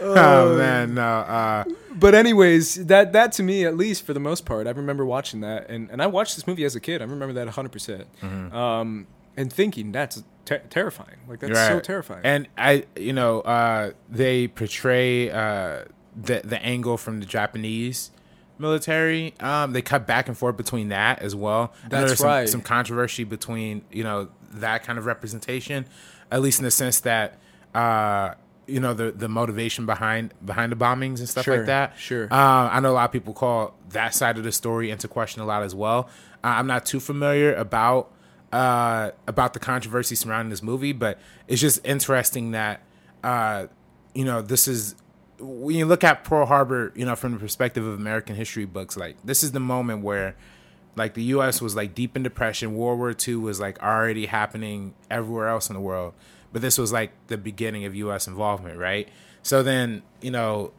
[0.00, 1.02] Oh man, no.
[1.20, 1.64] Uh,
[1.94, 5.40] But anyways, that that to me, at least for the most part, I remember watching
[5.40, 7.00] that, and, and I watched this movie as a kid.
[7.02, 8.56] I remember that 100, percent Mm-hmm.
[8.56, 9.06] um,
[9.36, 11.16] and thinking that's ter- terrifying.
[11.28, 12.20] Like that's so terrifying.
[12.24, 15.84] And I, you know, uh, they portray uh,
[16.16, 18.10] the the angle from the Japanese
[18.58, 19.34] military.
[19.40, 21.72] Um, they cut back and forth between that as well.
[21.88, 22.48] That's there's some, right.
[22.48, 25.86] Some controversy between you know that kind of representation,
[26.30, 27.38] at least in the sense that.
[27.74, 28.34] Uh,
[28.66, 31.94] you know the the motivation behind behind the bombings and stuff Sure, like that.
[31.98, 32.24] sure.
[32.30, 35.40] Uh, I know a lot of people call that side of the story into question
[35.40, 36.10] a lot as well.
[36.44, 38.10] Uh, I'm not too familiar about
[38.52, 42.82] uh, about the controversy surrounding this movie, but it's just interesting that
[43.24, 43.68] uh,
[44.14, 44.94] you know this is
[45.38, 48.96] when you look at Pearl Harbor, you know, from the perspective of American history books,
[48.96, 50.36] like this is the moment where
[50.96, 51.62] like the U.S.
[51.62, 52.74] was like deep in depression.
[52.74, 56.14] World War II was like already happening everywhere else in the world,
[56.52, 58.26] but this was like the beginning of U.S.
[58.26, 59.08] involvement, right?
[59.42, 60.72] So then, you know,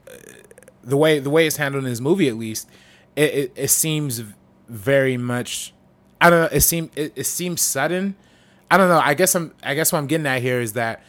[0.84, 2.69] the way the way it's handled in this movie, at least,
[3.15, 4.23] it it, it seems
[4.68, 5.73] very much.
[6.22, 6.56] I don't know.
[6.56, 8.15] It seems it, it seems sudden.
[8.69, 8.99] I don't know.
[8.99, 9.53] I guess I'm.
[9.64, 11.02] I guess what I'm getting at here is that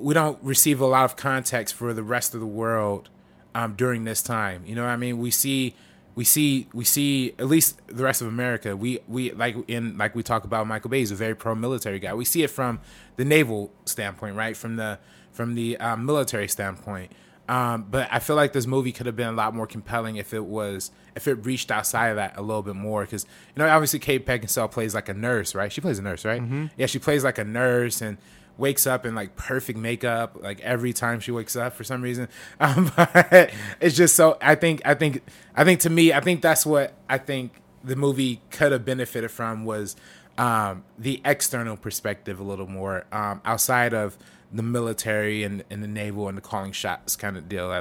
[0.00, 3.10] we don't receive a lot of context for the rest of the world
[3.54, 4.64] um, during this time.
[4.66, 5.18] You know what I mean?
[5.18, 5.74] We see,
[6.14, 8.76] we see, we see at least the rest of America.
[8.76, 11.98] We we like in like we talk about Michael Bay is a very pro military
[11.98, 12.14] guy.
[12.14, 12.80] We see it from
[13.16, 14.56] the naval standpoint, right?
[14.56, 14.98] From the
[15.32, 17.12] from the um, military standpoint.
[17.48, 20.32] Um, but I feel like this movie could have been a lot more compelling if
[20.32, 23.02] it was if it reached outside of that a little bit more.
[23.02, 25.72] Because you know, obviously, Kate Beckinsale plays like a nurse, right?
[25.72, 26.42] She plays a nurse, right?
[26.76, 28.18] Yeah, she plays like a nurse and
[28.58, 32.28] wakes up in like perfect makeup like every time she wakes up for some reason.
[32.60, 33.50] Um, but
[33.80, 35.22] it's just so I think I think
[35.56, 39.30] I think to me I think that's what I think the movie could have benefited
[39.30, 39.96] from was
[40.36, 44.18] um, the external perspective a little more um, outside of
[44.52, 47.70] the military and, and the naval and the calling shots kind of deal.
[47.70, 47.78] I,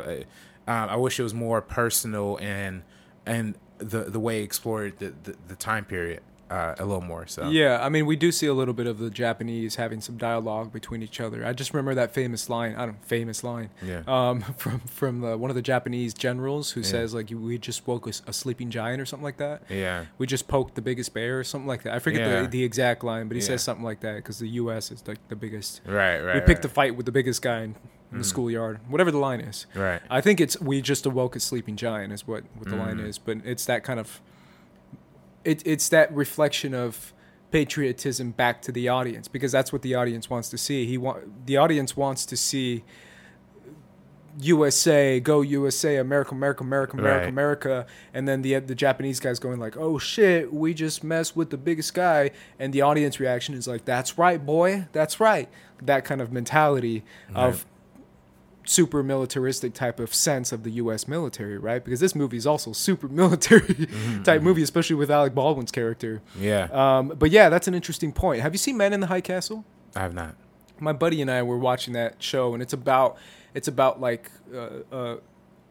[0.67, 2.83] I, um, I wish it was more personal and
[3.29, 7.27] and the the way it explored the, the, the time period uh, a little more.
[7.27, 10.17] So Yeah, I mean, we do see a little bit of the Japanese having some
[10.17, 11.45] dialogue between each other.
[11.45, 12.73] I just remember that famous line.
[12.75, 13.69] I don't know famous line.
[13.85, 14.01] Yeah.
[14.07, 18.07] Um, from from the, one of the Japanese generals who says like, "We just woke
[18.07, 19.61] a sleeping giant" or something like that.
[19.69, 20.05] yeah.
[20.17, 21.93] We just poked the biggest bear or something like that.
[21.93, 22.41] I forget Yeah.
[22.41, 23.47] the, the exact line, but he Yeah.
[23.49, 24.91] says something like that because the U.S.
[24.91, 25.81] is like the biggest.
[25.85, 26.33] Right, right.
[26.35, 26.71] we picked right.
[26.71, 27.75] a fight with the biggest guy in,
[28.11, 29.65] in the schoolyard, whatever the line is.
[29.75, 30.01] Right.
[30.09, 33.07] I think it's we just awoke a sleeping giant is what, what the line Mm.
[33.07, 34.19] is, but it's that kind of
[35.45, 37.13] it, it's that reflection of
[37.51, 40.85] patriotism back to the audience because that's what the audience wants to see.
[40.85, 42.83] He want the audience wants to see
[44.41, 47.29] USA, go USA, America, America, America, America, Right.
[47.29, 51.49] America, and then the the Japanese guys going like, "Oh shit, we just messed with
[51.49, 55.49] the biggest guy," and the audience reaction is like, "That's right, boy, that's right."
[55.81, 57.03] That kind of mentality
[57.33, 57.65] of
[58.69, 61.07] super militaristic type of sense of the U.S.
[61.07, 61.83] military, right?
[61.83, 63.87] Because this movie is also super military
[64.23, 66.21] type movie, especially with Alec Baldwin's character.
[66.39, 66.67] Yeah.
[66.71, 68.43] Um, but yeah, that's an interesting point.
[68.43, 69.65] Have you seen Men in the High Castle?
[69.95, 70.35] I have not.
[70.79, 73.17] my buddy and I were watching that show, and it's about
[73.55, 75.15] it's about like uh, uh,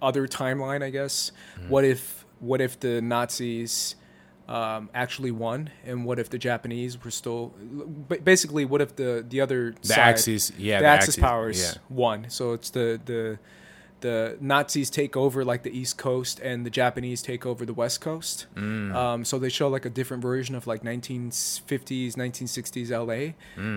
[0.02, 1.30] other timeline, I guess.
[1.68, 3.94] What if what if the Nazis
[4.48, 7.48] um, actually won, and what if the Japanese were still
[8.24, 11.62] basically what if the the other The side, Axis, yeah, the, the Axis Axis, powers
[11.62, 11.80] yeah.
[11.90, 12.26] won.
[12.30, 13.38] So it's the the
[14.00, 18.00] the Nazis take over like the East Coast, and the Japanese take over the West
[18.00, 18.46] Coast.
[18.54, 18.94] Mm.
[18.94, 23.34] Um, so they show like a different version of like 1950s, 1960s LA.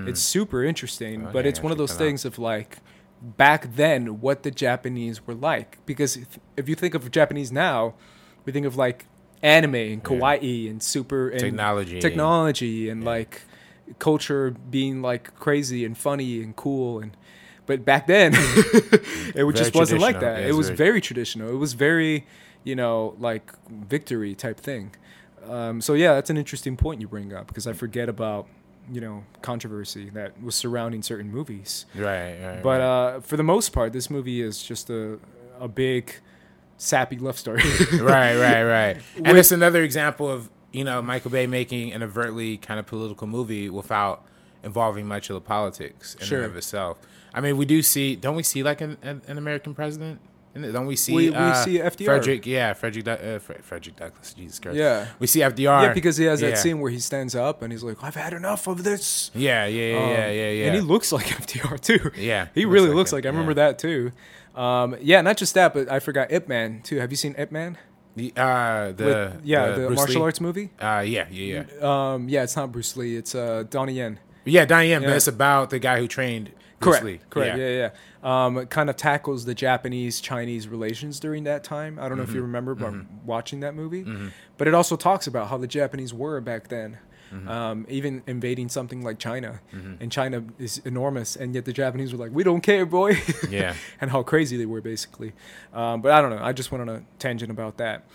[0.07, 1.47] It's super interesting, but Mm.
[1.49, 2.07] It's one of those that out.
[2.07, 2.77] things of like
[3.21, 5.79] back then what the Japanese were like.
[5.85, 7.95] Because if, if you think of Japanese now,
[8.45, 9.05] we think of like
[9.43, 11.99] anime and kawaii and super and Technology.
[11.99, 13.41] technology and like
[13.99, 17.15] culture being like crazy and funny and cool and
[17.65, 21.57] but back then it just wasn't like that Yeah, it was very- very traditional it
[21.57, 22.25] was very
[22.63, 24.91] you know like victory type thing
[25.49, 28.47] um, so yeah that's an interesting point you bring up because i forget about
[28.91, 32.61] you know controversy that was surrounding certain movies Right, right.
[32.63, 33.15] but right.
[33.15, 35.17] uh, for the most part this movie is just a,
[35.59, 36.13] a big
[36.81, 37.61] sappy love story
[37.93, 38.97] right, right, right.
[39.17, 42.85] And With- it's another example of you know Michael Bay making an overtly kind of
[42.87, 44.23] political movie without
[44.63, 46.39] involving much of the politics in Sure.
[46.43, 46.97] and of itself.
[47.33, 50.19] I mean, we do see, don't we see like an, an, an American president
[50.53, 52.03] don't we see We- we uh, see FDR.
[52.05, 52.45] Frederick?
[52.45, 53.05] Yeah, Frederick.
[53.05, 54.33] Du- uh, Fre- Frederick Douglass.
[54.33, 54.75] Jesus Christ.
[54.77, 55.07] Yeah.
[55.17, 55.83] we see FDR.
[55.83, 56.55] Yeah, because he has that Yeah.
[56.55, 59.93] scene where he stands up and he's like, "I've had enough of this." Yeah, yeah,
[59.93, 60.65] yeah, Um, yeah, yeah, yeah.
[60.65, 62.11] And he looks like FDR too.
[62.17, 63.25] Yeah, he looks really like looks him, like.
[63.25, 64.11] I remember that too.
[64.55, 66.97] Um, yeah, not just that, but I forgot Ip Man too.
[66.99, 67.77] Have you seen Ip Man?
[68.15, 70.25] The, uh, the With- yeah, the, Bruce martial Lee?
[70.25, 70.69] arts movie.
[70.81, 72.13] Uh, yeah, yeah, yeah.
[72.13, 73.15] Um, yeah, it's not Bruce Lee.
[73.15, 74.19] It's uh, Donnie Yen.
[74.43, 75.07] Yeah, Diane, Yeah.
[75.09, 77.05] but it's about the guy who trained Bruce Correct.
[77.05, 77.19] Lee.
[77.29, 77.57] Correct.
[77.57, 77.89] Yeah, yeah.
[78.23, 78.45] Yeah.
[78.45, 81.97] Um, kind of tackles the Japanese Chinese relations during that time.
[81.99, 82.35] I don't know if Mm-hmm.
[82.37, 82.93] you remember but
[83.25, 84.05] watching that movie,
[84.57, 86.97] but it also talks about how the Japanese were back then.
[87.33, 87.47] Mm-hmm.
[87.47, 92.19] Um, even invading something like China, and China is enormous, and yet the Japanese were
[92.19, 93.75] like, "We don't care, boy." Yeah.
[94.01, 95.33] and how crazy they were, basically.
[95.73, 96.43] Um, but I don't know.
[96.43, 98.05] I just went on a tangent about that.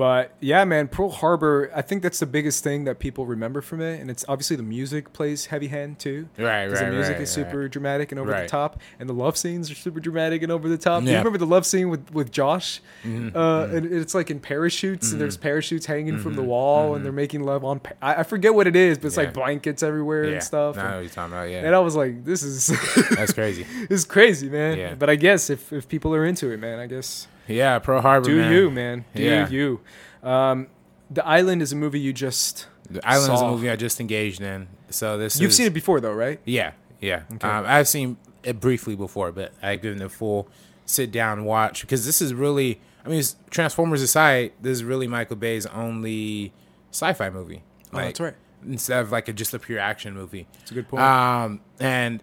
[0.00, 1.70] But yeah, man, Pearl Harbor.
[1.74, 4.62] I think that's the biggest thing that people remember from it, and it's obviously the
[4.62, 6.26] music plays heavy hand too.
[6.38, 7.70] Right, right, The music right, is super right.
[7.70, 10.78] dramatic and over the top, and the love scenes are super dramatic and over the
[10.78, 11.04] top.
[11.04, 12.80] Do you remember the love scene with with Josh?
[13.04, 17.04] Mm-hmm, Uh, and it's like in parachutes, and there's parachutes hanging from the wall, and
[17.04, 17.80] they're making love on.
[17.80, 19.20] Pa- I, I forget what it is, but it's Mm-hmm.
[19.20, 19.26] Yeah.
[19.26, 20.32] like blankets everywhere yeah.
[20.36, 20.76] and stuff.
[20.76, 21.50] Nah, I know and, what you're talking about.
[21.50, 22.68] Yeah, and I was like, this is
[23.16, 23.64] that's crazy.
[23.90, 24.78] this is crazy, man.
[24.78, 24.94] Yeah.
[24.94, 28.26] But I guess if if people are into it, man, I guess Yeah, Pearl Harbor.
[28.28, 28.52] do man.
[28.52, 29.04] you, man?
[29.14, 29.48] Do Yeah.
[29.48, 29.80] you?
[30.22, 30.68] Um,
[31.10, 34.40] the Island is a movie you just The Island is a movie I just engaged
[34.40, 34.68] in.
[34.90, 36.40] So this You've is, seen it before, though, right?
[36.44, 37.22] Yeah, yeah.
[37.34, 37.48] Okay.
[37.48, 40.48] Um, I've seen it briefly before, but I've given it a full
[40.86, 42.80] sit down watch because this is really.
[43.04, 46.52] I mean, Transformers aside, this is really Michael Bay's only
[46.90, 47.62] sci-fi movie.
[47.92, 48.34] Oh, that's right.
[48.66, 50.46] Instead of like a, just a pure action movie.
[50.60, 51.02] It's a good point.
[51.02, 52.22] Um, and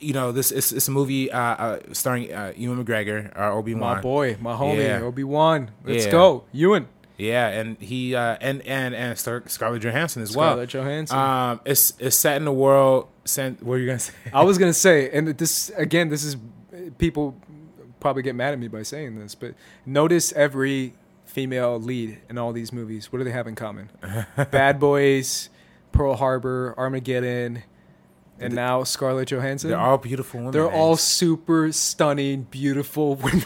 [0.00, 3.74] you know, this is it's a movie uh, uh, starring uh, Ewan McGregor, or Obi
[3.74, 3.96] Wan.
[3.96, 5.00] my boy, my homie, Yeah.
[5.00, 5.70] Obi Wan.
[5.84, 6.10] Let's Yeah.
[6.12, 6.88] go, Ewan.
[7.18, 10.50] Yeah, and he uh, and and and Scar- Scarlett Johansson as well.
[10.50, 11.18] Scarlett Johansson.
[11.18, 13.08] Um, it's it's set in the world.
[13.24, 14.12] Sent, what are you gonna say?
[14.34, 16.36] I was gonna say, and this again, this is
[16.98, 17.34] people
[18.00, 19.54] probably get mad at me by saying this, but
[19.86, 20.92] notice every
[21.24, 23.10] female lead in all these movies.
[23.12, 23.90] What do they have in common?
[24.50, 25.48] Bad Boys,
[25.92, 27.62] Pearl Harbor, Armageddon,
[28.40, 29.70] and now Scarlett Johansson.
[29.70, 30.52] They're all beautiful women.
[30.52, 33.44] They're all super stunning, beautiful women,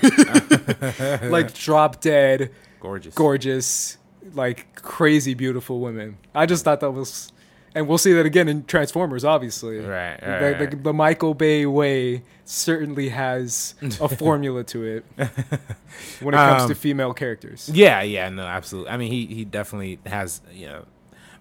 [1.30, 2.50] like drop dead,
[2.80, 3.14] gorgeous.
[3.14, 3.98] gorgeous,
[4.34, 6.18] like crazy beautiful women.
[6.34, 7.32] I just thought that was,
[7.74, 9.78] and we'll see that again in Transformers, obviously.
[9.78, 10.82] Right, The- right, the, right.
[10.84, 15.04] the Michael Bay way certainly has a formula to it
[16.20, 17.70] when it comes to Um, female characters.
[17.72, 18.90] Yeah, yeah, no, absolutely.
[18.90, 20.84] I mean, he he definitely has, you know,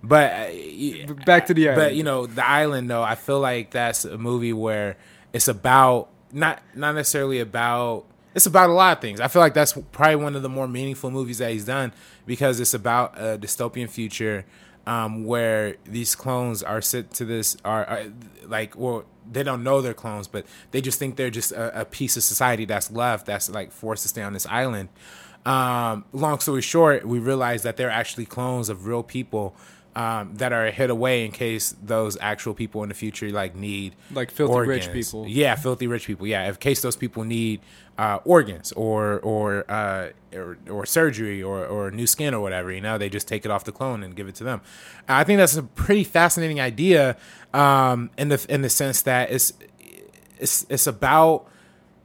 [0.04, 1.82] but uh, back to the island.
[1.82, 3.04] but you know, the island though.
[3.04, 4.98] I feel like that's a movie where
[5.34, 8.06] it's about not not necessarily about.
[8.36, 9.20] It's about a lot of things.
[9.20, 11.92] I feel like that's probably one of the more meaningful movies that he's done
[12.26, 14.46] because it's about a dystopian future
[14.86, 18.06] um, where these clones are sent to this are, are
[18.46, 21.86] like well they don't know they're clones but they just think they're just a, a
[21.86, 24.90] piece of society that's left that's like forced to stay on this island.
[25.46, 29.56] Um, long story short, we realize that they're actually clones of real people
[29.96, 33.96] um, that are hid away in case those actual people in the future like need
[34.12, 35.28] Like filthy rich people.
[35.28, 36.28] Yeah, filthy rich people.
[36.28, 37.62] Yeah, in case those people need
[37.98, 42.82] uh, organs or or, uh, or or surgery or or new skin or whatever, you
[42.82, 44.62] know, they just take it off the clone and give it to them.
[45.08, 47.18] I think that's a pretty fascinating idea
[47.54, 49.54] um, in the in the sense that it's
[50.38, 51.48] it's it's about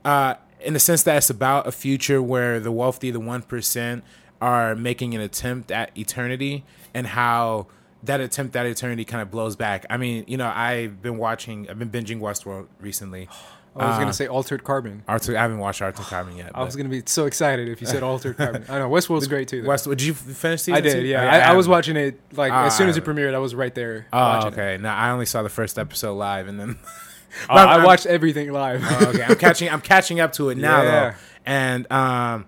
[0.05, 4.03] uh, in the sense that it's about a future where the wealthy, the one percent,
[4.41, 7.67] are making an attempt at eternity, and how
[8.05, 9.85] that attempt that eternity kind of blows back.
[9.91, 13.29] I mean, you know, I've been watching, I've been binging Westworld recently.
[13.77, 15.03] I was uh, gonna say Altered Carbon.
[15.09, 16.53] I haven't watched Altered Carbon yet.
[16.55, 18.65] I was gonna be so excited if you said Altered Carbon.
[18.69, 19.63] I know Westworld's great too.
[19.63, 19.69] though.
[19.69, 19.97] Westworld.
[19.97, 21.01] Did you finish season I did, two?
[21.07, 21.25] yeah.
[21.25, 23.35] Oh, I, I was watching it like as soon as it premiered.
[23.35, 24.07] I was right there.
[24.13, 24.53] Oh, watching it.
[24.53, 24.79] okay.
[24.81, 26.79] Now I only saw the first episode live, and then
[27.51, 28.81] Oh, I watched everything live.
[28.85, 29.69] Oh, okay, I'm catching.
[29.69, 30.91] I'm catching up to it now, Yeah.
[31.11, 31.17] though.
[31.47, 32.47] And um,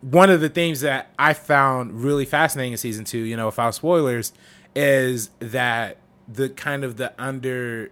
[0.00, 3.74] one of the things that I found really fascinating in season two, you know, without
[3.74, 4.32] spoilers,
[4.74, 5.98] is that
[6.28, 7.90] the kind of the undercurring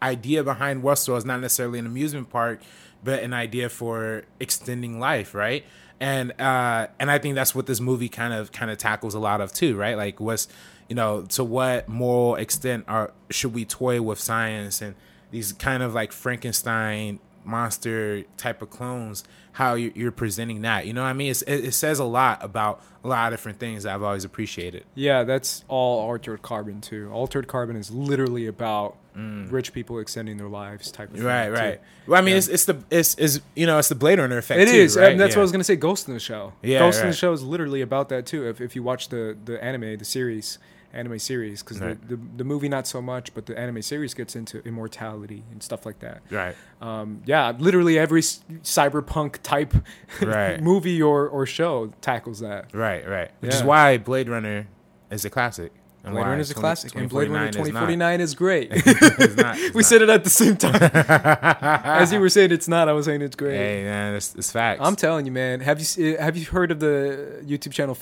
[0.00, 2.60] idea behind Westworld is not necessarily an amusement park,
[3.04, 5.64] but an idea for extending life, right?
[6.00, 9.20] And uh, and I think that's what this movie kind of kind of tackles a
[9.20, 9.96] lot of too, right?
[9.96, 10.48] Like what's
[10.88, 14.94] you know to what moral extent are should we toy with science and
[15.30, 20.92] these kind of like Frankenstein monster type of clones how you- you're presenting that you
[20.92, 23.58] know what i mean it's, it, it says a lot about a lot of different
[23.58, 27.10] things that i've always appreciated Yeah, that's all Altered Carbon too.
[27.12, 31.22] Altered Carbon is literally about rich people extending their lives type of thing.
[31.24, 31.26] Mm.
[31.26, 34.18] right right well i mean it's, it's the it's, is you know it's the blade
[34.18, 35.10] runner effect It too, is, right?
[35.12, 35.38] and that's Yeah.
[35.38, 35.76] what I was gonna say.
[35.76, 36.54] Ghost in the Shell.
[36.62, 37.14] Yeah, Ghost in the right.
[37.16, 38.48] Shell is literally about that too.
[38.48, 40.58] If if you watch the the anime, the series,
[40.92, 42.00] anime series because Right.
[42.08, 45.62] the, the the movie not so much, but the anime series gets into immortality and
[45.62, 46.20] stuff like that.
[46.30, 46.54] Right.
[46.80, 49.74] Um, yeah, literally every cyberpunk type
[50.20, 50.60] Right.
[50.62, 52.74] movie or, or show tackles that.
[52.74, 53.06] Right.
[53.08, 53.30] Right.
[53.40, 54.66] Which is why Blade Runner
[55.10, 55.72] is a classic.
[56.04, 58.70] And Blade Runner is a 20- classic, and Blade Runner 2049 is is great.
[58.74, 59.56] It's not.
[59.56, 59.86] It's we not.
[59.86, 60.74] said it at the same time.
[61.84, 63.56] As you were saying it's not, I was saying it's great.
[63.56, 64.80] Hey man, it's, it's facts.
[64.82, 65.60] I'm telling you, man.
[65.60, 67.94] Have you have you heard of the YouTube channel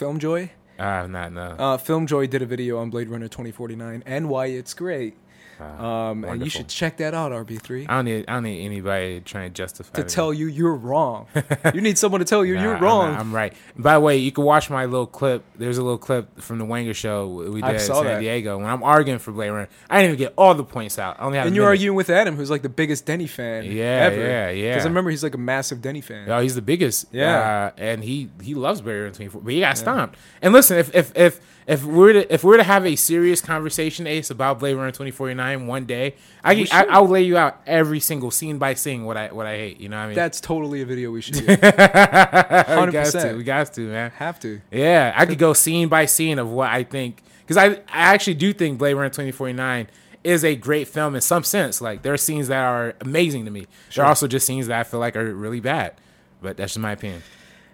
[0.80, 1.04] FilmJoy?
[1.04, 1.42] Ah, not no.
[1.58, 5.14] Uh, FilmJoy did a video on Blade Runner 2049 and why it's great.
[5.60, 7.86] Ah, Um, and you should check that out, RB3.
[7.88, 8.24] I don't need.
[8.28, 11.26] I don't need anybody trying to justify To tell you you're wrong.
[11.74, 13.10] you need someone to tell you Nah, you're I'm wrong.
[13.12, 13.52] not- I'm, right.
[13.76, 15.44] By the way, you can watch my little clip.
[15.56, 18.20] There's a little clip from the Wanger show we did in San that.
[18.20, 19.68] Diego when I'm arguing for Blade Runner.
[19.88, 21.20] I didn't even get all the points out.
[21.20, 24.16] I only and you're arguing with Adam, who's like the biggest Denny fan Yeah, ever.
[24.20, 24.70] yeah, yeah.
[24.72, 26.30] Because I remember he's like a massive Denny fan.
[26.30, 27.06] Oh, he's the biggest.
[27.12, 27.70] Yeah.
[27.76, 30.16] uh, and he he loves Blade Runner 24, but he got stomped.
[30.42, 31.40] And listen, if if if
[31.70, 35.68] if we're to if we're to have a serious conversation, Ace, about Blade Runner 2049
[35.68, 39.16] one day, I, can, I I'll lay you out every single scene by scene what
[39.16, 39.78] I what I hate.
[39.78, 40.16] You know what I mean?
[40.16, 41.46] That's totally a video we should do.
[41.46, 43.36] 100%.
[43.36, 44.10] We got to, man.
[44.16, 44.60] Have to.
[44.72, 48.34] Yeah, I could go scene by scene of what I think because I I actually
[48.34, 49.86] do think Blade Runner 2049
[50.24, 51.80] is a great film in some sense.
[51.80, 53.68] Like there are scenes that are amazing to me.
[53.94, 55.94] There are also just scenes that I feel like are really bad.
[56.42, 57.22] But that's just my opinion.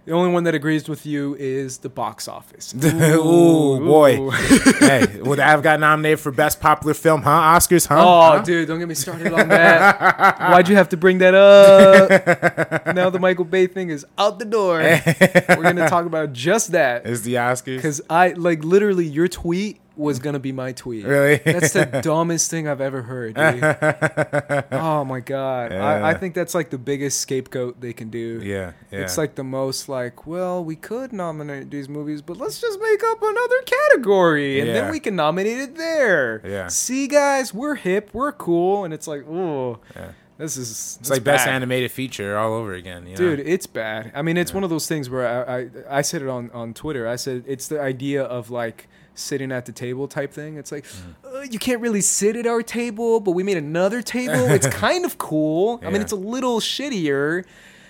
[0.06, 2.72] The only one that agrees with you is the box office.
[2.84, 4.30] Ooh, boy.
[4.78, 7.22] Hey, would I have got nominated for best popular film?
[7.22, 7.30] Huh?
[7.58, 7.88] Oscars?
[7.88, 7.96] Huh?
[7.98, 8.42] Oh, Huh?
[8.42, 10.38] dude, don't get me started on that.
[10.50, 12.86] Why'd you have to bring that up?
[12.94, 14.78] now the Michael Bay thing is out the door.
[15.48, 17.04] We're gonna talk about just that.
[17.04, 17.76] Is the Oscars.
[17.76, 21.04] because I like literally your tweet was gonna be my tweet.
[21.04, 21.36] Really?
[21.44, 23.34] That's the dumbest thing I've ever heard.
[23.34, 23.62] Dude.
[24.72, 28.40] oh my god, I, I think that's like the biggest scapegoat they can do.
[28.42, 29.00] yeah, yeah.
[29.00, 33.02] It's like the most like, well, we could nominate these movies, but let's just make
[33.04, 34.74] up another category and Yeah.
[34.74, 36.42] then we can nominate it there.
[36.44, 36.68] Yeah.
[36.68, 40.12] See, guys, we're hip, we're cool, and it's like, oh, Yeah.
[40.38, 43.04] this is it's like best animated feature all over again.
[43.06, 43.16] You know?
[43.36, 44.12] Dude, it's bad.
[44.14, 45.68] I mean, it's one of those things where I, I
[45.98, 47.08] I said it on on Twitter.
[47.08, 50.56] I said it's the idea of like sitting at the table type thing.
[50.56, 51.36] It's like Mm-hmm.
[51.36, 54.48] uh, you can't really sit at our table, but we made another table.
[54.50, 55.80] It's kind of cool.
[55.84, 57.44] I mean, it's a little shittier.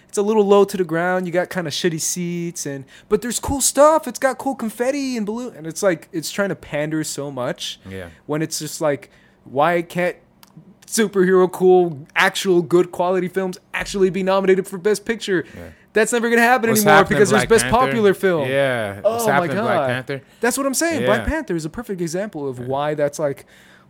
[0.09, 1.27] It's a little low to the ground.
[1.27, 4.09] You got kind of shitty seats, and but there's cool stuff.
[4.09, 7.79] It's got cool confetti and balloon, and it's like it's trying to pander so much.
[7.89, 8.09] Yeah.
[8.25, 9.11] When it's just like,
[9.45, 10.17] why can't
[10.87, 15.45] superhero cool, actual good quality films actually be nominated for Best Picture?
[15.97, 17.79] That's never gonna happen What's anymore because there's Best Panther?
[17.87, 18.51] Popular Film.
[18.51, 19.01] Yeah.
[19.03, 19.63] Oh my god.
[19.63, 20.23] Black Panther?
[20.41, 21.07] That's what I'm saying.
[21.07, 23.47] Black Panther is a perfect example of why that's like.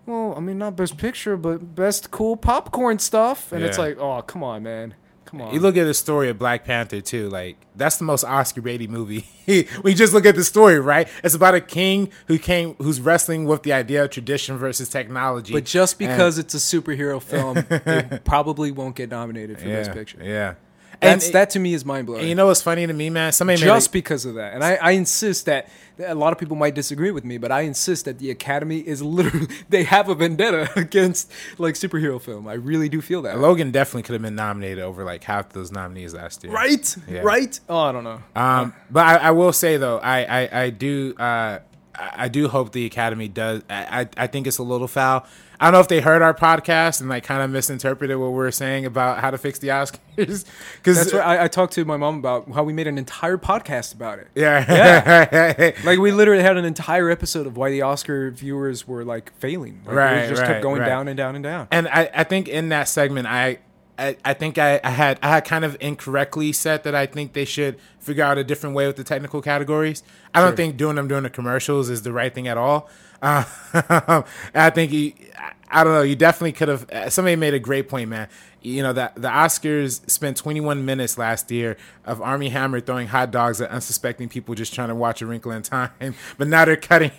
[0.07, 4.23] Well, I mean, not best picture, but best cool popcorn stuff, and it's like, oh,
[4.23, 5.53] come on, man, come on.
[5.53, 7.29] You look at the story of Black Panther too.
[7.29, 9.27] Like that's the most Oscar baited movie.
[9.83, 11.09] we just look at the story, right?
[11.25, 15.53] It's about a king who came, who's wrestling with the idea of tradition versus technology.
[15.53, 19.79] but just And- because it's a superhero film, it probably won't get nominated for yeah,
[19.79, 20.19] best picture.
[20.23, 20.55] yeah.
[21.01, 22.27] That's and, that to me is mind blowing.
[22.27, 23.33] You know what's funny to me, man?
[23.33, 24.55] Somebody just made because of that.
[24.55, 25.69] And I, I insist that
[25.99, 29.03] a lot of people might disagree with me, but I insist that the Academy is
[29.03, 32.49] literally they have a vendetta against like superhero film.
[32.49, 33.39] I really do feel that.
[33.39, 36.53] Logan definitely could have been nominated over like half those nominees last year.
[36.53, 36.97] Right?
[37.09, 37.21] Yeah.
[37.21, 37.59] Right?
[37.69, 38.23] Oh, I don't know.
[38.35, 41.61] Um, but I, I will say though, I I, I do uh,
[41.95, 43.63] I do hope the Academy does.
[43.71, 45.27] I I think it's a little foul.
[45.59, 48.35] I don't know if they heard our podcast and like kind of misinterpreted what we
[48.35, 50.01] were saying about how to fix the Oscars.
[50.17, 53.37] Because That's what I, I talked to my mom about how we made an entire
[53.39, 54.29] podcast about it.
[54.35, 55.71] yeah, yeah.
[55.85, 59.81] Like we literally had an entire episode of why the Oscar viewers were like failing.
[59.87, 60.87] Like, Right, It just right, kept going right.
[60.87, 61.69] down and down and down.
[61.71, 63.59] and I, I think in that segment I.
[63.99, 67.33] I, I think I, I had I had kind of incorrectly said that I think
[67.33, 70.03] they should figure out a different way with the technical categories.
[70.35, 72.91] I don't think doing them during the commercials is the right thing at all.
[73.23, 73.45] Uh,
[74.55, 74.93] I think
[75.39, 76.03] I- I don't know.
[76.03, 76.89] You definitely could have.
[76.91, 78.29] uh, Somebody made a great point, man.
[78.63, 83.33] You know that the Oscars spent 21 minutes last year of Armie Hammer throwing hot
[83.33, 85.91] dogs at unsuspecting people just trying to watch A Wrinkle in Time,
[86.39, 87.11] but now they're cutting.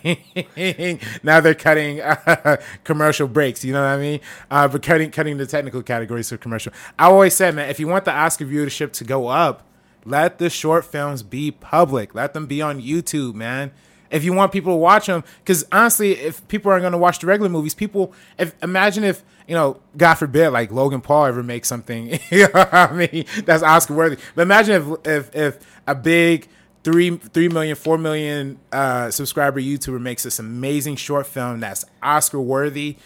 [1.22, 3.64] now they're cutting uh, commercial breaks.
[3.64, 4.20] You know what I mean?
[4.50, 6.72] Uh, but cutting cutting the technical categories for commercial.
[6.98, 9.62] I always said, man, if you want the Oscar viewership to go up,
[10.06, 12.14] let the short films be public.
[12.14, 13.72] Let them be on YouTube, man.
[14.10, 17.18] If you want people to watch them, because honestly, if people aren't going to watch
[17.18, 21.42] the regular movies, people, if imagine if you know, God forbid, like Logan Paul ever
[21.42, 24.18] makes something, you know I mean, that's Oscar worthy.
[24.34, 26.48] But imagine if if if a big
[26.84, 32.40] three three million four million uh, subscriber YouTuber makes this amazing short film that's Oscar
[32.40, 32.96] worthy.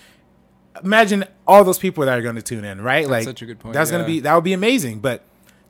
[0.83, 3.09] Imagine all those people that are going to tune in, right?
[3.09, 5.23] like such a good point, That's going to be that would be amazing, but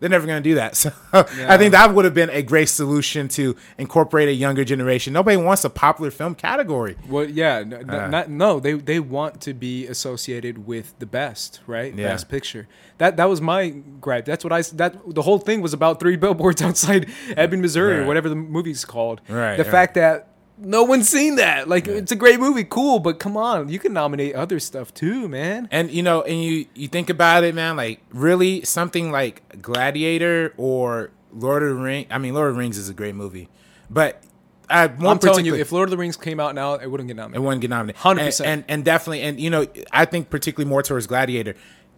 [0.02, 0.76] They're never going to do that.
[0.82, 5.12] So I think that would have been a great solution to incorporate a younger generation.
[5.12, 6.96] Nobody wants a popular film category.
[7.08, 8.08] Well, yeah, n- n- Uh.
[8.08, 11.94] not, no, they they want to be associated with the best, right?
[11.94, 12.08] Yeah.
[12.08, 12.66] Best picture.
[12.98, 13.68] That that was my
[14.00, 14.24] gripe.
[14.24, 18.04] That's what I that the whole thing was about three billboards outside Ebbing, Missouri, or
[18.06, 19.20] whatever the movie's called.
[19.28, 19.70] Right, The right.
[19.70, 20.28] fact that
[20.64, 23.92] no one's seen that, like, it's a great movie, cool, but come on, you can
[23.92, 25.68] nominate other stuff too, man.
[25.70, 27.76] And you know, and you you think about it, man.
[27.76, 32.06] Like really, something like Gladiator or Lord of the Rings.
[32.10, 33.48] I mean, Lord of the Rings is a great movie,
[33.90, 34.22] but
[34.68, 37.08] I one I'm telling you, if Lord of the Rings came out now, it wouldn't
[37.08, 37.42] get nominated.
[37.42, 38.00] It wouldn't get nominated.
[38.00, 38.40] 100%.
[38.40, 41.54] And, and and definitely, and you know, I think particularly more towards Gladiator.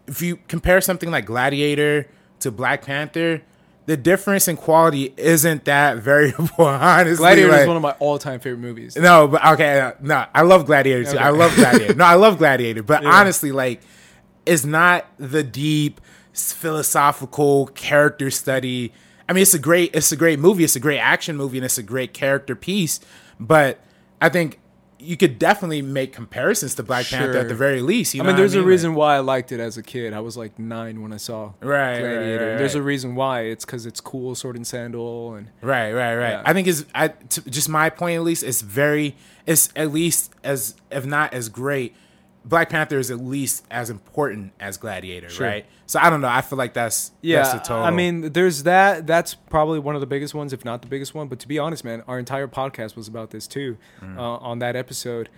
[0.06, 2.08] If you compare something like Gladiator
[2.40, 3.42] to Black Panther,
[3.86, 6.48] the difference in quality isn't that variable.
[6.58, 8.96] Honestly, Gladiator like- is one of my all-time favorite movies.
[8.96, 11.10] no, but okay, uh, no, I love Gladiator too.
[11.10, 11.18] Okay.
[11.18, 11.94] I love Gladiator.
[11.96, 13.80] no, I love Gladiator, but honestly, like,
[14.46, 16.00] it's not the deep
[16.32, 18.92] philosophical character study.
[19.28, 20.64] I mean, it's a great, it's a great movie.
[20.64, 23.00] It's a great action movie, and it's a great character piece.
[23.38, 23.80] But
[24.20, 24.60] I think
[25.04, 28.14] you could definitely make comparisons to Black Panther at the very least.
[28.14, 29.82] You I know mean, what there's a Like- reason why I liked it as a
[29.82, 30.12] kid.
[30.12, 32.48] I was like nine when I saw Right, right, Gladiator.
[32.50, 33.42] right, There's a reason why.
[33.42, 36.30] It's because it's cool, sword and sandal, and Right, right, right.
[36.30, 36.42] Yeah.
[36.44, 38.42] I think is I t- just my point at least.
[38.42, 39.16] It's very,
[39.46, 41.94] it's at least as if not as great.
[42.44, 45.46] Black Panther is at least as important as Gladiator, Sure.
[45.46, 45.66] right?
[45.86, 46.28] So I don't know.
[46.28, 47.38] I feel like that's yeah.
[47.42, 47.84] That's the total.
[47.84, 49.06] I mean, there's that.
[49.06, 51.28] That's probably one of the biggest ones, if not the biggest one.
[51.28, 53.78] But to be honest, man, our entire podcast was about this too.
[54.02, 54.18] Mm.
[54.18, 55.28] Uh, on that episode,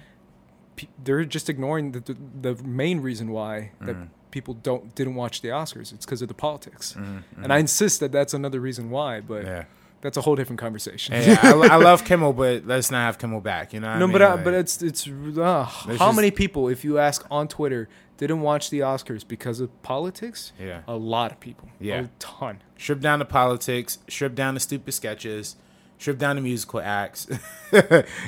[1.03, 2.17] they're just ignoring the, the
[2.55, 4.09] the main reason why that Mm.
[4.31, 5.93] people don't didn't watch the Oscars.
[5.93, 9.21] It's because of the politics, and I insist that that's another reason why.
[9.21, 9.65] But Mm, yeah.
[10.03, 11.15] That's a whole different conversation.
[11.15, 13.73] I, I love Kimmel, but let's not have Kimmel back.
[13.73, 13.89] You know?
[13.99, 14.13] No, I mean?
[14.13, 17.49] but uh, Like, but it's it's uh, how just- many people, if you ask on
[17.49, 20.53] Twitter, didn't watch the Oscars because of politics?
[20.59, 20.81] Yeah.
[20.89, 21.69] a lot of people.
[21.81, 22.03] Yeah.
[22.05, 22.63] a ton.
[22.79, 25.57] strip down the politics, strip down the stupid sketches,
[25.99, 27.27] strip down the musical acts.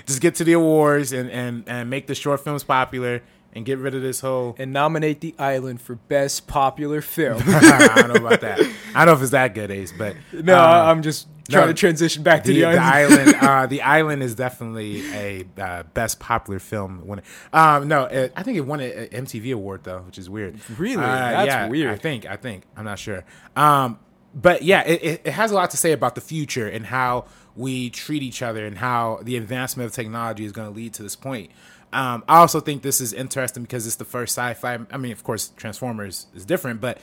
[0.06, 3.22] Just get to the awards and and and make the short films popular
[3.52, 4.54] and get rid of this whole.
[4.58, 7.42] And nominate The Island for best popular film.
[7.46, 8.60] I don't know about that.
[8.94, 11.72] I don't know if it's that good, Ace, but no, um, I'm just trying no,
[11.72, 13.20] to transition back to the, the, the island.
[13.20, 13.38] island.
[13.48, 17.22] Uh, the island is definitely a uh, best popular film winner.
[17.52, 20.58] Um, no, it, I think it won an MTV award though, which is weird.
[20.78, 21.02] Really?
[21.02, 21.90] Uh, That's yeah, weird.
[21.90, 22.26] I think.
[22.26, 22.64] I think.
[22.76, 23.24] I'm not sure.
[23.56, 23.98] Um,
[24.34, 27.24] but yeah, it, it, it has a lot to say about the future and how
[27.56, 31.02] we treat each other and how the advancement of technology is going to lead to
[31.02, 31.50] this point.
[31.92, 34.78] Um, I also think this is interesting because it's the first sci-fi.
[34.90, 36.98] I mean, of course, Transformers is different, but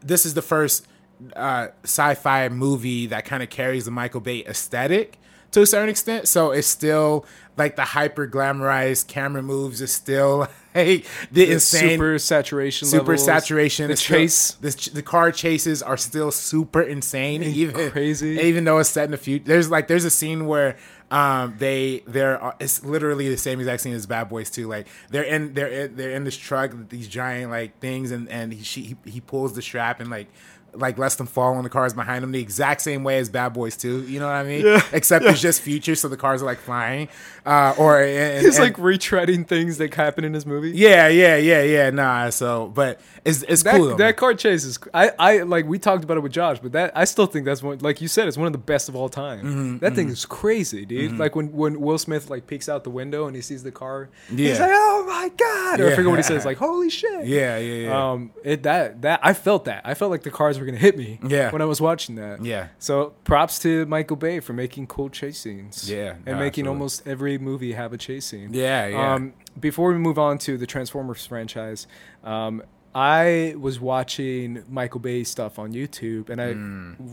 [0.00, 0.86] this is the first
[1.34, 5.18] uh, sci-fi movie that kind of carries the Michael Bay aesthetic
[5.52, 6.28] to a certain extent.
[6.28, 7.24] So it's still
[7.56, 10.40] like the hyper glamorized camera moves is still
[10.74, 13.86] like the, The insane super saturation super levels, saturation.
[13.88, 14.52] The is still- chase.
[14.60, 17.42] the, the car chases are still super insane.
[17.44, 18.38] Even Crazy.
[18.40, 19.44] even though it's set in the future.
[19.46, 20.76] There's like there's a scene where
[21.10, 24.66] um they they're uh, it's literally the same exact scene as Bad Boys too.
[24.68, 28.52] Like they're in they're in, they're in this truck these giant like things and and
[28.52, 30.28] he she, he, he pulls the strap and like
[30.78, 33.52] like lets them fall on the cars behind him the exact same way as Bad
[33.52, 34.02] Boys 2.
[34.02, 34.80] You know what I mean?
[34.92, 37.08] Except it's just future, so the cars are like flying.
[37.44, 40.72] Uh, or and, He's and- like retreading things that happen in his movie.
[40.72, 41.90] yeah, yeah, yeah, yeah.
[41.90, 43.88] Nah, so but it's it's That, cool.
[43.90, 46.72] Though, that car chase is I, I like we talked about it with Josh, but
[46.72, 48.96] that I still think that's one like you said, it's one of the best of
[48.96, 49.38] all time.
[49.44, 51.18] Mm-hmm, that thing is crazy, dude.
[51.18, 54.08] Like when, when Will Smith like peeks out the window and he sees the car,
[54.30, 54.48] yeah.
[54.48, 55.94] he's like, "Oh my god!" Or I Yeah.
[55.96, 58.10] forget what he says, like, "Holy shit!" yeah, yeah, yeah.
[58.10, 60.96] Um, it that that I felt that I felt like the cars were gonna hit
[60.98, 61.18] me.
[61.26, 61.50] Yeah.
[61.50, 62.44] When I was watching that.
[62.44, 62.68] Yeah.
[62.78, 65.90] So props to Michael Bay for making cool chase scenes.
[65.90, 66.68] Yeah, And no, making absolutely.
[66.68, 68.50] almost every movie have a chase scene.
[68.52, 69.14] Yeah, yeah.
[69.14, 71.86] Um, before we move on to the Transformers franchise,
[72.24, 72.62] um,
[72.94, 76.54] I was watching Michael Bay stuff on YouTube and I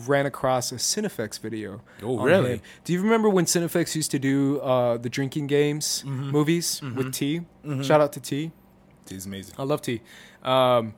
[0.07, 1.81] ran across a CineFix video.
[2.01, 2.53] Oh, really?
[2.53, 2.61] him.
[2.85, 6.29] Do you remember when CineFix used to do uh, the drinking games Mm-hmm.
[6.31, 7.41] movies with T?
[7.81, 8.51] Shout out to T.
[9.09, 9.55] He's amazing.
[9.57, 9.99] I love T.
[10.41, 10.93] Um,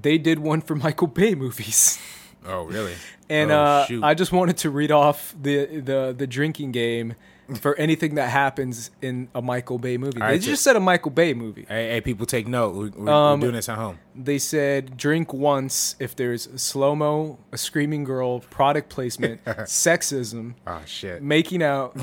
[0.00, 1.98] they did one for Michael Bay movies.
[2.46, 2.94] Oh, really?
[3.28, 3.86] And Oh, uh.
[4.02, 7.14] I just wanted to read off the the the drinking game
[7.56, 10.20] for anything that happens in a Michael Bay movie.
[10.20, 11.64] All they right, just said a Michael Bay movie.
[11.68, 12.74] Hey, hey, people, take note.
[12.74, 13.98] We're, we're, Um, we're doing this at home.
[14.14, 20.80] They said drink once if there's slow mo, a screaming girl, product placement, sexism, Oh
[20.86, 21.22] shit.
[21.22, 21.96] making out,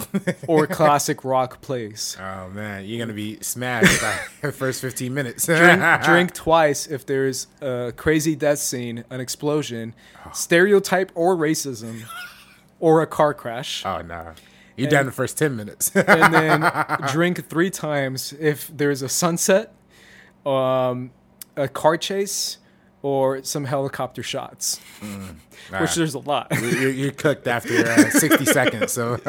[0.47, 2.17] or classic rock plays.
[2.19, 5.45] Oh man, you're gonna be smashed by the first 15 minutes.
[5.45, 9.93] Drink, drink twice if there's a crazy death scene, an explosion,
[10.25, 10.31] Oh.
[10.33, 12.01] stereotype or racism,
[12.79, 13.85] or a car crash.
[13.85, 14.33] Oh no,
[14.77, 15.91] you're done the first 10 minutes.
[15.95, 16.71] and then
[17.11, 19.73] drink three times if there's a sunset,
[20.45, 21.11] um,
[21.55, 22.57] a car chase,
[23.01, 24.79] or some helicopter shots,
[25.71, 25.81] Nah.
[25.81, 26.47] which there's a lot.
[26.59, 29.19] you're, you're cooked after uh, 60 seconds so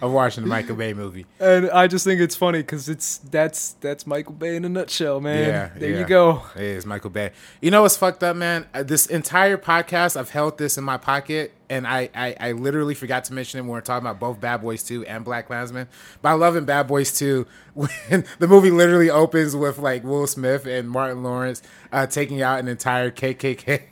[0.00, 1.26] of watching the Michael Bay movie.
[1.38, 5.20] and I just think it's funny because it's that's that's Michael Bay in a nutshell,
[5.20, 5.46] man.
[5.46, 5.98] Yeah, there yeah.
[5.98, 6.42] you go.
[6.56, 7.32] It is Michael Bay.
[7.60, 8.66] You know what's fucked up, man?
[8.72, 12.94] Uh, This entire podcast, I've held this in my pocket, and I, I, I literally
[12.94, 15.46] forgot to mention it when we are talking about both Bad Boys 2 and Black
[15.46, 15.88] Klansman.
[16.22, 20.26] But I love in Bad Boys 2 when the movie literally opens with like Will
[20.26, 21.62] Smith and Martin Lawrence
[21.92, 23.82] uh, taking out an entire KKK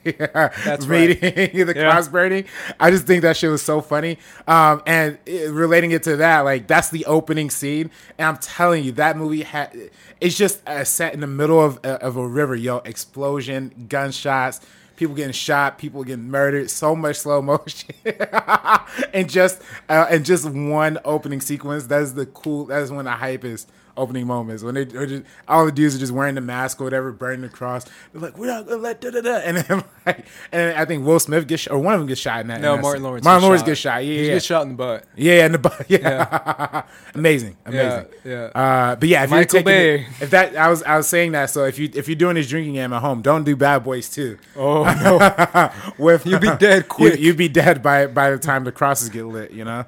[0.64, 1.20] That's right.
[1.20, 1.90] the Yeah.
[1.90, 2.44] cross burning.
[2.80, 4.18] I just think that shit was so funny.
[4.48, 8.84] Um, and it, relating it to that, like that's the opening scene, and I'm telling
[8.84, 9.90] you, that movie had
[10.20, 14.60] it's just uh, set in the middle of uh, of a river, yo, explosion, gunshots.
[14.96, 17.94] People getting shot, people getting murdered, so much slow motion,
[19.12, 21.86] and just uh, and just one opening sequence.
[21.86, 22.66] That's the cool.
[22.66, 23.66] That's when the hype is
[23.96, 27.12] opening moments when they just, all the dudes are just wearing the mask or whatever,
[27.12, 27.84] burning the cross.
[28.12, 31.04] They're like, "We're not gonna let da da da," and then like, and I think
[31.06, 32.60] Will Smith gets shot, or one of them gets shot in that.
[32.60, 33.02] No, in Martin.
[33.02, 33.24] Lawrence.
[33.24, 33.66] Martin Lawrence shot.
[33.66, 34.04] gets shot.
[34.04, 35.04] Yeah, he yeah, gets shot in the butt.
[35.16, 35.86] yeah, in the butt.
[35.88, 36.82] Yeah,
[37.14, 38.06] amazing, amazing.
[38.24, 40.06] Yeah, Uh, but yeah, if Michael you're taking Bay.
[40.20, 41.50] if that I was I was saying that.
[41.50, 44.08] So if you if you're doing this drinking game at home, don't do Bad Boys
[44.10, 44.38] too.
[44.56, 45.70] Oh no,
[46.04, 47.18] With You'd be dead quick.
[47.18, 49.50] You, would be dead by by the time the crosses get lit.
[49.52, 49.84] You know.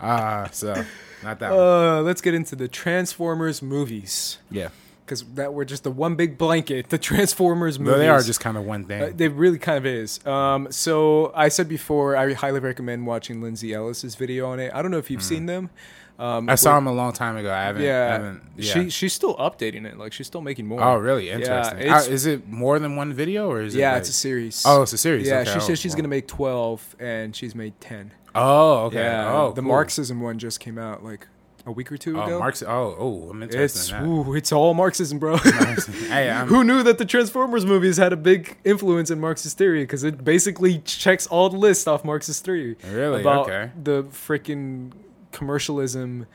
[0.00, 0.74] Uh, so
[1.22, 1.60] not that one.
[1.60, 4.68] uh, let's get into the Transformers movies Yeah.
[5.04, 6.88] because that we're just the one big blanket.
[6.90, 7.92] The Transformers movies.
[7.94, 9.02] Though they are just kind of one thing.
[9.02, 10.24] Uh, they really kind of is.
[10.26, 14.72] Um, so I said before, I highly recommend watching Lindsay Ellis's video on it.
[14.74, 15.70] I don't know if you've seen them.
[16.18, 16.50] Um, Mm.
[16.50, 17.50] I saw him a long time ago.
[17.50, 17.82] I haven't.
[17.82, 18.72] Yeah, haven't, yeah.
[18.74, 19.96] she she's still updating it.
[19.96, 20.82] Like she's still making more.
[20.84, 21.30] oh, really?
[21.30, 21.80] Interesting.
[21.80, 23.78] Yeah, Uh, is it more than one video or is it?
[23.78, 24.62] yeah, like- it's a series.
[24.66, 25.26] Oh, it's a series.
[25.26, 25.38] yeah.
[25.38, 25.52] Okay.
[25.52, 25.96] She Oh, says she's wow.
[25.96, 28.10] gonna make twelve, and she's made ten.
[28.34, 29.02] Oh, okay.
[29.02, 29.68] Yeah, Oh, the cool.
[29.70, 31.26] Marxism one just came out like
[31.66, 32.38] a week or two Oh, ago.
[32.38, 32.62] Marx.
[32.62, 34.08] Oh, oh, I'm interested it's in that.
[34.08, 35.36] ooh, it's all Marxism, bro.
[35.36, 39.82] hey, Who knew that the Transformers movies had a big influence in Marxist theory?
[39.82, 42.76] Because it basically checks all the lists off Marxist theory.
[42.90, 43.20] Really?
[43.20, 43.70] About Okay.
[43.82, 44.92] the freaking
[45.32, 46.26] commercialism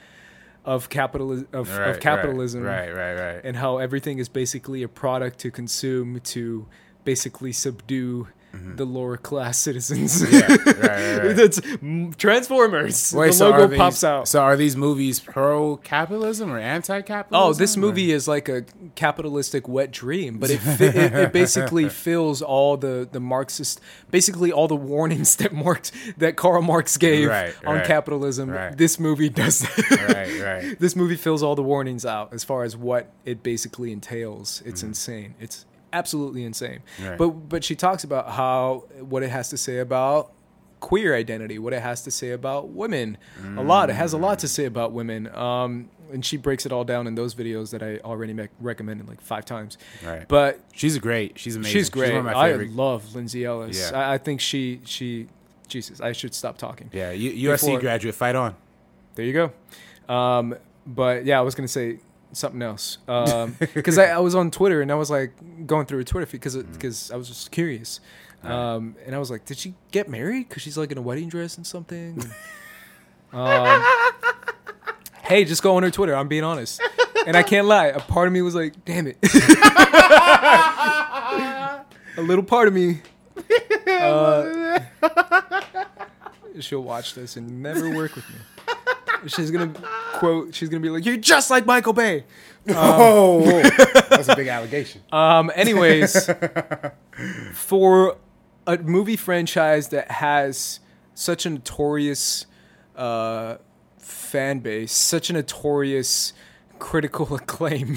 [0.64, 3.34] of capitalism of, Right, of capitalism Right, right, right.
[3.36, 3.42] right.
[3.44, 6.66] and how everything is basically a product to consume to
[7.04, 8.28] basically subdue
[8.76, 10.22] the lower class citizens.
[10.22, 10.34] Mm-hmm.
[10.34, 13.14] Yeah, right, right, Transformers.
[13.14, 14.28] Wait, the so logo these, pops out.
[14.28, 17.50] So are these movies pro-capitalism or anti-capitalism?
[17.50, 18.66] Oh, this or- movie is like a
[18.96, 23.80] capitalistic wet dream, but it fi- it, it basically fills all the the Marxist,
[24.12, 27.30] basically all the warnings that Marx that Karl Marx gave
[27.66, 28.50] on capitalism.
[28.76, 30.06] This movie does that.
[30.16, 30.80] Right, right.
[30.80, 34.62] this movie fills all the warnings out as far as what it basically entails.
[34.66, 35.36] It's insane.
[35.40, 35.66] It's
[35.96, 36.80] absolutely insane.
[37.02, 37.18] Right.
[37.18, 40.32] But but she talks about how what it has to say about
[40.80, 43.18] queer identity, what it has to say about women.
[43.58, 43.90] A lot.
[43.90, 45.28] It has a lot to say about women.
[45.36, 49.08] Um, and she breaks it all down in those videos that I already me- recommended
[49.10, 49.80] like five times.
[50.06, 50.28] Right.
[50.28, 51.40] But She's great.
[51.40, 51.74] She's amazing.
[51.74, 52.12] she's great.
[52.12, 53.80] one of my I love Lindsay Ellis.
[53.92, 53.98] Yeah.
[54.00, 55.28] I, I think she she
[55.68, 56.00] Jesus.
[56.02, 56.92] I should stop talking.
[56.94, 58.14] yeah, U- USC Before- graduate.
[58.14, 58.54] Fight on.
[59.16, 60.14] There you go.
[60.14, 60.56] Um,
[60.86, 61.98] but yeah, I was gonna say
[62.32, 62.98] something else
[63.74, 65.34] because I, I was on Twitter and I was like
[65.66, 68.00] going through her Twitter feed because because I was just curious,
[68.44, 70.50] um, and I was like, did she get married?
[70.50, 72.24] Because she's like in a wedding dress and something.
[73.34, 73.84] um,
[75.24, 76.16] hey, just go on her Twitter.
[76.16, 76.82] I'm being honest,
[77.26, 77.88] and I can't lie.
[77.88, 79.18] A part of me was like, damn it.
[82.18, 83.02] a little part of me.
[83.88, 84.80] Uh,
[86.60, 88.36] she'll watch this and never work with me.
[89.28, 89.74] She's gonna
[90.14, 90.54] quote.
[90.54, 92.26] She's gonna be like, "You're just like Michael Bay."
[92.70, 93.42] oh,
[94.10, 95.02] that's a big allegation.
[95.12, 95.52] Um.
[95.56, 96.30] Anyways,
[97.54, 98.18] for
[98.68, 100.80] a movie franchise that has
[101.14, 102.46] such a notorious
[102.96, 103.58] uh,
[103.98, 106.34] fan base, such a notorious
[106.80, 107.96] critical acclaim,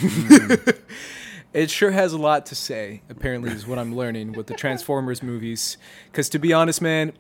[1.53, 3.03] it sure has a lot to say.
[3.09, 5.77] Apparently, is what I'm learning with the Transformers movies.
[6.11, 7.13] Because to be honest, man,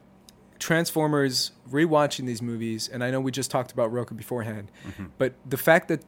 [0.59, 5.07] Transformers, rewatching these movies, and I know we just talked about Rocha beforehand, mm-hmm.
[5.19, 6.05] but the fact that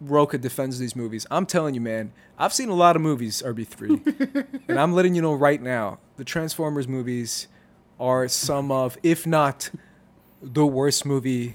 [0.00, 4.46] Rocha defends these movies, I'm telling you, man, I've seen a lot of movies, RB3,
[4.68, 7.48] and I'm letting you know right now, the Transformers movies
[7.98, 9.70] are some of, if not
[10.40, 11.54] the worst movie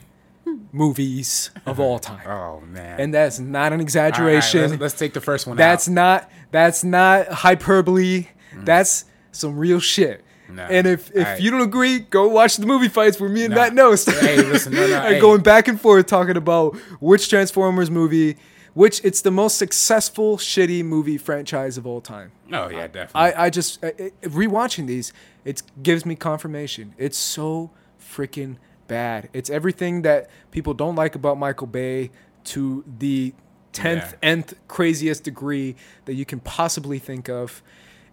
[0.71, 2.27] movies of all time.
[2.27, 2.99] Oh man.
[2.99, 4.71] And that's not an right, exaggeration.
[4.71, 5.57] let's, let's take the first one.
[5.57, 5.93] That's out.
[5.93, 8.23] not that's not hyperbole.
[8.23, 8.65] Mm-hmm.
[8.65, 10.22] That's some real shit.
[10.55, 10.63] Nah.
[10.69, 11.41] and if if Alright.
[11.41, 13.61] you don't agree, go watch the movie fights where me and Nah.
[13.61, 14.11] Matt Knost.
[14.19, 15.19] Hey, listen, no, no, and hey.
[15.21, 18.37] going back and forth talking about which Transformers movie,
[18.73, 22.31] which it's the most successful shitty movie franchise of all time.
[22.51, 23.33] Oh yeah, definitely.
[23.33, 25.11] I, I just I, I- rewatching these,
[25.45, 26.93] it gives me confirmation.
[26.97, 28.57] It's so freaking
[28.87, 29.29] bad.
[29.33, 32.11] It's everything that people don't like about Michael Bay
[32.45, 33.33] to the
[33.71, 34.29] tenth, Yeah.
[34.29, 35.75] nth craziest degree
[36.05, 37.63] that you can possibly think of.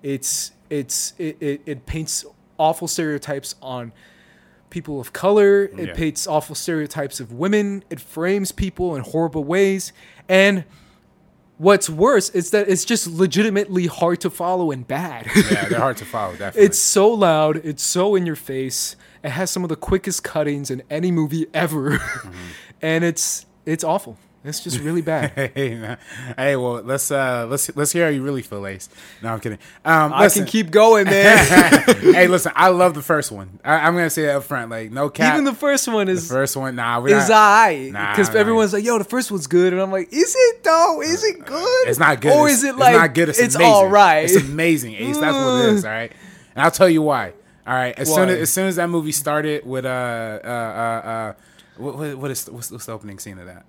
[0.03, 2.25] It's It's it, it, it paints
[2.59, 3.93] awful stereotypes on
[4.71, 5.65] people of color.
[5.65, 5.95] It Yeah.
[5.95, 7.83] paints awful stereotypes of women.
[7.91, 9.93] It frames people in horrible ways.
[10.29, 10.65] And
[11.59, 15.27] what's worse is that it's just legitimately hard to follow and bad.
[15.35, 16.33] Yeah, they're hard to follow.
[16.37, 16.63] Definitely.
[16.63, 17.57] It's so loud.
[17.65, 18.95] It's so in your face.
[19.25, 22.31] It has some of the quickest cuttings in any movie ever, Mm-hmm.
[22.83, 24.17] and it's it's awful.
[24.43, 25.33] It's just really bad.
[25.55, 25.99] Hey, man.
[26.37, 28.89] hey, well, let's uh, let's let's hear how you really feel, Ace.
[29.23, 29.59] No, I'm kidding.
[29.85, 30.45] Um, I listen.
[30.45, 31.83] can keep going, man.
[32.01, 33.59] hey, listen, I love the first one.
[33.65, 35.35] I, I'm gonna say that up front, like no cap.
[35.35, 38.33] Even the first one The is first one, nah, we're is not, I Nah, because
[38.33, 38.41] nah.
[38.41, 41.03] everyone's like, "Yo, the first one's good," and I'm like, "Is it though?
[41.03, 41.89] Is it good?
[41.89, 42.33] It's not good.
[42.33, 43.29] or is it it's like not good?
[43.29, 43.73] It's, it's amazing.
[43.75, 45.19] all right?" It's amazing, Ace.
[45.19, 45.85] That's what it is.
[45.91, 46.13] All right,
[46.55, 47.33] and I'll tell you why.
[47.67, 51.09] All right, as soon as, as soon as that movie started with uh uh uh
[51.09, 51.33] uh,
[51.77, 53.65] what, what, what is what's, what's the opening scene of that?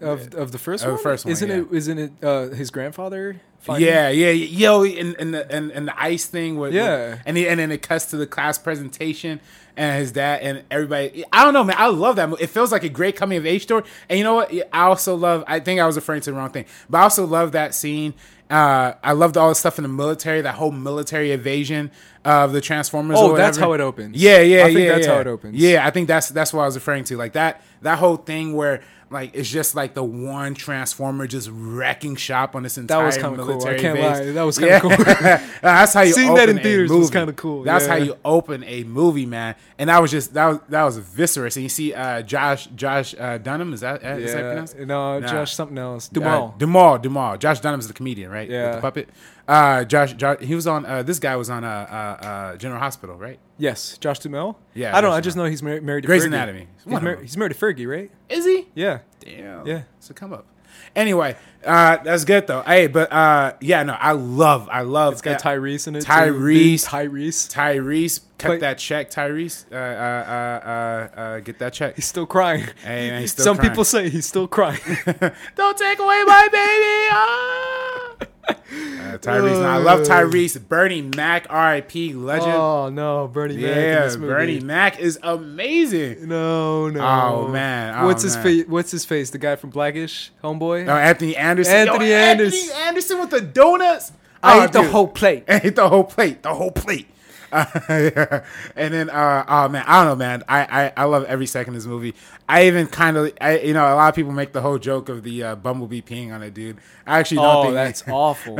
[0.00, 1.02] Of of the first Of the one.
[1.02, 1.56] first one, isn't yeah.
[1.56, 1.66] it?
[1.72, 3.40] Isn't it uh, his grandfather?
[3.68, 6.56] Yeah, yeah, yo, and, and the and, and the ice thing.
[6.56, 7.10] With, Yeah.
[7.10, 9.40] with- and he, and then it cuts to the class presentation
[9.76, 11.24] and his dad and everybody.
[11.32, 11.74] I don't know, man.
[11.76, 12.44] I love that movie.
[12.44, 13.82] It feels like a great coming of age story.
[14.08, 14.52] And you know what?
[14.72, 15.42] I also love.
[15.48, 18.14] I think I was referring to the wrong thing, but I also love that scene.
[18.48, 21.90] Uh, I loved all the stuff in the military, that whole military evasion
[22.24, 23.18] of the Transformers.
[23.20, 24.16] Oh, that's how it opens.
[24.16, 25.14] Yeah, yeah, I think yeah, that's yeah.
[25.14, 25.56] how it opens.
[25.56, 27.16] Yeah, I think that's that's what I was referring to.
[27.16, 32.16] Like that that whole thing where like it's just like the one transformer just wrecking
[32.16, 33.44] shop on this entire was kinda cool.
[33.44, 34.18] I military can't base.
[34.18, 34.32] lie.
[34.32, 34.80] That was kinda Yeah.
[34.80, 34.90] cool.
[35.62, 38.16] that's how you Seeing open that in a theaters was kinda cool, That's how you
[38.24, 39.54] open a movie, man.
[39.78, 41.56] And that was just that was that was viscerous.
[41.56, 44.78] And you see uh, Josh Josh uh, Dunham is that is that Yeah, pronounced?
[44.78, 45.26] no, Nah.
[45.28, 46.10] Josh something else.
[46.10, 46.58] Uh, Dumal.
[46.58, 47.38] Dumal, Dumal.
[47.38, 48.48] Josh Dunham is the comedian, right?
[48.48, 48.74] With Yeah.
[48.76, 49.08] the puppet.
[49.48, 50.84] Uh, Josh, Josh, he was on.
[50.84, 53.38] Uh, this guy was on uh, uh, uh, General Hospital, right?
[53.58, 54.58] yes, Josh Duhamel.
[54.74, 55.10] Yeah, I don't.
[55.10, 55.16] know.
[55.16, 56.26] I just know he's mar- married to Grey's Fergie.
[56.28, 56.66] Anatomy.
[56.84, 58.10] He's, mar- he's married to Fergie, right?
[58.28, 58.66] Is he?
[58.74, 58.98] Yeah.
[59.20, 59.66] Damn.
[59.66, 59.82] Yeah.
[60.00, 60.46] So come up.
[60.94, 62.62] Anyway, uh, that's good though.
[62.62, 65.12] Hey, but uh, yeah, no, I love, I love.
[65.14, 66.00] It's got Tyrese in it.
[66.02, 66.06] too.
[66.10, 66.84] Tyrese.
[66.86, 67.48] Tyrese.
[67.52, 69.64] Tyrese, cut Play- that check, Tyrese.
[69.70, 70.68] Uh, uh, uh,
[71.16, 71.96] uh, uh, get that check.
[71.96, 72.66] He's still crying.
[72.82, 73.70] Hey, man, he's still Some crying.
[73.70, 74.80] people say he's still crying.
[75.54, 77.08] Don't take away my baby.
[77.12, 78.16] Ah!
[78.48, 80.60] Uh, Tyrese, I love Tyrese.
[80.68, 82.12] Bernie Mac, R.I.P.
[82.14, 82.52] Legend.
[82.52, 84.16] oh no, Bernie Mac yeah.
[84.16, 86.28] Bernie Mac is amazing.
[86.28, 87.00] No, no.
[87.00, 87.94] Oh, man.
[87.96, 88.66] Oh, what's his face?
[88.66, 89.30] What's his face?
[89.30, 90.88] The guy from Blackish, homeboy.
[90.88, 91.74] Oh, Anthony Anderson.
[91.74, 92.60] Anthony Yo, Anderson.
[92.60, 94.12] Anthony Anderson with the donuts.
[94.42, 95.44] I Oh, ate the whole plate.
[95.48, 96.42] I ate the whole plate.
[96.42, 97.08] The whole plate.
[98.76, 100.42] And then, uh, oh man, I don't know, man.
[100.48, 102.14] I, I, I love every second of this movie.
[102.48, 105.08] I even kind of, I, you know, a lot of people make the whole joke
[105.08, 106.78] of the uh, bumblebee peeing on a dude.
[107.06, 108.58] I actually don't Oh, think that's awful.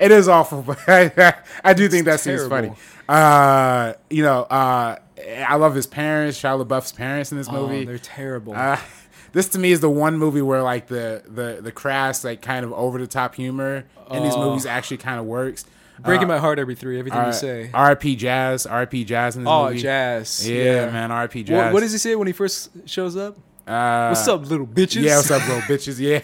[0.00, 1.34] it is awful, but I,
[1.64, 2.72] I do think that seems funny.
[3.08, 4.96] Uh, you know, uh,
[5.46, 7.84] I love his parents, Shia LaBeouf's parents in this oh, movie.
[7.84, 8.54] they're terrible.
[8.54, 8.78] Uh,
[9.32, 12.64] this to me is the one movie where like the the the crass like kind
[12.64, 15.64] of over the top humor in these movies actually kind of works.
[16.00, 16.98] Breaking uh, my heart every three.
[16.98, 17.70] Everything you say.
[17.74, 18.16] R.I.P.
[18.16, 19.04] Jazz, R.I.P.
[19.04, 19.78] Jazz in this Oh, movie.
[19.80, 20.48] Jazz.
[20.48, 21.42] Yeah, man, R.I.P.
[21.44, 21.56] Jazz.
[21.66, 23.36] What, what does he say when he first shows up?
[23.66, 25.02] Uh, What's up, little bitches?
[25.02, 25.98] Yeah, what's up, little bitches?
[26.00, 26.22] Yeah.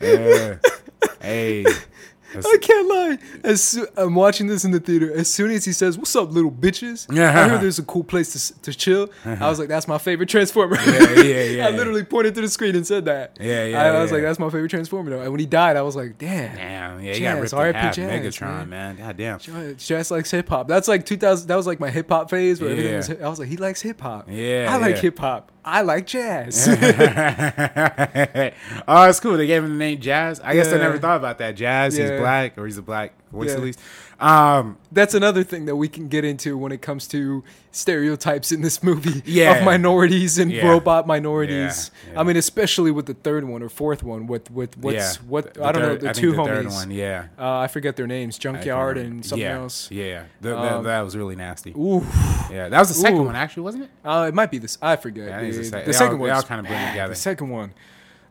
[0.00, 0.56] yeah.
[1.20, 1.64] Hey.
[2.36, 3.18] I can't lie.
[3.42, 5.12] As soo- I'm watching this in the theater.
[5.12, 8.50] As soon as he says, "What's up, little bitches?" I heard there's a cool place
[8.50, 9.10] to, to chill.
[9.24, 12.48] I was like, "That's my favorite Transformer." Yeah, yeah, yeah, I literally pointed to the
[12.48, 13.38] screen and said that.
[13.40, 14.16] Yeah, yeah, I, I was yeah.
[14.16, 15.20] like, "That's my favorite Transformer." Though.
[15.20, 17.78] And when he died, I was like, "Damn." Damn, yeah, you got ripped in R.I.P.
[17.78, 17.94] half.
[17.96, 18.96] Jazz, Megatron, man.
[18.96, 19.38] God damn.
[19.76, 20.68] Just likes hip hop.
[20.68, 21.48] That's like 2000.
[21.48, 23.10] That was like my hip hop phase where everything was.
[23.10, 24.28] I was like, he likes hip hop.
[24.30, 25.02] Yeah, I like yeah.
[25.02, 25.52] hip hop.
[25.64, 26.68] I like jazz.
[28.88, 29.36] oh, it's cool.
[29.36, 30.40] They gave him the name Jazz.
[30.40, 31.56] I guess I never thought about that.
[31.56, 33.56] Jazz, he's black, or he's a black voice Yeah.
[33.56, 33.80] at least.
[34.24, 37.42] Um, That's another thing that we can get into when it comes to
[37.72, 39.56] stereotypes in this movie Yeah.
[39.58, 40.68] of minorities and Yeah.
[40.68, 41.90] robot minorities.
[42.06, 42.20] Yeah, yeah.
[42.20, 45.12] I mean, especially with the third one or fourth one with with what's yeah.
[45.28, 46.46] what I don't know the I think two the homies.
[46.46, 47.24] third one, yeah.
[47.38, 49.14] Uh, I forget their names, I can't Junkyard remember.
[49.16, 49.56] and something yeah.
[49.58, 49.90] else.
[49.90, 50.04] Yeah,
[50.42, 51.72] Th- that, Um, that was really nasty.
[51.76, 52.02] Ooh,
[52.50, 53.24] Yeah, that was the second Ooh.
[53.24, 53.90] one, actually, wasn't it?
[54.04, 54.78] uh, it might be this.
[54.80, 55.28] I forget.
[55.28, 56.28] Yeah, I think it's the the second one.
[56.28, 57.12] they all kinda blend together.
[57.12, 57.72] The second one.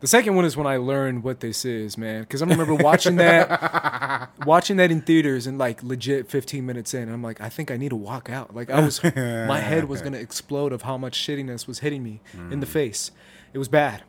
[0.04, 2.24] The second one is when I learned what this is, man.
[2.24, 7.08] Because I remember watching that, watching that in theaters, and like legit 15 minutes in,
[7.08, 8.54] I'm like, I think I need to walk out.
[8.54, 12.20] Like I was, my head was gonna explode of how much shittiness was hitting me
[12.34, 12.60] in Mm.
[12.60, 13.12] the face.
[13.54, 14.04] It was bad.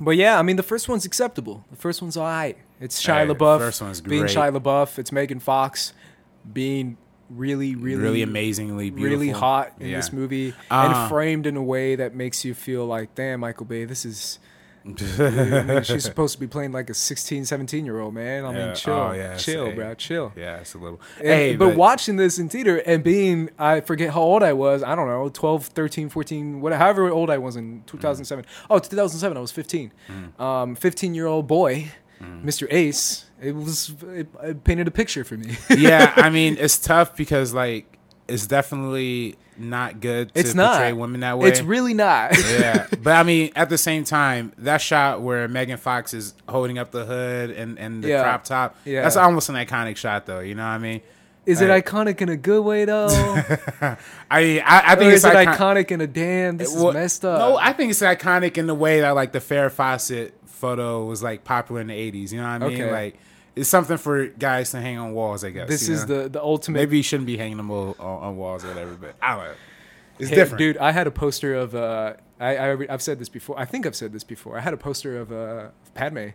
[0.00, 1.66] But yeah, I mean, the first one's acceptable.
[1.70, 2.56] The first one's alright.
[2.80, 4.34] It's Shia Hey, LaBeouf first one's being great.
[4.34, 4.98] Shia LaBeouf.
[4.98, 5.92] It's Megan Fox
[6.50, 6.96] being
[7.28, 9.18] really, really, Really amazingly beautiful.
[9.18, 9.96] really hot in Yeah.
[9.98, 13.66] this movie Uh, and framed in a way that makes you feel like, damn, Michael
[13.66, 14.38] Bay, this is.
[14.84, 18.44] I mean, she's supposed to be playing like a 16, 17 year old man.
[18.44, 19.74] I Yeah, mean, chill, oh, yeah, chill, hey.
[19.74, 20.32] bro, chill.
[20.36, 21.00] yeah, it's a little.
[21.18, 24.82] And- hey, but, watching this in theater and being, I forget how old I was.
[24.82, 27.86] I don't know, 12, 13, 14, whatever, however old I was in mm.
[27.86, 28.44] 2007.
[28.70, 29.92] Oh, 2007, I was 15.
[30.08, 30.40] Mm.
[30.40, 31.90] Um, 15 year old boy
[32.22, 32.44] mm.
[32.44, 32.66] Mr.
[32.70, 35.56] Ace, it was it, it painted a picture for me.
[35.76, 40.96] yeah, I mean it's tough because like it's definitely not good to it's portray not
[40.96, 41.48] women that way.
[41.48, 42.36] It's really not.
[42.38, 46.78] yeah, but I mean, at the same time, that shot where Megan Fox is holding
[46.78, 48.22] up the hood and, and the Yeah.
[48.22, 49.02] crop top, Yeah.
[49.02, 50.40] that's almost an iconic shot, though.
[50.40, 51.00] You know what I mean?
[51.46, 53.06] Is it iconic in a good way though?
[53.80, 53.96] I
[54.30, 56.56] I, I or think is it's it icon- iconic in a damn?
[56.58, 57.38] This Well, is messed up.
[57.38, 61.22] No, I think it's iconic in the way that like the Farrah Fawcett photo was
[61.22, 62.32] like popular in the '80s.
[62.32, 62.82] You know what I mean?
[62.82, 62.92] Okay.
[62.92, 63.18] Like
[63.58, 65.44] it's something for guys to hang on walls.
[65.44, 66.22] I guess this is know?
[66.24, 66.78] the the ultimate.
[66.78, 68.94] maybe you shouldn't be hanging them all on, on walls or whatever.
[68.94, 69.54] But I don't know.
[70.18, 70.78] It's Hey, different, dude.
[70.78, 71.74] I had a poster of.
[71.74, 73.58] Uh, I, I I've said this before.
[73.58, 74.56] I think I've said this before.
[74.56, 76.28] I had a poster of uh, Padme,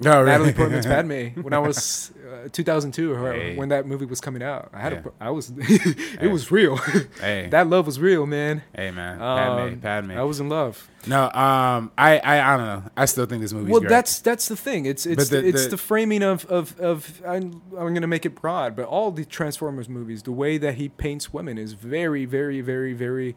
[0.00, 0.26] No, really.
[0.26, 2.12] Natalie Portman's Padme, when I was
[2.44, 3.56] uh, 2002 or Hey.
[3.56, 4.70] when that movie was coming out.
[4.72, 5.02] I had Yeah.
[5.20, 5.24] a.
[5.24, 5.52] I was.
[5.58, 6.76] it was real.
[7.20, 8.62] Hey, that love was real, man.
[8.76, 10.10] hey, man, Padme, Um, Padme.
[10.12, 10.88] I was in love.
[11.06, 12.82] no, um, I, I, I don't know.
[12.96, 13.88] I still think this movie Well, great.
[13.90, 14.86] that's that's the thing.
[14.86, 18.24] It's it's the- the, it's the- the framing of of of I'm, I'm gonna make
[18.24, 22.24] it broad, but all the Transformers movies, the way that he paints women is very
[22.24, 23.34] very very very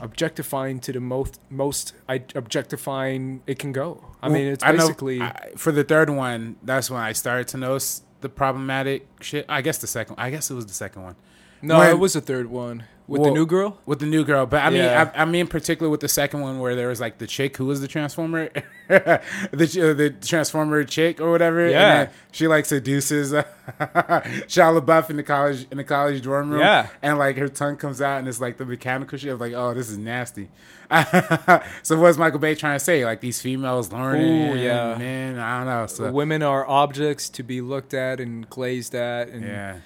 [0.00, 1.92] objectifying to the most most
[2.34, 4.04] objectifying it can go.
[4.22, 6.56] I mean, it's I know- basically I- for the third one.
[6.62, 9.46] That's when I started to notice the problematic shit.
[9.48, 10.16] I guess the second.
[10.18, 11.16] I guess it was the second one
[11.62, 13.76] no, when- it was the third one with Well, the new girl.
[13.86, 14.46] with the new girl.
[14.46, 15.10] But I mean, Yeah.
[15.14, 17.66] I, I mean, particularly with the second one where there was like the chick who
[17.66, 18.50] was the transformer,
[18.88, 19.20] the
[19.90, 21.68] uh, the transformer chick or whatever.
[21.68, 22.10] Yeah.
[22.30, 23.42] she like seduces uh,
[24.46, 26.60] Shia LaBeouf in the college in the college dorm room.
[26.60, 26.86] Yeah.
[27.02, 29.32] and like her tongue comes out and it's like the mechanical shit.
[29.32, 30.48] of like, oh, this is nasty.
[31.82, 33.04] so what's Michael Bay trying to say?
[33.04, 34.50] Like these females learning?
[34.52, 34.96] Ooh, yeah.
[34.96, 35.38] man.
[35.38, 35.86] I don't know.
[35.86, 39.76] So Women are objects to be looked at and glazed at, and yeah.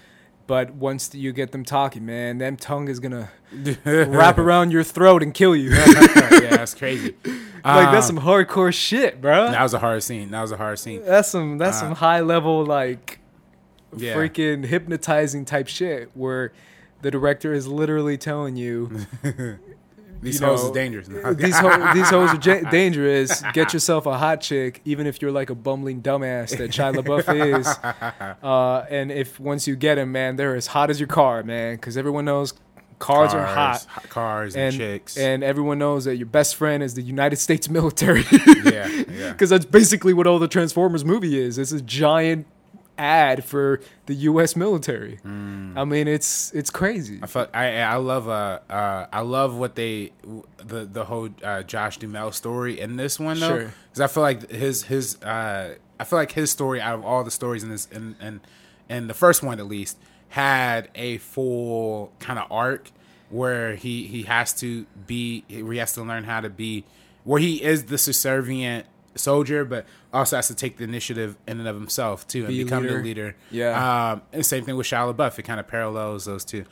[0.47, 3.31] But once you get them talking, man, them tongue is gonna
[3.85, 5.71] wrap around your throat and kill you.
[5.71, 7.15] yeah, that's crazy.
[7.25, 9.51] like that's Um, some hardcore shit, bro.
[9.51, 10.31] That was a hard scene.
[10.31, 11.03] That was a hard scene.
[11.05, 13.19] That's some that's Uh, some high level like
[13.97, 14.15] Yeah.
[14.15, 16.53] freaking hypnotizing type shit where
[17.03, 19.07] the director is literally telling you
[20.25, 21.07] These you hoes know, is dangerous.
[21.37, 23.43] these ho- these hoes are ja- dangerous.
[23.53, 27.61] Get yourself a hot chick, even if you're like a bumbling dumbass that Shia LaBeouf
[27.61, 27.69] is.
[28.43, 31.77] Uh, and if once you get him, man, they're as hot as your car, man,
[31.77, 32.53] because everyone knows
[32.99, 33.87] cars, are hot.
[34.09, 35.17] Cars and, And, chicks.
[35.17, 38.25] and everyone knows that your best friend is the United States military.
[38.65, 39.29] yeah, yeah.
[39.33, 41.59] because that's basically what all the Transformers movie is.
[41.59, 42.47] It's a giant
[42.99, 44.55] ad for the U.S.
[44.57, 45.17] military.
[45.17, 45.77] Hmm.
[45.77, 47.19] I mean, it's it's crazy.
[47.23, 50.13] I, felt, I I love uh uh I love what they
[50.59, 53.73] the the whole uh, Josh Duhamel story in this one though Sure.
[53.91, 57.25] because I feel like his his uh I feel like his story out of all
[57.25, 58.41] the stories in this in and
[58.89, 59.99] and the first one at least
[60.31, 62.91] had a full kind of arc
[63.31, 66.85] where he he has to be where he has to learn how to be
[67.25, 71.69] where he is the subservient soldier but also has to take the initiative in and
[71.69, 72.99] of himself too and Be become leader.
[72.99, 74.13] the leader Yeah.
[74.13, 75.39] um, and same thing with Shia LaBeouf.
[75.39, 76.65] It kind of parallels those two.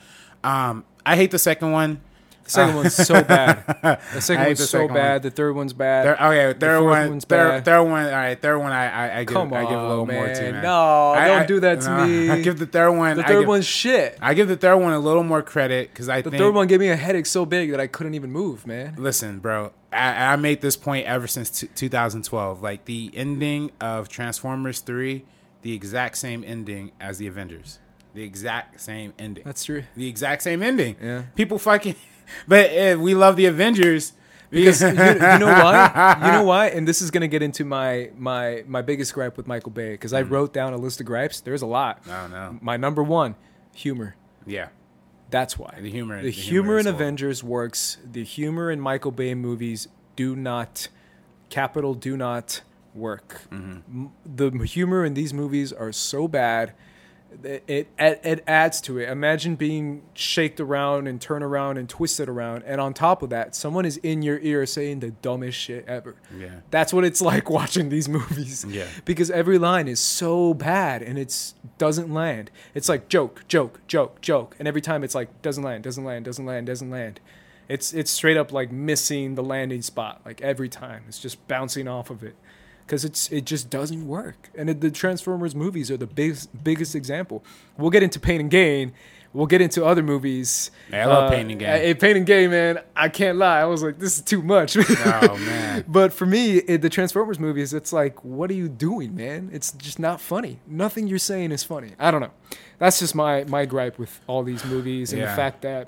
[0.43, 2.01] Um, I hate the second one.
[2.43, 3.65] The second one's so bad.
[4.13, 5.11] The second one's the so second bad.
[5.13, 5.21] one.
[5.21, 6.03] The third one's bad.
[6.05, 7.65] Third, oh yeah, third fourth one, one's third, bad.
[7.65, 8.05] third one.
[8.05, 8.71] All right, third one.
[8.71, 10.51] I I, I give Come I give a little on, more to man.
[10.53, 10.63] man.
[10.63, 12.29] No, I- don't I- do that to no, me.
[12.29, 13.17] I give the third one.
[13.17, 14.17] the third give, one's shit.
[14.21, 16.21] I give the third one a little more credit because I.
[16.21, 18.67] The think third one gave me a headache so big that I couldn't even move,
[18.67, 18.95] man.
[18.97, 19.71] Listen, bro.
[19.93, 22.61] I, I made this point ever since t- 2012.
[22.63, 25.23] Like the ending of Transformers 3,
[25.61, 27.79] the exact same ending as the Avengers.
[28.15, 29.43] The exact same ending.
[29.45, 29.83] That's true.
[29.95, 30.95] the exact same ending.
[31.01, 31.23] Yeah.
[31.35, 31.95] People fucking,
[32.47, 34.13] but uh, we love the Avengers
[34.49, 34.93] Because you, you
[35.39, 36.17] know why?
[36.25, 36.67] You know why?
[36.67, 40.13] And this is gonna get into my my my biggest gripe with Michael Bay because
[40.13, 40.29] I Mm.
[40.29, 41.41] wrote down a list of gripes.
[41.41, 42.01] There's a lot.
[42.07, 42.57] I don't know.
[42.61, 43.35] My number one,
[43.73, 44.15] humor.
[44.45, 44.67] Yeah,
[45.31, 45.79] That's why.
[45.81, 46.87] The humor- The, the humor, humor in.
[46.87, 47.97] Avengers works.
[48.11, 50.89] The humor in Michael Bay movies do not,
[51.49, 52.61] capital do not
[52.93, 53.41] work.
[53.49, 54.05] Mm-hmm.
[54.05, 56.73] M- The humor in these movies are so bad.
[57.43, 59.09] It, it it adds to it.
[59.09, 63.55] Imagine being shaked around and turned around and twisted around, and on top of that,
[63.55, 66.15] someone is in your ear saying the dumbest shit ever.
[66.37, 66.61] Yeah.
[66.71, 68.65] That's what it's like watching these movies.
[68.67, 68.87] Yeah.
[69.05, 72.51] Because every line is so bad and it's doesn't land.
[72.73, 74.55] It's like joke, joke, joke, joke.
[74.59, 77.19] And every time it's like doesn't land, doesn't land, doesn't land, doesn't land.
[77.69, 80.21] It's it's straight up like missing the landing spot.
[80.25, 81.03] Like every time.
[81.07, 82.35] It's just bouncing off of it.
[82.87, 84.49] Cause it's it just doesn't work.
[84.57, 87.43] And it, the Transformers movies are the biggest biggest example.
[87.77, 88.93] We'll get into Pain and Gain.
[89.31, 90.69] We'll get into other movies.
[90.91, 91.69] Yeah, I love uh, Pain and Gain.
[91.69, 92.79] Hey, Pain and Gain, man.
[92.95, 93.61] I can't lie.
[93.61, 94.77] I was like, this is too much.
[94.77, 95.85] Oh man.
[95.87, 99.49] But for me, it, the Transformers movies, it's like, what are you doing, man?
[99.51, 100.59] It's just not funny.
[100.67, 101.93] Nothing you're saying is funny.
[101.97, 102.31] I don't know.
[102.77, 105.29] That's just my my gripe with all these movies and Yeah.
[105.31, 105.87] the fact that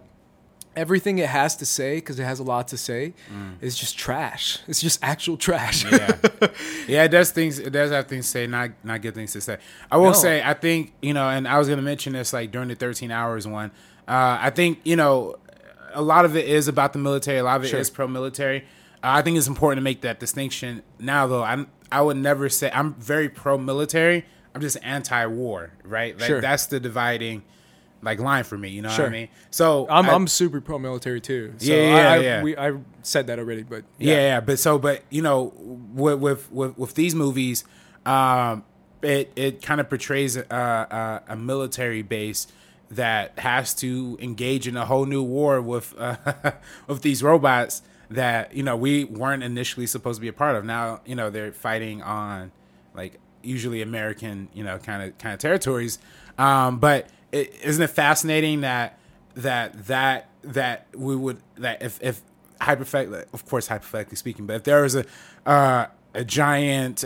[0.76, 3.14] everything it has to say because it has a lot to say
[3.62, 4.60] is just trash.
[4.68, 5.84] It's just actual trash.
[5.86, 6.18] yeah,
[6.88, 7.04] yeah.
[7.04, 7.60] It does things.
[7.60, 9.58] It does have things to say, not not good things to say.
[9.92, 10.14] I will No.
[10.14, 12.76] say, I think you know, and I was going to mention this like during the
[12.76, 13.72] 13 hours one.
[14.08, 15.36] Uh, I think you know,
[15.94, 17.38] a lot of it is about the military.
[17.40, 17.96] A lot of it is Sure.
[17.96, 18.60] pro-military.
[19.04, 20.84] Uh, I think it's important to make that distinction.
[21.00, 24.26] Now, though, I'm I would never say I'm very pro-military.
[24.54, 26.18] I'm just anti-war, right?
[26.18, 26.42] Like Sure.
[26.42, 27.44] that's the dividing
[28.06, 28.70] like line for me.
[28.70, 29.28] You know what I mean?
[29.52, 31.54] So I'm I- I'm super pro military too.
[31.58, 32.44] So Yeah, I, yeah, I, yeah.
[32.44, 34.16] We, I said that already, but Yeah.
[34.16, 35.52] yeah, But so, but you know,
[35.94, 37.66] with with with, with these movies,
[38.06, 38.64] um,
[39.02, 40.42] it it kind of portrays a,
[41.30, 42.48] a, a military base
[42.92, 46.16] that has to engage in a whole new war with uh,
[46.88, 50.64] with these robots that you know we weren't initially supposed to be a part of.
[50.64, 52.52] Now you know they're fighting on
[52.94, 55.98] like usually American you know kind of kind of territories.
[56.38, 58.98] Um, but isn't it fascinating that
[59.36, 62.22] that that that we would that if if
[62.62, 65.06] hypothetically, of course, hypothetically speaking, but if there was a
[65.46, 67.04] uh, a giant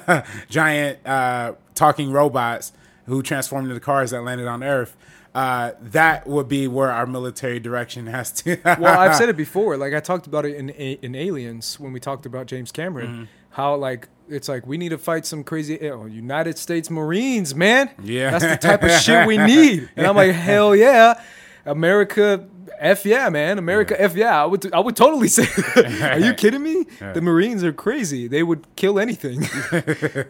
[0.48, 2.72] giant uh, talking robots
[3.06, 4.96] who transformed into cars that landed on Earth,
[5.34, 8.58] uh, that would be where our military direction has to.
[8.78, 9.76] well, I've said it before.
[9.76, 13.08] Like I talked about it in in Aliens when we talked about James Cameron.
[13.08, 13.24] Mm-hmm.
[13.50, 17.90] How like it's like we need to fight some crazy oh, United States Marines, man.
[18.02, 18.30] Yeah.
[18.30, 19.90] that's the type of shit we need.
[19.96, 21.20] And I'm like, hell yeah,
[21.64, 22.48] America.
[22.78, 24.00] F yeah, man, America.
[24.00, 24.72] F yeah, I would.
[24.74, 25.44] I would totally say.
[25.44, 26.16] That.
[26.16, 26.84] Are you kidding me?
[26.98, 28.26] The Marines are crazy.
[28.26, 29.42] They would kill anything,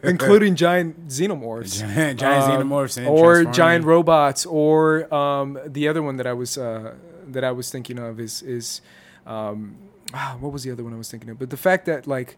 [0.03, 6.17] including giant xenomorphs, Giant Um, xenomorphs and or giant robots, or um, the other one
[6.17, 6.93] that I was uh,
[7.27, 8.81] that I was thinking of is is
[9.25, 9.75] um,
[10.13, 11.39] ah, what was the other one I was thinking of?
[11.39, 12.37] But the fact that like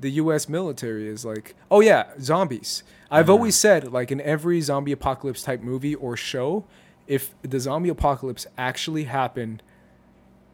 [0.00, 0.48] the U.S.
[0.48, 2.82] military is like, oh yeah, zombies.
[3.10, 6.64] I've always said like in every zombie apocalypse type movie or show,
[7.06, 9.62] if the zombie apocalypse actually happened.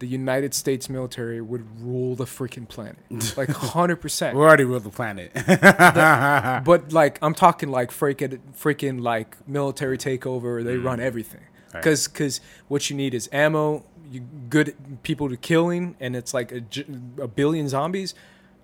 [0.01, 2.97] The United States military would rule the freaking planet,
[3.37, 4.35] like hundred percent.
[4.35, 5.31] we already ruled the planet.
[6.65, 10.65] But like I'm talking like freaking freaking like military takeover.
[10.65, 11.75] They run everything Mm.
[11.75, 11.83] Right.
[11.85, 16.51] because because what you need is ammo, you good people to killing, and it's like
[16.53, 18.15] a billion zombies.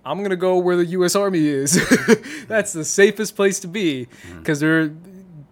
[0.06, 1.14] I'm gonna go where the U.S.
[1.16, 1.72] Army is.
[2.48, 4.38] that's the safest place to be Mm.
[4.38, 4.90] because they're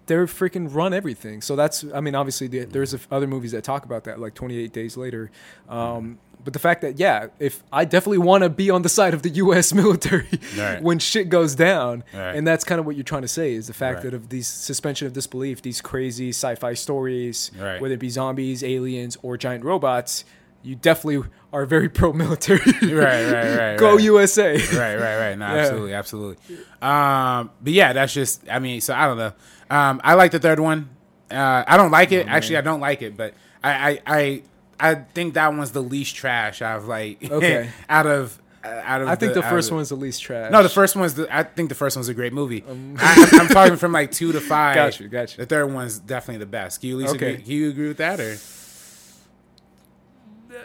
[0.06, 1.40] they're freaking run everything.
[1.42, 4.20] So that's I mean obviously the, there's a f other movies that talk about that
[4.20, 5.30] like 28 Days Later.
[5.68, 9.14] Um, but the fact that yeah, if I definitely want to be on the side
[9.14, 9.72] of the U.S.
[9.82, 10.28] military
[10.58, 10.82] Right.
[10.82, 12.36] when shit goes down, Right.
[12.36, 14.04] and that's kind of what you're trying to say is the fact Right.
[14.10, 19.16] that of these suspension of disbelief, these crazy sci-fi stories, whether it be zombies, aliens,
[19.22, 20.26] or giant robots,
[20.64, 22.58] you definitely are very pro-military.
[22.82, 24.02] Right, right, right, Go right.
[24.04, 24.54] USA.
[24.56, 25.38] right, right, right.
[25.38, 25.60] No, Yeah.
[25.60, 26.56] absolutely, absolutely.
[26.82, 28.42] Um, but yeah, that's just.
[28.50, 29.32] I mean, so I don't know.
[29.70, 30.90] Um, I like the third one.
[31.30, 32.26] Uh, I don't like Oh, it.
[32.28, 34.42] Actually, I don't like it, but I, I, I,
[34.80, 36.60] I think that one's the least trash.
[36.62, 37.70] I've like Okay.
[37.88, 39.08] out of out of.
[39.08, 40.50] I think the, out first of- one's the least trash.
[40.52, 41.14] No, the first one's.
[41.14, 42.62] The, I think the first one's a great movie.
[42.66, 44.76] I, I'm, I'm talking from like two to five.
[44.76, 45.42] Um, Got you, got you.
[45.44, 46.80] The third one's definitely the best.
[46.80, 47.32] Can you at least Okay.
[47.34, 47.42] agree?
[47.42, 48.36] Can you agree with that, or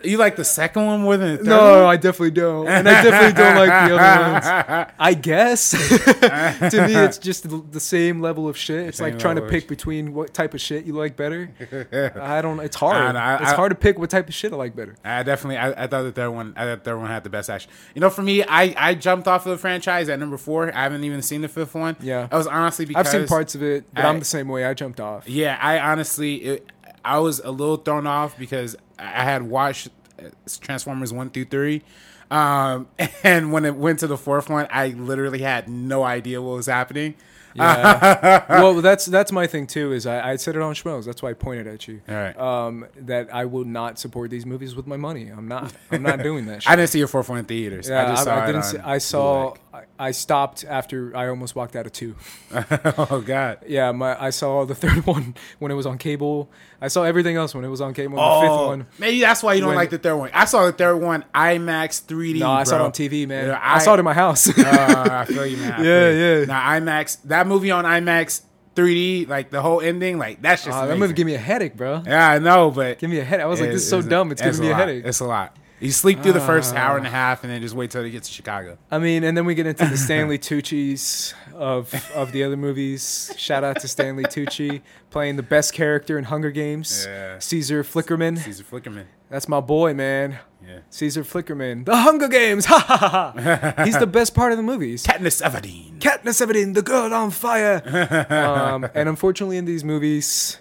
[0.03, 1.85] you like the second one more than the third No, one?
[1.93, 4.31] I definitely don't, and I definitely don't like the other
[4.83, 4.91] ones.
[4.99, 5.71] I guess
[6.71, 8.87] to me, it's just the, same level of shit.
[8.87, 11.49] It's Same like trying to pick between what type of shit you like better.
[12.21, 12.59] I don't.
[12.59, 13.15] It's hard.
[13.15, 14.95] I I- it's hard to pick what type of shit I like better.
[15.03, 17.29] I definitely, I, I thought the third one, I thought the third one had the
[17.29, 17.71] best action.
[17.95, 20.73] You know, for me, I, I jumped off of the franchise at number four.
[20.75, 21.95] I haven't even seen the fifth one.
[22.01, 22.27] Yeah.
[22.31, 24.65] I was honestly because I've seen parts of it, but I- I'm the same way.
[24.65, 25.27] I jumped off.
[25.27, 26.71] Yeah, I honestly, it,
[27.05, 29.89] I was a little thrown off because I had watched
[30.19, 30.29] uh,
[30.61, 31.81] Transformers one through three,
[32.29, 32.87] um,
[33.23, 36.65] and when it went to the fourth one, I literally had no idea what was
[36.67, 37.15] happening.
[37.55, 38.45] Yeah.
[38.61, 39.91] well, that's that's my thing too.
[39.91, 41.05] Is I, I said it on Schmoes.
[41.05, 42.01] That's why I pointed at you.
[42.07, 42.37] All right.
[42.39, 45.29] Um, that I will not support these movies with my money.
[45.29, 45.73] I'm not.
[45.91, 46.63] I'm not doing that.
[46.63, 46.71] Shit.
[46.71, 47.89] I didn't see your one in theaters.
[47.89, 48.63] yeah, I just saw I, didn't.
[48.63, 49.53] See, I saw.
[49.73, 52.15] I, I stopped after I almost walked out of two.
[52.53, 53.59] oh God.
[53.67, 56.49] Yeah, my I saw the third one when it was on cable.
[56.81, 58.15] I saw everything else when it was on cable.
[58.15, 58.87] The Oh, fifth one.
[58.99, 60.29] maybe that's why you don't When- like the third one.
[60.33, 62.39] I saw the third one IMAX 3D.
[62.39, 63.47] No, I saw it on TV, man.
[63.47, 64.47] Yeah, I, saw it in my house.
[64.57, 65.83] uh, I feel you, man.
[65.83, 66.45] Yeah, yeah.
[66.45, 68.41] Now IMAX, that movie on IMAX
[68.75, 71.75] 3D, like the whole ending, like that's just Ah, that movie gave me a headache,
[71.75, 72.01] bro.
[72.05, 73.43] Yeah, I know, but Give me a headache.
[73.43, 74.31] I was like, this is so it's- dumb.
[74.31, 74.79] It's giving me a lot.
[74.79, 75.05] headache.
[75.05, 75.55] It's a lot.
[75.81, 76.79] You sleep through the first Ah.
[76.79, 78.77] hour and a half, and then just wait till it gets to Chicago.
[78.91, 83.33] I mean, and then we get into the Stanley Tucci's of of the other movies.
[83.37, 87.05] Shout out to Stanley Tucci playing the best character in Hunger Games.
[87.09, 87.39] Yeah.
[87.39, 88.37] Caesar Flickerman.
[88.39, 89.05] Caesar Flickerman.
[89.29, 90.39] That's my boy, man.
[90.65, 90.79] Yeah.
[90.89, 91.85] Caesar Flickerman.
[91.85, 92.65] The Hunger Games.
[92.65, 93.33] Ha ha ha.
[93.75, 93.83] ha.
[93.85, 95.03] He's the best part of the movies.
[95.05, 95.99] Katniss Everdeen.
[95.99, 97.81] Katniss Everdeen, the girl on fire.
[98.29, 100.57] um, and unfortunately, in these movies,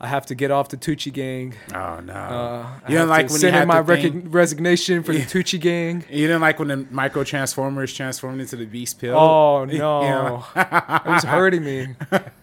[0.00, 1.54] I have to get off the Tucci gang.
[1.74, 2.12] Oh no!
[2.14, 5.60] Uh, you didn't like when send he in had my thing- resignation for the Tucci
[5.60, 6.04] gang.
[6.08, 9.14] You didn't like when the micro transformers transformed into the Beats Pill.
[9.16, 10.44] Oh You no, know?
[10.56, 11.94] it was hurting me.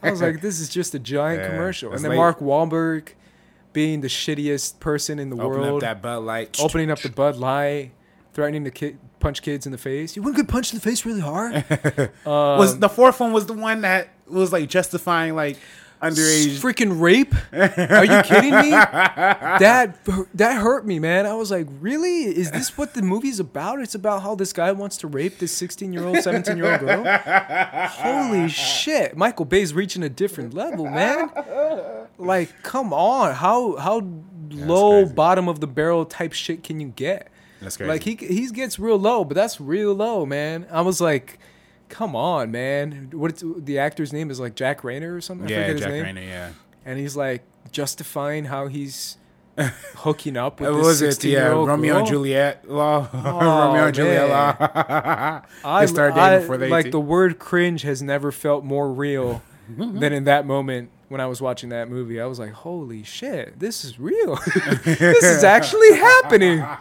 [0.04, 1.92] I was like, this is just a giant Yeah, commercial.
[1.94, 3.10] And then like- Mark Wahlberg
[3.78, 6.60] being the shittiest person in the Open up world, that Bud Light.
[6.60, 7.92] opening up the Bud Light,
[8.34, 10.16] threatening to ki- punch kids in the face.
[10.16, 11.64] You wouldn't get punched in the face really hard?
[12.26, 15.60] was the fourth one was the one that was like justifying like
[16.02, 16.60] underage.
[16.60, 17.34] freaking rape?
[17.54, 18.72] Are you kidding me?
[19.58, 19.98] That
[20.36, 21.26] that hurt me, man.
[21.26, 22.24] I was like, really?
[22.26, 23.80] Is this what the movie's about?
[23.82, 26.80] It's about how this guy wants to rape this 16 year old, 17 year old
[26.82, 27.04] girl.
[27.88, 29.18] Holy shit!
[29.18, 31.30] Michael Bay's reaching a different level, man.
[32.18, 34.02] Like, come on, how how
[34.52, 35.14] low crazy.
[35.16, 37.30] bottom of the barrel type shit can you get?
[37.62, 37.90] That's crazy.
[37.90, 40.68] Like he he gets real low, but that's real low, man.
[40.72, 41.40] I was like,
[41.90, 43.10] come on, man.
[43.14, 45.48] What the actor's name is like Jack Reynor or something?
[45.48, 46.06] I yeah, forget his Jack name.
[46.16, 46.28] Reynor.
[46.28, 46.52] Yeah.
[46.86, 49.18] And he's like justifying how he's
[49.98, 51.12] hooking up with was it?
[51.14, 51.98] 16 Yeah, Romeo girl.
[52.00, 53.10] and Juliet law.
[53.14, 54.56] Romeo and Juliet law.
[55.66, 56.92] I, they started I- before they like 18.
[56.92, 61.42] the word cringe has never felt more real than in that moment when I was
[61.42, 62.20] watching that movie.
[62.20, 64.36] I was like, holy shit, this is real.
[64.86, 66.66] this is actually happening.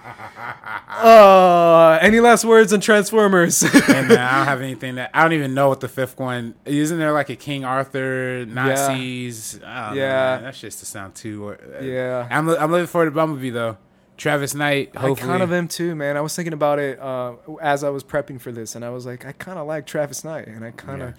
[0.88, 3.62] Uh, any last words on Transformers?
[3.62, 6.98] and I don't have anything that I don't even know what the fifth one isn't.
[6.98, 9.60] There like a King Arthur Nazis.
[9.64, 10.02] I don't Yeah.
[10.36, 10.42] man.
[10.44, 11.50] that's just to sound too.
[11.50, 12.26] Uh, Yeah.
[12.30, 13.76] I'm I'm looking forward to Bumblebee though.
[14.16, 14.92] Travis Knight.
[14.96, 16.16] I kind of am too, man.
[16.16, 19.04] I was thinking about it uh, as I was prepping for this, and I was
[19.04, 21.14] like, I kind of like Travis Knight, and I kind of, Yeah.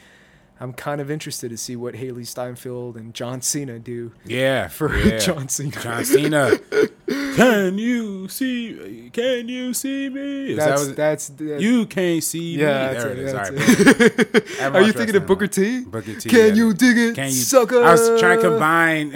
[0.59, 4.97] I'm kind of interested to see what Hailee Steinfeld and John Cena do Yeah, for
[4.97, 5.17] yeah.
[5.19, 5.71] John Cena.
[5.71, 6.57] John Cena.
[7.35, 9.09] can you see?
[9.13, 10.51] Can you see me?
[10.51, 12.65] Is that That's that's, that's you can't see yeah.
[12.65, 12.93] me.
[12.93, 13.33] That's There it, it is.
[13.33, 14.59] that's it.
[14.61, 14.75] right.
[14.75, 15.83] Are you thinking of Booker T?
[15.85, 16.29] Booker T.
[16.29, 16.53] Can yeah.
[16.53, 17.31] you dig it, Can you?
[17.31, 17.83] sucker?
[17.83, 19.11] I was trying to combine,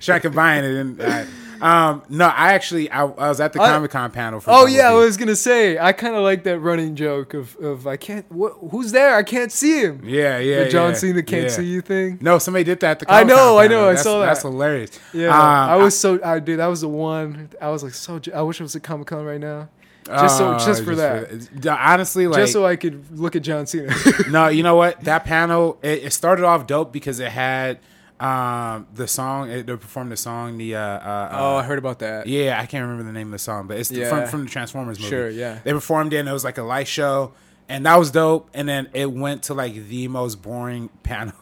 [0.00, 0.74] trying to combine it.
[0.76, 1.24] And, uh,
[1.64, 4.38] um, no, I actually I, I was at the Comic Con panel.
[4.40, 7.56] For Oh yeah, I was gonna say I kind of like that running joke of
[7.56, 10.02] of I can't what who's there I can't see him.
[10.04, 10.64] Yeah, yeah.
[10.64, 11.48] the John yeah, Cena can't yeah.
[11.48, 12.18] see you thing.
[12.20, 13.78] No, somebody did that at the I Comic-Con know, I panel.
[13.78, 14.26] know, I That's- saw that.
[14.26, 15.00] That's hilarious.
[15.14, 18.20] Yeah, Um, I was so I dude that was the one I was like so
[18.34, 19.68] I wish I was at Comic Con right now.
[20.06, 21.30] Just so uh, just for that.
[21.32, 21.66] it.
[21.66, 23.90] honestly, like just so I could look at John Cena.
[24.30, 25.02] no, you know what?
[25.04, 27.78] That panel it, it started off dope because it had
[28.20, 29.50] um the song.
[29.50, 30.56] It, they performed the song.
[30.58, 32.26] The uh, uh, oh, uh I heard about that.
[32.26, 34.08] yeah, I can't remember the name of the song, but it's the, Yeah.
[34.08, 35.10] from from the Transformers movie.
[35.10, 35.58] Sure, yeah.
[35.64, 37.32] They performed it, and it was like a light show.
[37.66, 38.50] And that was dope.
[38.52, 41.32] And then it went to like the most boring panel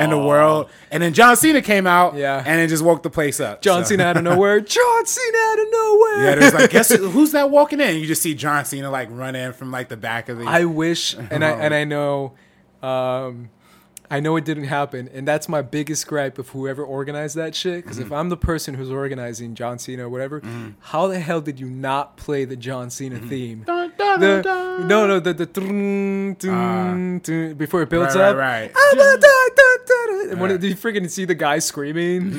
[0.00, 0.68] in the world.
[0.90, 2.42] And then John Cena came out, Yeah.
[2.44, 3.62] and it just woke the place up.
[3.62, 4.58] John So- Cena out of nowhere.
[4.76, 6.24] John Cena out of nowhere.
[6.24, 7.94] Yeah, there's like, guess who's that walking in?
[7.96, 10.46] You just see John Cena like run in from like the back of the.
[10.46, 12.32] I wish, and I and I know,
[12.82, 13.48] um,
[14.10, 17.82] I know it didn't happen, and that's my biggest gripe of whoever organized that shit.
[17.84, 18.06] Because Mm-hmm.
[18.06, 20.42] if I'm the person who's organizing John Cena or whatever,
[20.80, 23.62] how the hell did you not play the John Cena theme?
[23.66, 27.54] Dun, dun, The, no, no, the the dun, dun, dun, ah.
[27.54, 28.36] before it builds Right, up.
[28.36, 28.72] right, right.
[28.74, 29.16] Ah.
[30.30, 30.56] And when Right.
[30.56, 32.32] it, do you freaking see the guy screaming?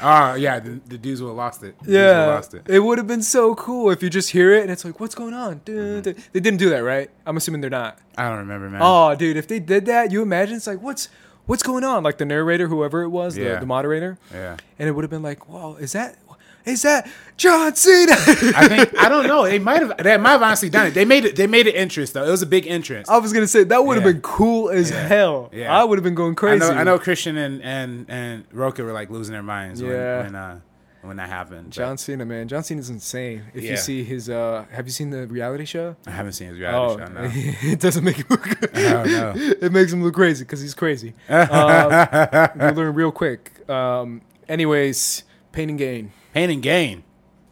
[0.00, 1.74] Oh yeah, the, the dudes would have lost it.
[1.82, 2.62] The Yeah, lost it.
[2.68, 5.14] it would have been so cool if you just hear it and it's like, what's
[5.14, 5.60] going on?
[5.64, 6.02] Dun.
[6.02, 6.20] Mm-hmm.
[6.32, 7.10] They didn't do that, right?
[7.26, 7.98] I'm assuming they're not.
[8.16, 8.80] I don't remember, man.
[8.82, 11.08] Oh, dude, if they did that, you imagine it's like, what's
[11.46, 12.02] what's going on?
[12.04, 13.54] Like the narrator, whoever it was, Yeah.
[13.54, 14.56] the, the moderator, yeah.
[14.78, 16.16] and it would have been like, whoa, is that
[16.64, 18.12] is that John Cena?
[18.12, 19.44] I think I don't know.
[19.44, 19.96] They might have.
[19.98, 20.94] They might have honestly done it.
[20.94, 21.36] They made it.
[21.36, 22.24] They made it entrance though.
[22.24, 23.08] It was a big entrance.
[23.08, 24.12] I was gonna say that would have Yeah.
[24.12, 25.50] been cool as hell.
[25.52, 25.76] Yeah.
[25.76, 26.60] I would have been going I crazy.
[26.60, 26.70] know.
[26.72, 26.98] I know.
[26.98, 29.88] Christian and and and Rocha were like losing their minds Yeah.
[30.18, 30.60] when when, uh,
[31.02, 31.64] when that happened.
[31.64, 33.42] but John Cena, man, John Cena's insane.
[33.54, 33.72] If Yeah.
[33.72, 35.96] you see his, uh have you seen the reality show?
[36.06, 36.60] I haven't seen his Oh,
[36.96, 37.12] reality show.
[37.12, 37.30] No.
[37.72, 38.46] it doesn't make him look.
[38.76, 39.32] Oh, no.
[39.60, 41.14] it makes him look crazy because he's crazy.
[41.28, 43.68] uh, we'll learn real quick.
[43.68, 46.12] Um, anyways, Pain and Gain.
[46.32, 47.02] Pain and Gain.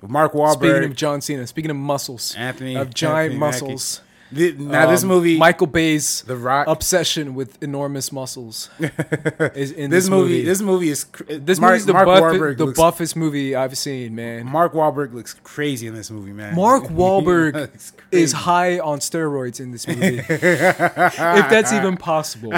[0.01, 0.55] with Mark Wahlberg.
[0.55, 4.01] Speaking of John Cena, speaking of muscles, Anthony of giant Anthony muscles.
[4.33, 5.37] The- now this um, movie.
[5.39, 6.69] Michael Bay's The Rock.
[6.69, 11.05] obsession with enormous muscles is in this this, movie, This movie is.
[11.29, 14.47] this Mark, movie's the, Mark buff, Wahlberg the looks, buffest movie I've seen, man.
[14.47, 16.55] Mark Wahlberg looks crazy in this movie, man.
[16.55, 17.71] Mark Wahlberg
[18.13, 22.53] is high on steroids in this movie, if that's even possible.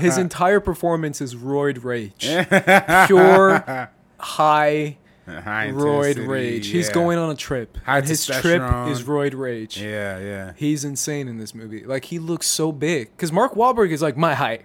[0.00, 2.26] His entire performance is roid rage,
[3.06, 6.66] pure high High roid rage.
[6.66, 9.80] He's going on a trip, High and his trip is roid rage.
[9.80, 10.52] Yeah, yeah.
[10.56, 11.84] He's insane in this movie.
[11.84, 14.62] Like he looks so big because Mark Wahlberg is like my height.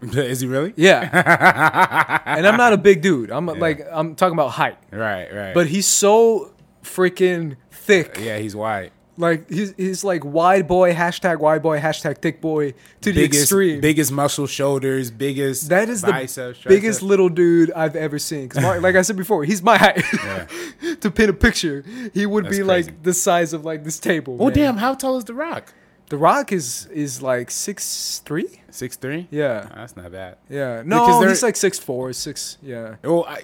[0.00, 0.72] Is he really?
[0.76, 3.32] Yeah, and I'm not a big dude.
[3.32, 5.52] I'm like I'm talking about height, Right, right.
[5.54, 6.54] but he's so
[6.84, 8.16] freaking thick.
[8.20, 8.92] yeah, he's white.
[9.18, 13.42] Like he's he's like wide boy hashtag wide boy hashtag thick boy to the biggest,
[13.42, 13.80] extreme.
[13.80, 17.02] biggest muscle shoulders, biggest that is the biceps, biggest triceps.
[17.02, 18.48] little dude I've ever seen.
[18.48, 20.04] 'Cause Mark, like I said before, he's my height.
[20.12, 20.46] Yeah.
[21.00, 21.84] to pin a picture,
[22.14, 22.90] he would That's be crazy.
[22.90, 24.36] like the size of like this table.
[24.40, 24.54] Oh man.
[24.54, 24.76] damn!
[24.76, 25.74] How tall is The Rock?
[26.10, 28.60] The Rock is is like six three.
[28.70, 29.26] Six three.
[29.32, 30.36] Yeah, that's not bad.
[30.48, 30.82] yeah.
[30.86, 32.56] No, he's like six four, six.
[32.62, 32.94] Yeah.
[33.02, 33.42] Well, I,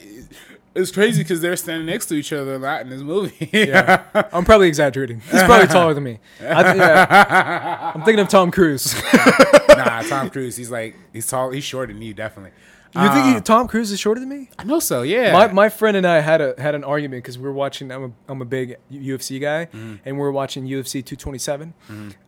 [0.74, 3.48] it's crazy because they're standing next to each other a lot in this movie.
[3.52, 5.20] Yeah, I'm probably exaggerating.
[5.20, 6.18] He's probably taller than me.
[6.40, 7.92] I th- yeah.
[7.94, 8.94] I'm thinking of Tom Cruise.
[9.68, 10.56] nah, Tom Cruise.
[10.56, 11.50] He's like he's tall.
[11.50, 12.52] He's shorter than you, definitely.
[12.96, 14.50] You think he, Uh, Tom Cruise is shorter than me?
[14.56, 15.02] I know so.
[15.02, 15.32] Yeah.
[15.32, 17.90] My, my friend and I had a had an argument because we were watching.
[17.90, 19.94] I'm a I'm a big UFC guy, Mm-hmm.
[20.04, 21.74] and we were watching UFC 227.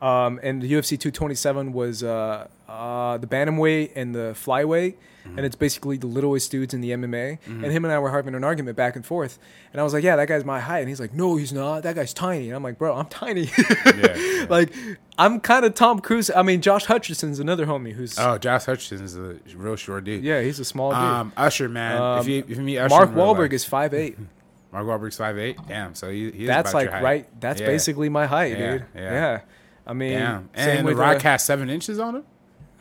[0.02, 4.94] Um, and the UFC 227 was uh, uh, the bantamweight and the flyweight,
[5.26, 5.38] Mm-hmm.
[5.38, 7.38] and it's basically the littlest dudes in the MMA.
[7.46, 9.38] And him and I were having an argument back and forth,
[9.72, 11.82] and I was like, "Yeah, that guy's my height," and he's like, "No, he's not.
[11.82, 13.50] That guy's tiny." And I'm like, "Bro, I'm tiny."
[13.96, 14.46] yeah.
[14.50, 14.72] like
[15.18, 16.30] I'm kind of Tom Cruise.
[16.34, 20.22] I mean, Josh Hutcherson's another homie who's Oh, Josh Hutcherson's a real short dude.
[20.24, 20.98] yeah, he's a small dude.
[21.00, 22.00] Um, Usher, man.
[22.00, 24.16] Um, if you if you meet Usher, Mark Wahlberg life- is five eight.
[24.72, 25.56] Mark Wahlberg's five eight.
[25.66, 25.94] Damn.
[25.94, 27.02] So he, he That's about like your height.
[27.02, 27.40] right.
[27.40, 27.66] That's Yeah.
[27.68, 28.84] basically my height, Yeah, dude.
[28.94, 29.02] yeah.
[29.12, 29.40] Yeah.
[29.86, 30.50] I mean, Damn.
[30.54, 32.24] And The with Rock uh, has seven inches on him.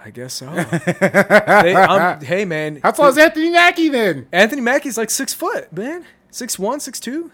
[0.06, 0.46] I guess so.
[0.54, 4.28] They- I'm- hey man, How tall is Anthony Mackie then?
[4.32, 6.06] Anthony Mackie's like six foot, man.
[6.30, 7.32] Six one, six two.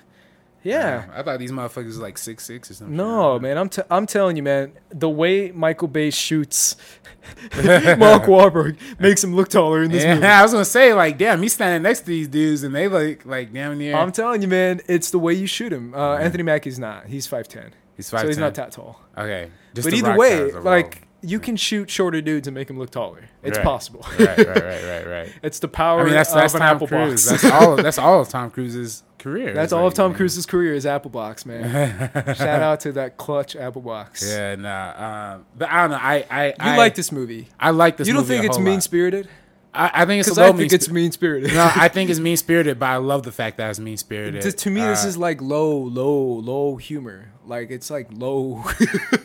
[0.64, 1.06] Yeah.
[1.14, 2.96] I thought these motherfuckers was like six six or something.
[2.96, 4.74] No, man, I'm t- I'm telling you, man.
[4.92, 6.76] The way Michael Bay shoots
[7.98, 10.28] Mark Wahlberg makes him look taller in this Yeah, movie.
[10.28, 13.26] I was gonna say like, damn, he's standing next to these dudes and they like
[13.26, 13.96] like damn near.
[13.96, 14.82] I'm telling you, man.
[14.88, 15.94] It's the way you shoot him.
[15.94, 17.08] Uh, Anthony Mackie's not.
[17.08, 17.72] He's five ten.
[17.98, 18.20] he's five.
[18.20, 18.28] So five.
[18.30, 19.02] he's not that tall.
[19.18, 19.50] Okay.
[19.74, 20.64] Just but either way, size overall.
[20.64, 23.26] like you can shoot shorter dudes and make them look taller.
[23.44, 23.66] It's Right.
[23.66, 24.06] possible.
[24.20, 25.34] right, right, right, right, right.
[25.44, 27.28] It's the power I mean, that's of that's an Tom apple Cruise.
[27.30, 27.42] box.
[27.42, 27.76] That's all.
[27.76, 29.54] That's all of Tom Cruise's career.
[29.54, 30.18] That's all like, of Tom man.
[30.18, 32.10] Cruise's career is apple box, man.
[32.36, 34.28] Shout out to that clutch apple box.
[34.28, 35.34] Yeah, nah.
[35.36, 35.98] Um, but I don't know.
[36.02, 37.50] I I You I, like this movie?
[37.60, 38.08] I like this.
[38.08, 39.30] you don't movie think a it's mean spirited?
[39.74, 40.70] I, I think it's a Because I think mean.
[40.74, 41.54] it's mean spirited.
[41.54, 44.42] no, I think it's mean spirited, but I love the fact that it's mean spirited.
[44.42, 47.32] to, to me, this Uh, is like low, low, low humor.
[47.46, 48.64] Like it's like low,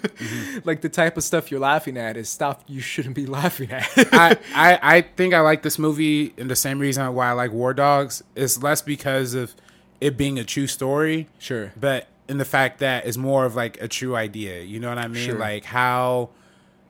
[0.64, 3.86] like the type of stuff you're laughing at is stuff you shouldn't be laughing at.
[4.12, 7.52] I, I I think I like this movie in the same reason why I like
[7.52, 8.22] War Dogs.
[8.34, 9.54] It's less because of
[10.00, 11.72] it being a true story, sure.
[11.78, 14.62] but in the fact that it's more of like a true idea.
[14.62, 15.26] You know what I mean?
[15.26, 15.38] Sure.
[15.38, 16.30] Like how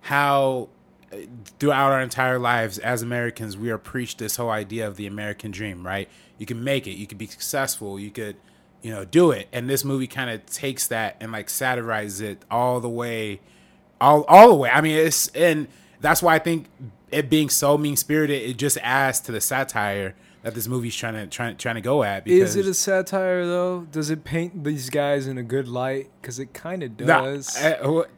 [0.03, 0.69] how
[1.13, 1.17] uh,
[1.59, 5.51] throughout our entire lives as Americans we are preached this whole idea of the American
[5.51, 6.09] dream, right?
[6.39, 8.37] You can make it, you can be successful, you could
[8.87, 9.49] you know do it.
[9.53, 13.41] And this movie kind of takes that and like satirizes it all the way
[14.01, 14.71] all all the way.
[14.71, 15.67] I mean, it's and
[16.01, 16.67] that's why I think
[17.11, 21.15] it being so mean spirited, it just adds to the satire that this movie's trying
[21.15, 22.23] to trying trying to go at.
[22.23, 23.89] Because Is it a satire though?
[23.91, 26.09] Does it paint these guys in a good light?
[26.23, 27.57] Because it kind of does.
[27.57, 27.73] I,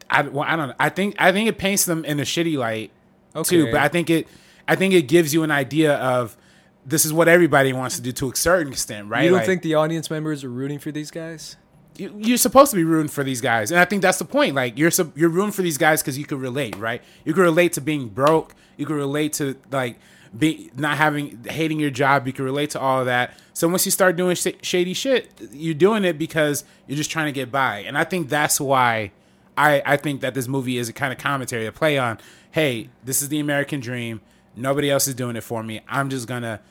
[0.07, 0.75] I, well, I don't know.
[0.79, 2.91] I think I think it paints them in a shitty light
[3.43, 3.63] too.
[3.63, 3.71] Okay.
[3.71, 4.27] But I think it
[4.67, 6.37] I think it gives you an idea of
[6.85, 9.23] this is what everybody wants to do to a certain extent, right?
[9.23, 11.55] you don't Like, think the audience members are rooting for these guys?
[11.97, 14.55] you- you're supposed to be rooting for these guys, and I think that's the point.
[14.55, 17.01] Like you're you're rooting for these guys because you can relate, right?
[17.25, 18.55] You can relate to being broke.
[18.77, 19.99] You can relate to like
[20.37, 22.25] be not having hating your job.
[22.25, 23.33] You can relate to all of that.
[23.53, 27.25] So once you start doing sh- shady shit, you're doing it because you're just trying
[27.25, 29.11] to get by, and I think that's why
[29.57, 32.17] I I think that this movie is a kind of commentary to play on.
[32.51, 34.21] Hey, this is the American dream.
[34.59, 35.81] Nobody else is doing it for me.
[35.87, 36.61] I'm just gonna.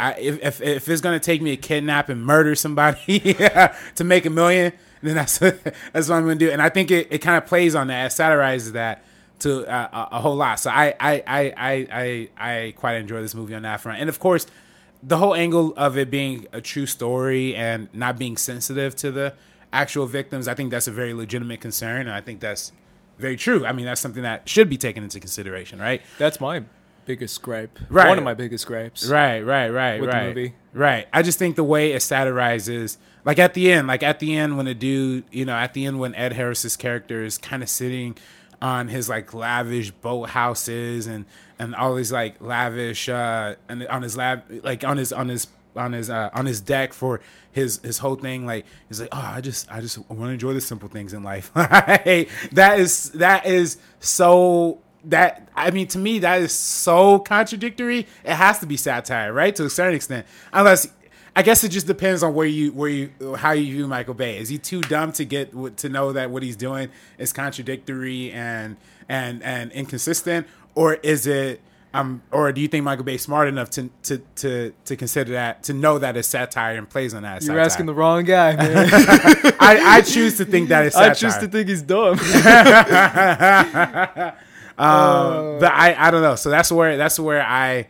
[0.00, 3.34] I, if, if if it's gonna take me to kidnap and murder somebody
[3.94, 4.72] to make a million,
[5.02, 6.50] then that's that's what I'm gonna do.
[6.50, 9.04] And I think it, it kind of plays on that, it satirizes that
[9.40, 10.60] to uh, a, a whole lot.
[10.60, 14.00] So I I, I I I I quite enjoy this movie on that front.
[14.00, 14.46] And of course,
[15.02, 19.34] the whole angle of it being a true story and not being sensitive to the
[19.72, 22.72] actual victims, I think that's a very legitimate concern, and I think that's
[23.18, 23.66] very true.
[23.66, 26.02] I mean, that's something that should be taken into consideration, right?
[26.18, 26.64] That's my
[27.08, 27.78] biggest gripe.
[27.88, 28.06] Right.
[28.06, 29.08] One of my biggest gripes.
[29.08, 30.28] Right, right, right, With the right.
[30.28, 30.54] movie.
[30.74, 31.08] Right.
[31.10, 34.58] I just think the way it satirizes, like at the end, like at the end
[34.58, 37.70] when a dude, you know, at the end when Ed Harris's character is kind of
[37.70, 38.16] sitting
[38.60, 41.24] on his like lavish boat houses and
[41.58, 45.46] and all these like lavish uh and on his lab like on his on his
[45.76, 47.20] on his uh, on his deck for
[47.52, 50.54] his his whole thing like he's like oh I just I just want to enjoy
[50.54, 56.20] the simple things in life that is that is so that I mean to me
[56.20, 58.06] that is so contradictory.
[58.24, 59.54] It has to be satire, right?
[59.56, 60.88] To a certain extent, unless
[61.34, 64.38] I guess it just depends on where you where you how you view Michael Bay.
[64.38, 68.76] Is he too dumb to get to know that what he's doing is contradictory and
[69.08, 71.60] and and inconsistent, or is it?
[71.94, 75.62] um, or do you think Michael Bay's smart enough to to to to consider that
[75.64, 77.42] to know that it's satire and plays on that?
[77.42, 77.60] You're satire?
[77.60, 78.88] asking the wrong guy, man.
[79.58, 81.10] I, I choose to think that it's satire.
[81.10, 82.18] I choose to think he's dumb.
[84.78, 86.34] Um, but I, I don't know.
[86.36, 87.88] So that's where that's where I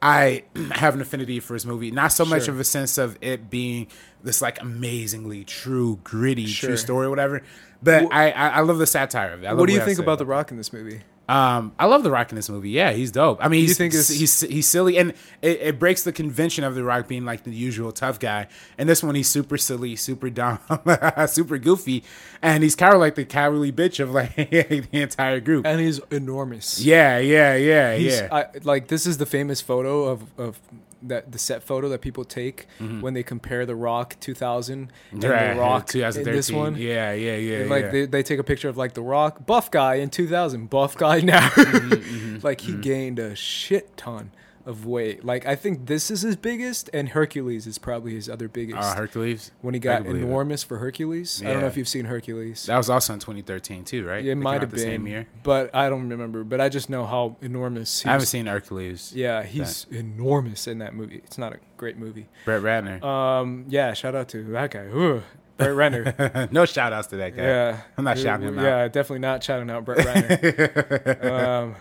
[0.00, 1.90] I have an affinity for his movie.
[1.90, 2.54] Not so much Sure.
[2.54, 3.88] of a sense of it being
[4.22, 6.70] this like amazingly true, gritty, Sure.
[6.70, 7.42] true story, or whatever.
[7.82, 10.18] But Wh- I, I I love the satire of love what do you think about
[10.18, 11.00] The Rock in this movie?
[11.28, 12.70] Um, I love The Rock in this movie.
[12.70, 13.38] Yeah, he's dope.
[13.44, 15.10] I mean, he's it's- he's he's silly, and
[15.42, 18.46] it, it breaks the convention of The Rock being like the usual tough guy.
[18.78, 20.58] And this one, he's super silly, super dumb,
[21.28, 22.02] super goofy,
[22.40, 25.66] and he's kind of like the cowardly bitch of like the entire group.
[25.66, 26.80] And he's enormous.
[26.80, 28.28] Yeah, yeah, yeah, He's, yeah.
[28.32, 30.58] I, like this is the famous photo of of
[31.02, 34.88] that the set photo that people take when they compare The Rock 2000 and
[35.22, 35.30] Mm-hmm.
[35.30, 36.34] Right, The Rock in 2013.
[36.34, 36.76] this one.
[36.76, 37.64] Yeah, yeah, yeah.
[37.68, 37.90] like yeah.
[37.90, 41.20] They, they take a picture of like The Rock, buff guy in 2000, buff guy
[41.34, 41.48] now.
[41.48, 44.30] Mm-hmm, like he gained a shit ton
[44.68, 45.24] of weight.
[45.24, 48.78] Like I think this is his biggest, and Hercules is probably his other biggest.
[48.78, 49.50] uh, Hercules.
[49.62, 50.26] when he got believe it.
[50.26, 51.42] enormous for Hercules.
[51.42, 52.66] I don't know if you've seen Hercules.
[52.66, 54.24] That was also in 2013 too, right?
[54.24, 55.26] it might have the been, same year.
[55.42, 56.44] but I don't remember.
[56.44, 58.02] But I just know how enormous.
[58.02, 59.12] He I haven't seen Hercules.
[59.14, 61.16] Yeah, he's enormous in that movie.
[61.24, 62.28] It's not a great movie.
[62.44, 63.02] Brett Ratner.
[63.02, 64.86] Um, yeah, shout out to that guy.
[64.88, 65.22] Ugh,
[65.56, 66.48] Brett Renner.
[66.52, 67.42] no shout outs to that guy.
[67.42, 68.64] yeah, I'm not shouting him we- out.
[68.64, 71.18] Yeah, definitely not shouting out Brett Renner.
[71.64, 71.76] um,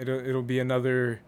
[0.00, 1.20] it'll it'll be another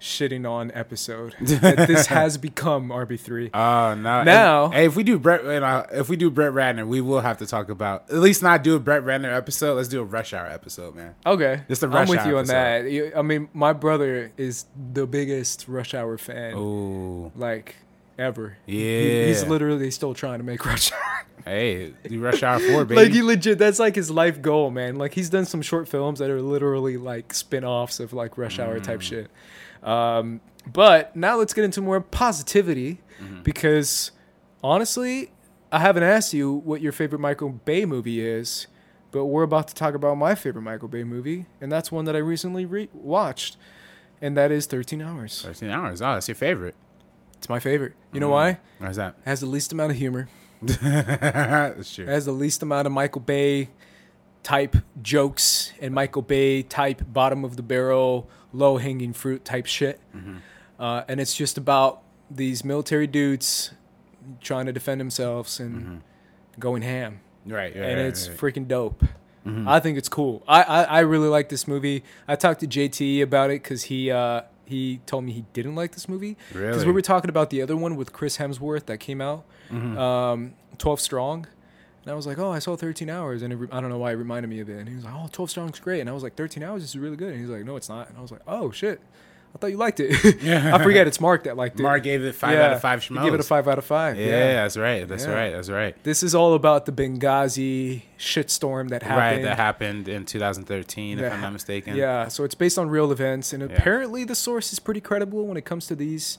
[0.00, 1.34] shitting on episode.
[1.40, 3.50] this has become RB three.
[3.54, 4.22] Oh no!
[4.22, 7.20] Now- hey, if we do Brett, you know, if we do Brett Ratner, we will
[7.20, 9.74] have to talk about at least not do a Brett Ratner episode.
[9.74, 11.14] Let's do a Rush Hour episode, man.
[11.24, 13.12] Okay, Just a I'm Rush with Hour you on episode.
[13.12, 13.18] that.
[13.18, 17.76] I mean, my brother is the biggest Rush Hour fan, Ooh, like
[18.18, 18.56] ever.
[18.66, 21.26] He- he's literally still trying to make Rush Hour.
[21.44, 23.02] hey, do Rush Hour Four, baby.
[23.02, 24.96] like he legit, that's like his life goal, man.
[24.96, 28.78] Like he's done some short films that are literally like spin-offs of like Rush Hour
[28.78, 28.82] Mm.
[28.84, 29.30] type shit.
[29.86, 30.40] Um,
[30.70, 33.42] but now let's get into more positivity Mm-hmm.
[33.44, 34.10] because
[34.62, 35.30] honestly,
[35.72, 38.66] I haven't asked you what your favorite Michael Bay movie is,
[39.10, 42.14] but we're about to talk about my favorite Michael Bay movie, and that's one that
[42.14, 43.56] I recently re- watched,
[44.20, 45.40] and that is 13 Hours.
[45.40, 46.02] Thirteen hours.
[46.02, 46.74] Oh, that's your favorite.
[47.38, 47.94] It's my favorite.
[48.12, 48.20] You Mm.
[48.20, 48.48] know why?
[48.50, 49.14] It Why's that?
[49.24, 50.28] has the least amount of humor.
[50.60, 52.04] that's true.
[52.04, 53.70] It has the least amount of Michael Bay
[54.42, 60.00] type jokes and Michael Bay type bottom of the barrel, low hanging fruit type shit.
[60.16, 60.36] Mm-hmm.
[60.78, 63.72] Uh, and it's just about these military dudes
[64.40, 66.02] trying to defend themselves and
[66.58, 67.20] going ham.
[67.46, 68.36] Right, right, and right, it's right.
[68.38, 69.04] freaking dope.
[69.64, 70.42] I think it's cool.
[70.48, 72.02] I, I, I really like this movie.
[72.26, 75.92] I talked to JT about it because he uh, he told me he didn't like
[75.92, 76.36] this movie.
[76.48, 76.86] Because Really?
[76.86, 79.96] we were talking about the other one with Chris Hemsworth that came out, Mm-hmm.
[79.96, 81.46] um, 12 Strong.
[82.06, 83.42] And I was like, oh, I saw 13 Hours.
[83.42, 84.78] And it re- I don't know why it reminded me of it.
[84.78, 86.00] And he was like, oh, 12 Strong's great.
[86.00, 87.32] And I was like, 13 Hours is really good.
[87.32, 88.08] And he's like, no, it's not.
[88.08, 89.00] And I was like, oh, shit.
[89.54, 90.12] I thought you liked it.
[90.44, 91.82] I forget it's Mark that liked it.
[91.82, 93.02] Mark gave it five Yeah, out of five.
[93.02, 94.18] He gave it a five out of five.
[94.18, 95.08] Yeah, that's right.
[95.08, 95.32] That's Yeah.
[95.32, 95.50] right.
[95.50, 96.00] That's right.
[96.04, 99.18] This is all about the Benghazi shitstorm that happened.
[99.18, 101.96] Right, that happened in 2013, if I'm not mistaken.
[101.96, 105.56] Yeah, so it's based on real events, and apparently the source is pretty credible when
[105.56, 106.38] it comes to these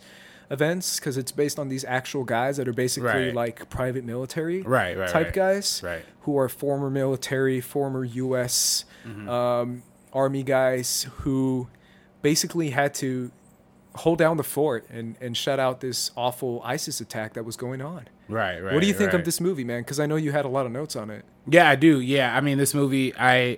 [0.49, 3.33] events because it's based on these actual guys that are basically Right.
[3.33, 5.33] like private military Right, right, type right.
[5.33, 6.03] guys Right.
[6.21, 8.85] who are former military, former U.S.
[9.05, 9.27] Mm-hmm.
[9.29, 9.83] Um,
[10.13, 11.67] Army guys who
[12.21, 13.31] basically had to
[13.95, 17.81] hold down the fort and, and shut out this awful ISIS attack that was going
[17.81, 18.05] on.
[18.29, 18.73] Right, right.
[18.73, 19.19] what do you think right.
[19.19, 19.81] of this movie, man?
[19.81, 21.25] Because I know you had a lot of notes on it.
[21.47, 21.99] Yeah, I do.
[21.99, 23.57] Yeah, I mean, this movie, I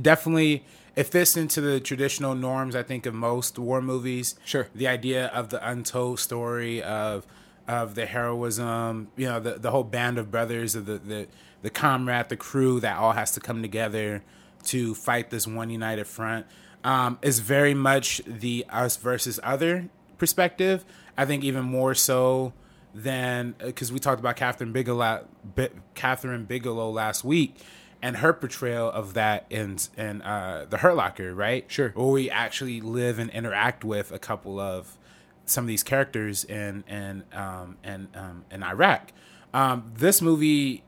[0.00, 2.76] definitely it fits into the traditional norms.
[2.76, 4.36] I think of most war movies.
[4.44, 4.68] Sure.
[4.74, 7.26] the idea of the untold story of
[7.68, 9.08] of the heroism.
[9.16, 11.28] You know, the the whole band of brothers of the the
[11.62, 14.22] the comrade, the crew that all has to come together
[14.64, 16.46] to fight this one united front.
[16.84, 19.88] Um, is very much the us versus other
[20.18, 20.84] perspective.
[21.16, 22.52] I think even more so
[22.94, 27.56] than because we talked about Kathryn Bigelow, Bi- Kathryn Bigelow last week,
[28.02, 31.64] and her portrayal of that in in uh, the Hurt Locker, right?
[31.68, 31.90] Sure.
[31.90, 34.98] Where we actually live and interact with a couple of
[35.46, 39.12] some of these characters in in um, in um, in Iraq.
[39.54, 40.82] Um, this movie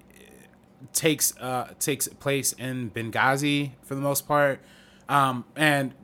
[0.93, 4.61] takes uh, takes place in Benghazi for the most part,
[5.09, 5.95] um, and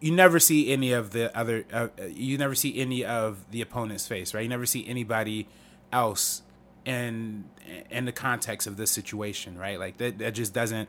[0.00, 1.64] you never see any of the other.
[1.72, 4.42] Uh, you never see any of the opponent's face, right?
[4.42, 5.48] You never see anybody
[5.92, 6.42] else
[6.84, 7.44] in
[7.90, 9.78] in the context of this situation, right?
[9.78, 10.88] Like that that just doesn't.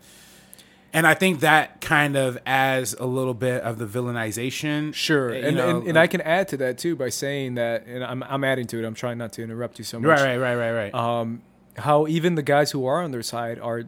[0.94, 4.94] And I think that kind of adds a little bit of the villainization.
[4.94, 8.04] Sure, and, know, and, and I can add to that too by saying that, and
[8.04, 8.86] I'm, I'm adding to it.
[8.86, 10.08] I'm trying not to interrupt you so much.
[10.08, 10.94] right, right, right, right, right.
[10.94, 11.42] Um,
[11.78, 13.84] how even the guys who are on their side are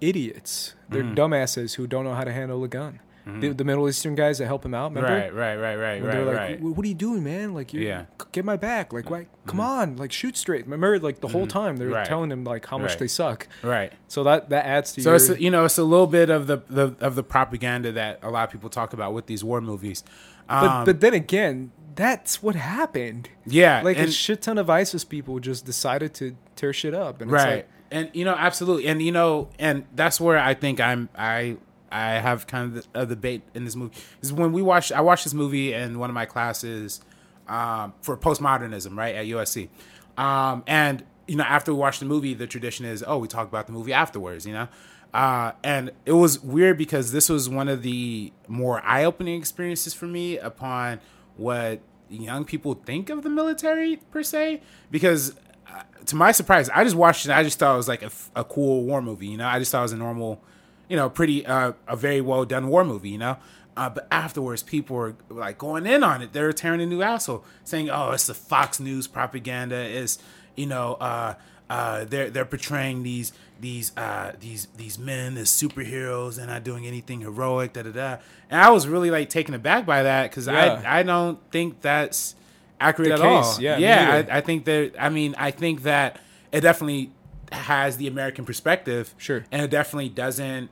[0.00, 0.74] idiots.
[0.88, 1.14] They're Mm-hmm.
[1.14, 3.00] dumbasses who don't know how to handle a gun.
[3.40, 4.92] The, the Middle Eastern guys that help him out.
[4.94, 5.08] Remember?
[5.12, 6.60] Right, right, right, right, And right, they're like, right.
[6.60, 7.54] "What are you doing, man?
[7.54, 8.02] Like, you Yeah.
[8.02, 8.28] Mm-hmm.
[8.32, 8.92] get my back.
[8.92, 9.26] Like, why?
[9.46, 12.06] Come on, like, shoot straight." Remember, like the whole time they're Right.
[12.06, 12.98] telling him like how much Right.
[13.00, 13.46] they suck.
[13.62, 13.92] Right.
[14.08, 15.16] So that that adds to So your.
[15.16, 18.20] it's a, you know it's a little bit of the, the of the propaganda that
[18.22, 20.02] a lot of people talk about with these war movies.
[20.48, 23.28] but Um, but then again, that's what happened.
[23.44, 27.30] yeah, Like a shit ton of ISIS people just decided to tear shit up, and
[27.30, 30.78] right It's like, and you know absolutely and you know and that's where i think
[30.78, 31.56] i'm i
[31.90, 33.94] i have kind of the, a debate in this movie.
[34.20, 37.00] Is when we watched i watched this movie in one of my classes
[37.48, 39.68] um, for postmodernism right at usc
[40.16, 43.48] um, and you know after we watched the movie the tradition is oh we talk
[43.48, 44.68] about the movie afterwards you know?
[45.14, 50.04] Uh, and it was weird because this was one of the more eye-opening experiences for
[50.06, 51.00] me upon
[51.38, 54.60] what young people think of the military per se
[54.90, 55.34] because
[55.66, 58.02] uh, to my surprise i just watched it i just thought it was like
[58.34, 59.46] a cool war movie you know?
[59.46, 60.42] I just thought it was a normal
[60.88, 63.36] you know pretty uh, a very well done war movie you know
[63.76, 67.02] uh, but afterwards people were like going in on it they were tearing a new
[67.02, 70.18] asshole saying oh it's the fox news propaganda it's
[70.56, 71.34] you know uh,
[71.70, 76.36] uh, they're they're portraying these these uh, these these men as superheroes.
[76.36, 77.72] They're not doing anything heroic.
[77.74, 78.16] Da da da.
[78.48, 80.80] And I was really like taken aback by that because Yeah.
[80.86, 82.36] I I don't think that's
[82.80, 83.60] accurate The at case, all.
[83.60, 84.24] yeah, yeah.
[84.30, 86.18] I, I think that I mean I think that
[86.52, 87.10] it definitely
[87.52, 89.14] has the American perspective.
[89.18, 89.44] Sure.
[89.52, 90.70] and it definitely doesn't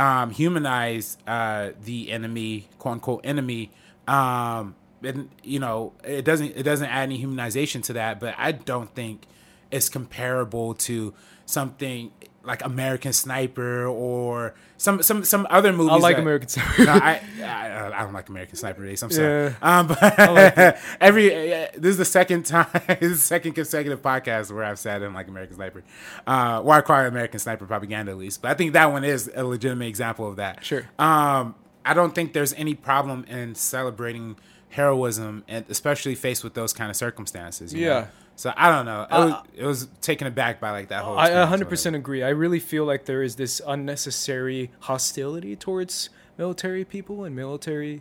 [0.00, 3.70] um, humanize uh, the enemy, quote unquote enemy.
[4.08, 8.18] Um, and you know, it doesn't it doesn't add any humanization to that.
[8.18, 9.26] But I don't think
[9.70, 11.12] it's comparable to
[11.44, 12.12] something
[12.42, 15.92] like American Sniper or some some some other movies.
[15.92, 16.84] I like that- American Sniper.
[16.84, 19.02] no, I, I I don't like American Sniper Race.
[19.02, 19.50] I'm sorry.
[19.50, 19.54] Yeah.
[19.78, 24.50] Um, but every uh, this is the second time, this is the second consecutive podcast
[24.52, 25.82] where I've said I didn't like American Sniper.
[26.26, 29.04] Uh, well, I call it American Sniper propaganda at least, but I think that one
[29.04, 30.64] is a legitimate example of that.
[30.64, 30.88] Sure.
[30.98, 31.54] Um,
[31.84, 34.36] I don't think there's any problem in celebrating
[34.70, 37.74] heroism, and especially faced with those kind of circumstances.
[37.74, 38.08] you know?
[38.40, 39.02] So I don't know.
[39.02, 41.18] It, Uh, was, it was taken aback by like that whole.
[41.18, 42.22] I 100% agree.
[42.22, 46.08] I really feel like there is this unnecessary hostility towards
[46.38, 48.00] military people and military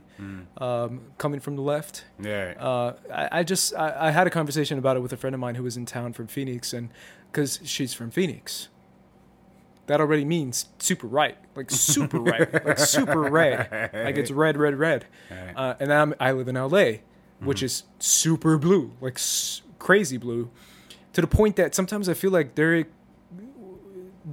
[0.57, 2.05] um, coming from the left.
[2.21, 2.53] Yeah.
[2.57, 5.41] Uh, I, I just I, I had a conversation about it with a friend of
[5.41, 6.87] mine who was in town from Phoenix, and
[7.29, 8.69] because she's from Phoenix,
[9.87, 14.75] that already means super right, like super right, like super red, like it's red, red,
[14.79, 15.05] red.
[15.29, 15.53] Right.
[15.53, 16.99] Uh, and I'm, I live in LA,
[17.41, 19.19] which is super blue, like
[19.79, 20.49] crazy blue,
[21.13, 22.85] to the point that sometimes I feel like there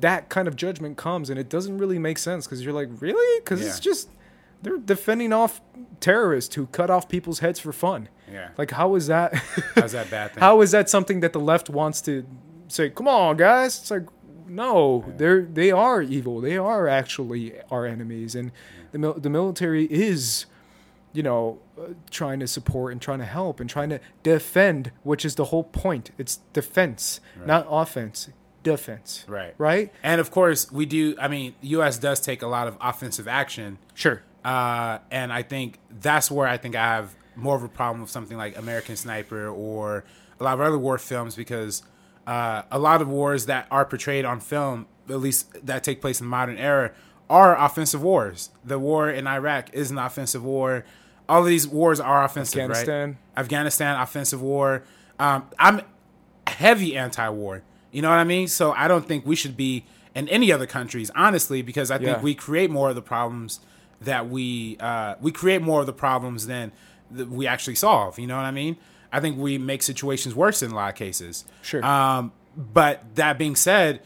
[0.00, 3.40] that kind of judgment comes and it doesn't really make sense because you're like really?
[3.40, 4.10] Because it's just
[4.62, 5.60] they're defending off
[6.00, 8.08] terrorists who cut off people's heads for fun.
[8.30, 8.48] Yeah.
[8.58, 9.34] like how is that
[9.76, 10.40] How's that bad thing?
[10.40, 12.26] how is that something that the left wants to
[12.68, 13.78] say come on guys.
[13.78, 14.06] It's like
[14.48, 16.40] no they're they are evil.
[16.40, 18.34] They are actually our enemies.
[18.34, 18.50] And
[18.92, 20.46] the, mil- the military is
[21.16, 25.24] you know uh, trying to support and trying to help and trying to defend which
[25.24, 28.28] is the whole point it's defense not offense
[28.62, 29.54] defense Right.
[29.58, 31.14] right And of course, we do.
[31.20, 31.98] I mean, U.S.
[31.98, 36.56] does take a lot of offensive action, sure uh, and I think that's where I
[36.56, 40.04] think I have more of a problem with something like American Sniper or
[40.40, 41.82] a lot of other war films because
[42.26, 46.20] uh, a lot of wars that are portrayed on film, at least that take place
[46.20, 46.90] in the modern era,
[47.30, 48.50] are offensive wars.
[48.64, 50.84] The war in Iraq is an offensive war.
[51.28, 53.08] All of these wars are offensive, Afghanistan.
[53.08, 53.40] right?
[53.40, 54.84] Afghanistan, offensive war.
[55.18, 55.80] Um, I'm
[56.46, 57.62] heavy anti-war.
[57.90, 58.48] You know what I mean?
[58.48, 62.18] So I don't think we should be in any other countries, honestly, because I think
[62.18, 62.22] Yeah.
[62.22, 63.60] we create more of the problems
[64.00, 66.72] that we uh, we create more of the problems than
[67.10, 68.18] that we actually solve.
[68.18, 68.76] You know what I mean?
[69.12, 71.44] I think we make situations worse in a lot of cases.
[71.62, 71.84] Sure.
[71.84, 74.00] Um, but that being said,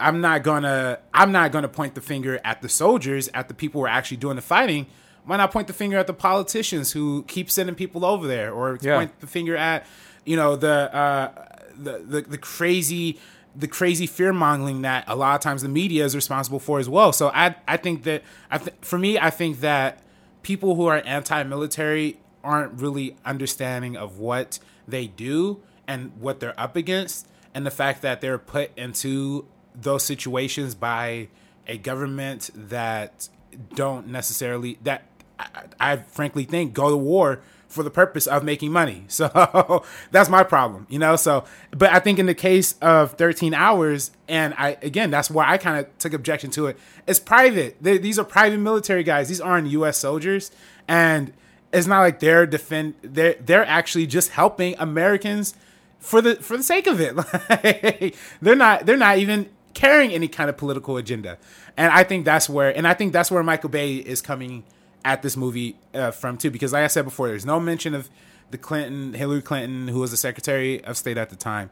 [0.00, 3.80] I'm not gonna I'm not gonna point the finger at the soldiers, at the people
[3.80, 4.86] who are actually doing the fighting.
[5.26, 8.78] Why not point the finger at the politicians who keep sending people over there, or
[8.80, 8.96] Yeah.
[8.98, 9.86] point the finger at
[10.24, 11.46] you know the uh,
[11.76, 13.18] the, the the crazy
[13.56, 16.88] the crazy fear mongering that a lot of times the media is responsible for as
[16.88, 17.12] well.
[17.12, 20.00] So I I think that I th- for me I think that
[20.42, 26.76] people who are anti-military aren't really understanding of what they do and what they're up
[26.76, 31.28] against and the fact that they're put into those situations by
[31.66, 33.28] a government that
[33.74, 35.02] don't necessarily that
[35.38, 39.04] I, I frankly think go to war for the purpose of making money.
[39.14, 41.16] So that's my problem, you know.
[41.16, 45.50] So, but I think in the case of 13 hours, and I again, that's why
[45.50, 46.78] I kind of took objection to it.
[47.06, 47.76] It's private.
[47.80, 49.28] They, these are private military guys.
[49.28, 49.98] These aren't U.S.
[49.98, 50.50] soldiers,
[50.88, 51.32] and
[51.72, 52.94] it's not like they're defend.
[53.02, 55.54] They're they're actually just helping Americans
[55.98, 58.14] for the for the sake of it.
[58.42, 61.38] They're not they're not even carrying any kind of political agenda.
[61.76, 64.64] And I think that's where and I think that's where Michael Bay is coming
[65.04, 68.08] at this movie uh, from too, because like I said before, there's no mention of
[68.50, 71.70] the Clinton, Hillary Clinton, who was the Secretary of State at the time.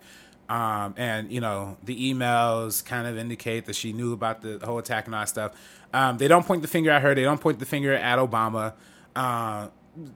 [0.48, 4.78] Um, and you know the emails kind of indicate that she knew about the whole
[4.78, 5.52] attack and all that stuff.
[5.94, 7.14] Um, they don't point the finger at her.
[7.14, 8.74] They don't point the finger at Obama.
[9.14, 9.68] Uh,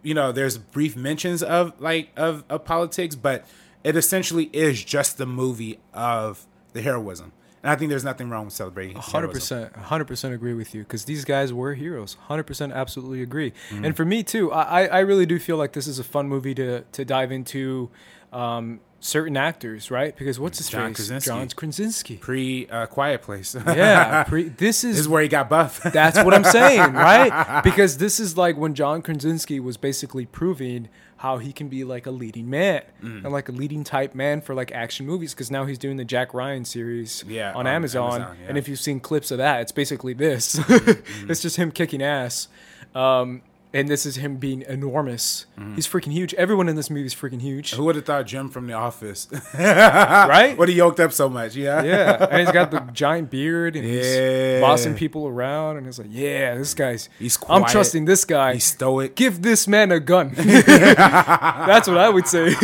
[0.02, 3.46] you know, there's brief mentions of like of, of politics, but
[3.84, 7.32] it essentially is just the movie of the heroism.
[7.62, 8.96] And I think there's nothing wrong with celebrating.
[8.96, 12.16] Hundred percent, hundred percent agree with you because these guys were heroes.
[12.28, 13.52] Hundred percent, absolutely agree.
[13.70, 13.84] Mm-hmm.
[13.84, 16.54] And for me too, I, I- really do feel like this is a fun movie
[16.54, 17.90] to to dive into
[18.32, 20.16] um, certain actors, right?
[20.16, 20.96] Because what's his John face?
[20.96, 21.28] Krasinski.
[21.28, 22.16] John Krasinski.
[22.16, 23.54] Pre uh, Quiet Place.
[23.66, 25.82] Yeah, pre- this is this is where he got buff.
[25.82, 27.62] That's what I'm saying, right?
[27.62, 32.06] Because this is like when John Krasinski was basically proving how he can be like
[32.06, 33.24] a leading man Mm.
[33.24, 35.32] and like a leading type man for like action movies.
[35.34, 38.48] Because now he's doing the Jack Ryan series Yeah, on, on Amazon, Amazon, yeah.
[38.48, 40.56] and if you've seen clips of that, it's basically this.
[40.56, 41.30] Mm-hmm.
[41.30, 42.48] it's just him kicking ass.
[42.94, 43.42] Um,
[43.74, 45.44] and this is him being enormous.
[45.74, 46.32] He's freaking huge.
[46.34, 47.76] Everyone in this movie is freaking huge, Mm-hmm.
[47.80, 49.28] Who would have thought Jim from The Office?
[49.58, 50.54] right?
[50.56, 51.56] Would he yoked up so much?
[51.56, 51.82] Yeah.
[51.82, 54.52] yeah, and he's got the giant beard, and Yeah.
[54.54, 57.08] he's bossing people around, and it's like, yeah, this guy's.
[57.18, 58.54] He's I'm trusting this guy.
[58.54, 59.14] He's stoic.
[59.16, 60.32] give this man a gun.
[60.36, 62.54] that's what I would say.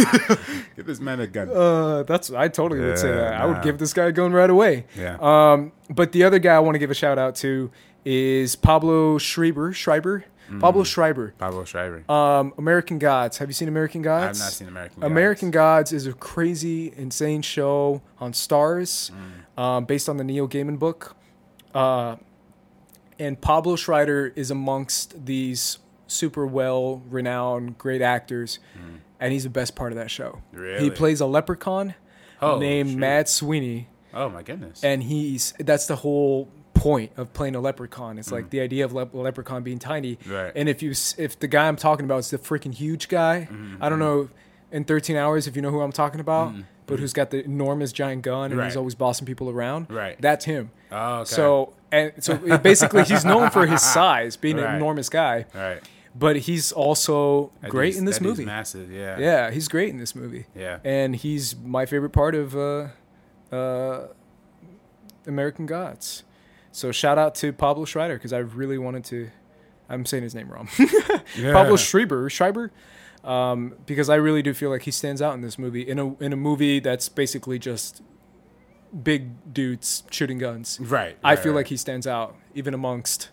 [0.76, 1.50] Give this man a gun.
[1.50, 3.34] Uh, that's I totally would say Yeah, that.
[3.40, 4.86] I would give this guy a gun right away.
[4.97, 5.16] Yeah.
[5.20, 7.70] Um, but the other guy I want to give a shout out to
[8.05, 9.72] is Pablo Schreiber.
[9.72, 10.24] Schreiber.
[10.52, 10.60] Mm-hmm.
[10.60, 11.34] Pablo Schreiber.
[11.39, 12.10] Pablo Schreiber.
[12.10, 13.39] Um, American Gods.
[13.39, 14.40] Have you seen American Gods?
[14.40, 15.00] I've not seen American.
[15.00, 15.10] Gods.
[15.10, 19.10] American Gods is a crazy, insane show on Starz,
[19.56, 19.62] Mm.
[19.62, 21.16] um, based on the Neil Gaiman book.
[21.74, 22.16] Uh,
[23.18, 28.58] and Pablo Schreiber is amongst these super well renowned, great actors,
[29.20, 30.42] and he's the best part of that show.
[30.52, 30.84] Really?
[30.84, 30.94] He Mm.
[30.97, 31.94] Plays a leprechaun
[32.42, 32.98] Oh, named shoot.
[32.98, 34.82] Mad Sweeney, Oh my goodness.
[34.84, 36.48] and he's that's the whole
[36.83, 38.19] point of playing a leprechaun.
[38.19, 38.33] It's Mm.
[38.39, 40.19] like the idea of le- leprechaun being tiny.
[40.27, 40.52] Right.
[40.57, 43.83] And if you if the guy I'm talking about is the freaking huge guy, Mm-hmm.
[43.83, 44.28] I don't know
[44.73, 46.55] in 13 hours if you know who I'm talking about,
[46.86, 49.86] but who's got the enormous giant gun and he's always bossing people around.
[49.91, 50.17] Right.
[50.20, 50.70] That's him.
[50.91, 51.28] oh, okay.
[51.31, 55.81] So and so basically he's known for his size, being an enormous guy, right.
[56.19, 58.44] but he's also That great in this movie.
[58.47, 58.91] Massive.
[58.91, 59.19] Yeah.
[59.19, 60.47] Yeah, he's great in this movie.
[60.57, 60.78] Yeah.
[60.85, 62.89] And he's my favorite part of uh,
[63.55, 64.09] uh,
[65.27, 66.25] American Gods.
[66.73, 69.31] So shout out to Pablo Schreiber because I really wanted to.
[69.89, 70.68] I'm saying his name wrong.
[71.36, 71.52] Yeah.
[71.52, 72.70] Pablo Schreiber, Schreiber,
[73.25, 76.15] um, because I really do feel like he stands out in this movie in a
[76.17, 78.02] in a movie that's basically just
[79.02, 80.78] big dudes shooting guns.
[80.81, 81.17] Right.
[81.25, 81.57] I right, feel right.
[81.57, 83.31] like he stands out even amongst,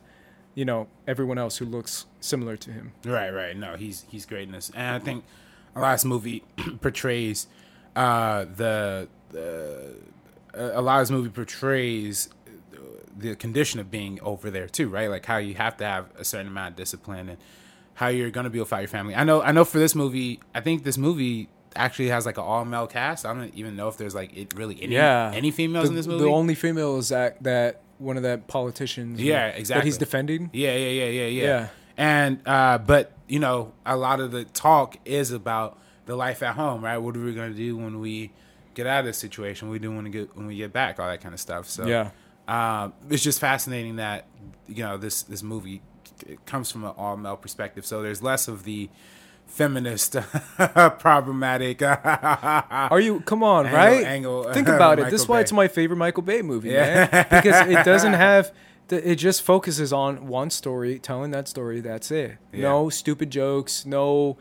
[0.56, 2.94] you know, everyone else who looks similar to him.
[3.04, 3.58] Right, right.
[3.58, 5.26] No, he's he's great in this, and I think
[5.74, 6.44] the last movie
[6.82, 7.48] portrays
[7.96, 9.96] uh, the the
[10.54, 12.30] uh, a lot of this movie portrays
[13.20, 15.10] the condition of being over there too, right?
[15.10, 17.38] Like how you have to have a certain amount of discipline and
[17.96, 19.16] how you're gonna be without your family.
[19.16, 19.66] I know, I know.
[19.66, 23.26] For this movie, I think this movie actually has like an all male cast.
[23.26, 25.96] I don't even know if there's like it really any Yeah, any females the, in
[25.96, 26.24] this movie.
[26.24, 29.22] The only female is that that one of that politicians.
[29.22, 29.88] Yeah, that exactly.
[29.88, 30.50] he's defending.
[30.54, 31.44] Yeah, yeah, yeah, yeah, yeah.
[31.44, 31.68] Yeah.
[31.98, 36.56] And uh, but you know, a lot of the talk is about the life at
[36.56, 36.98] home, right?
[36.98, 38.32] What are we gonna do when we
[38.74, 39.68] get out of this situation?
[39.68, 41.68] What we do when we get when we get back, all that kind of stuff.
[41.70, 42.12] So Yeah.
[42.50, 44.26] Um, it's just fascinating that
[44.68, 45.82] you know this this movie
[46.28, 47.86] it comes from an all male perspective.
[47.86, 48.90] So there's less of the
[49.46, 50.16] feminist
[51.00, 51.82] problematic.
[51.84, 53.22] Are you?
[53.22, 54.06] Come on, Angle- right?
[54.06, 55.04] angle, Think about it.
[55.04, 55.42] Michael This is why Bay.
[55.42, 57.08] it's my favorite Michael Bay movie, Yeah.
[57.12, 57.26] man.
[57.30, 58.52] Because it doesn't have.
[58.92, 61.80] It just focuses on one story, telling that story.
[61.80, 62.38] That's it.
[62.52, 62.62] Yeah.
[62.64, 63.86] No stupid jokes.
[63.86, 64.38] No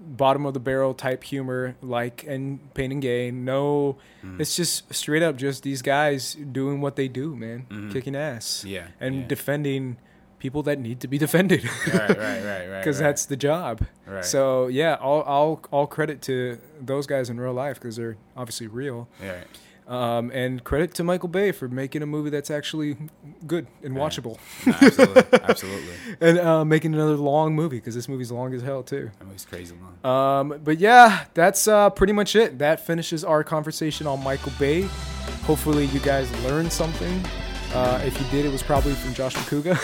[0.00, 3.44] bottom of the barrel type humor like in Pain and Gain.
[3.44, 4.40] No, Mm.
[4.40, 8.58] it's just straight up just these guys doing what they do, man, kicking ass.
[8.60, 8.68] Mm-hmm.
[8.68, 9.26] Yeah, and yeah.
[9.28, 9.96] defending
[10.40, 11.64] people that need to be defended.
[11.64, 12.78] right, right, right, right.
[12.80, 13.06] because right.
[13.08, 13.84] that's the job.
[14.06, 14.24] Right.
[14.24, 18.66] So yeah, all all all credit to those guys in real life because they're obviously
[18.66, 19.08] real.
[19.22, 19.44] yeah.
[19.88, 22.98] Um, and credit to Michael Bay for making a movie that's actually
[23.46, 24.00] good and Yeah.
[24.00, 24.36] watchable,
[24.66, 25.94] No, absolutely, absolutely.
[26.20, 29.10] and uh, making another long movie because this movie's long as hell too.
[29.18, 30.50] That movie's crazy long.
[30.52, 32.58] Um, but yeah, that's uh, pretty much it.
[32.58, 34.82] That finishes our conversation on Michael Bay.
[35.44, 37.24] Hopefully, you guys learned something.
[37.74, 39.76] Uh, if you did, it was probably from Josh Macuga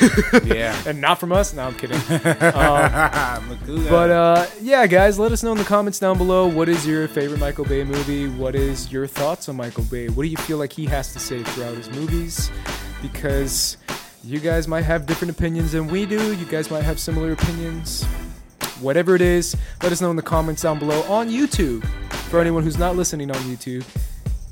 [0.55, 0.75] Yeah.
[0.87, 1.53] and not from us.
[1.53, 1.99] No, I'm kidding.
[1.99, 3.91] Macuga.
[3.91, 6.47] But uh, yeah, guys, let us know in the comments down below.
[6.47, 8.29] What is your favorite Michael Bay movie?
[8.29, 10.09] What is your thoughts on Michael Bay?
[10.09, 12.51] What do you feel like he has to say throughout his movies?
[13.03, 13.77] Because
[14.23, 16.35] you guys might have different opinions than we do.
[16.35, 18.05] You guys might have similar opinions.
[18.81, 21.85] Whatever it is, let us know in the comments down below on YouTube.
[22.31, 23.85] For anyone who's not listening on YouTube,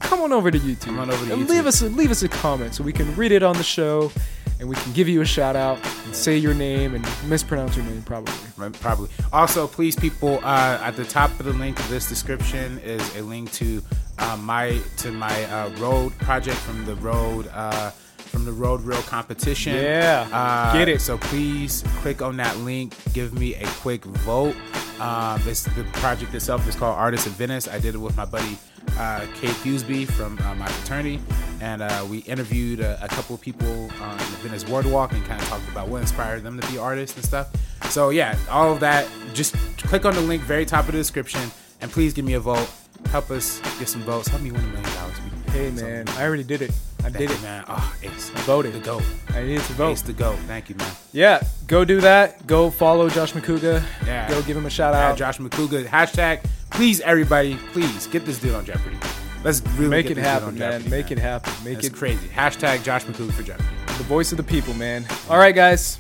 [0.03, 0.81] come on over to YouTube.
[0.87, 1.49] Come on over to and YouTube.
[1.49, 4.13] leave us a, leave us a comment so we can read it on the show
[4.61, 7.85] and we can give you a shout out and say your name and mispronounce your
[7.85, 8.33] name probably.
[8.57, 9.09] Right, Probably.
[9.33, 13.23] Also, please, people, uh, at the top of the link of this description is a
[13.23, 13.83] link to
[14.19, 19.03] uh, my to my uh, road project from the road uh, from the road real
[19.03, 19.75] competition.
[19.75, 21.01] Yeah, uh, get it.
[21.01, 22.95] So please click on that link.
[23.13, 24.55] Give me a quick vote.
[25.01, 27.67] Um, this the project itself is called Artists of Venice.
[27.67, 28.57] I did it with my buddy
[28.99, 31.21] uh, Kate Fuseby from uh, my fraternity,
[31.61, 35.41] and uh, we interviewed a, a couple of people on the Venice Boardwalk and kind
[35.41, 37.51] of talked about what inspired them to be artists and stuff.
[37.91, 39.09] So yeah, all of that.
[39.35, 42.41] Just click on the link very top of the description, and please give me a
[42.41, 42.69] vote.
[43.07, 44.29] Help us get some votes.
[44.29, 45.42] Help me win a million dollars.
[45.53, 46.71] Hey man, I already did it.
[47.01, 47.43] I Thank did you, it.
[47.43, 47.65] man.
[47.69, 48.31] Oh, Ace.
[48.47, 48.73] voted.
[48.75, 49.03] The GOAT.
[49.31, 49.91] I needed to vote.
[49.93, 50.37] Ace the GOAT.
[50.47, 50.91] Thank you, man.
[51.13, 52.47] Yeah, go do that.
[52.47, 53.83] Go follow Josh Macuga.
[54.07, 54.29] Yeah.
[54.31, 55.19] Go give him a shout Yeah, out.
[55.19, 55.85] Josh Macuga.
[55.85, 58.97] Hashtag, please, everybody, please get this dude on Jeopardy.
[59.45, 60.73] Let's really Make it happen, man.
[60.83, 61.53] Jeopardy, Make it happen.
[61.65, 62.29] Make It's it crazy.
[62.29, 63.69] Hashtag Josh Macuga for Jeopardy.
[63.99, 65.05] the voice of the people, man.
[65.29, 65.99] All right, guys.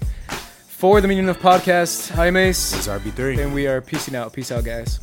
[0.68, 3.42] For the meaning of podcast, I'm Ace, This is RB3.
[3.42, 4.32] and we are peacing out.
[4.32, 4.98] Peace out, guys.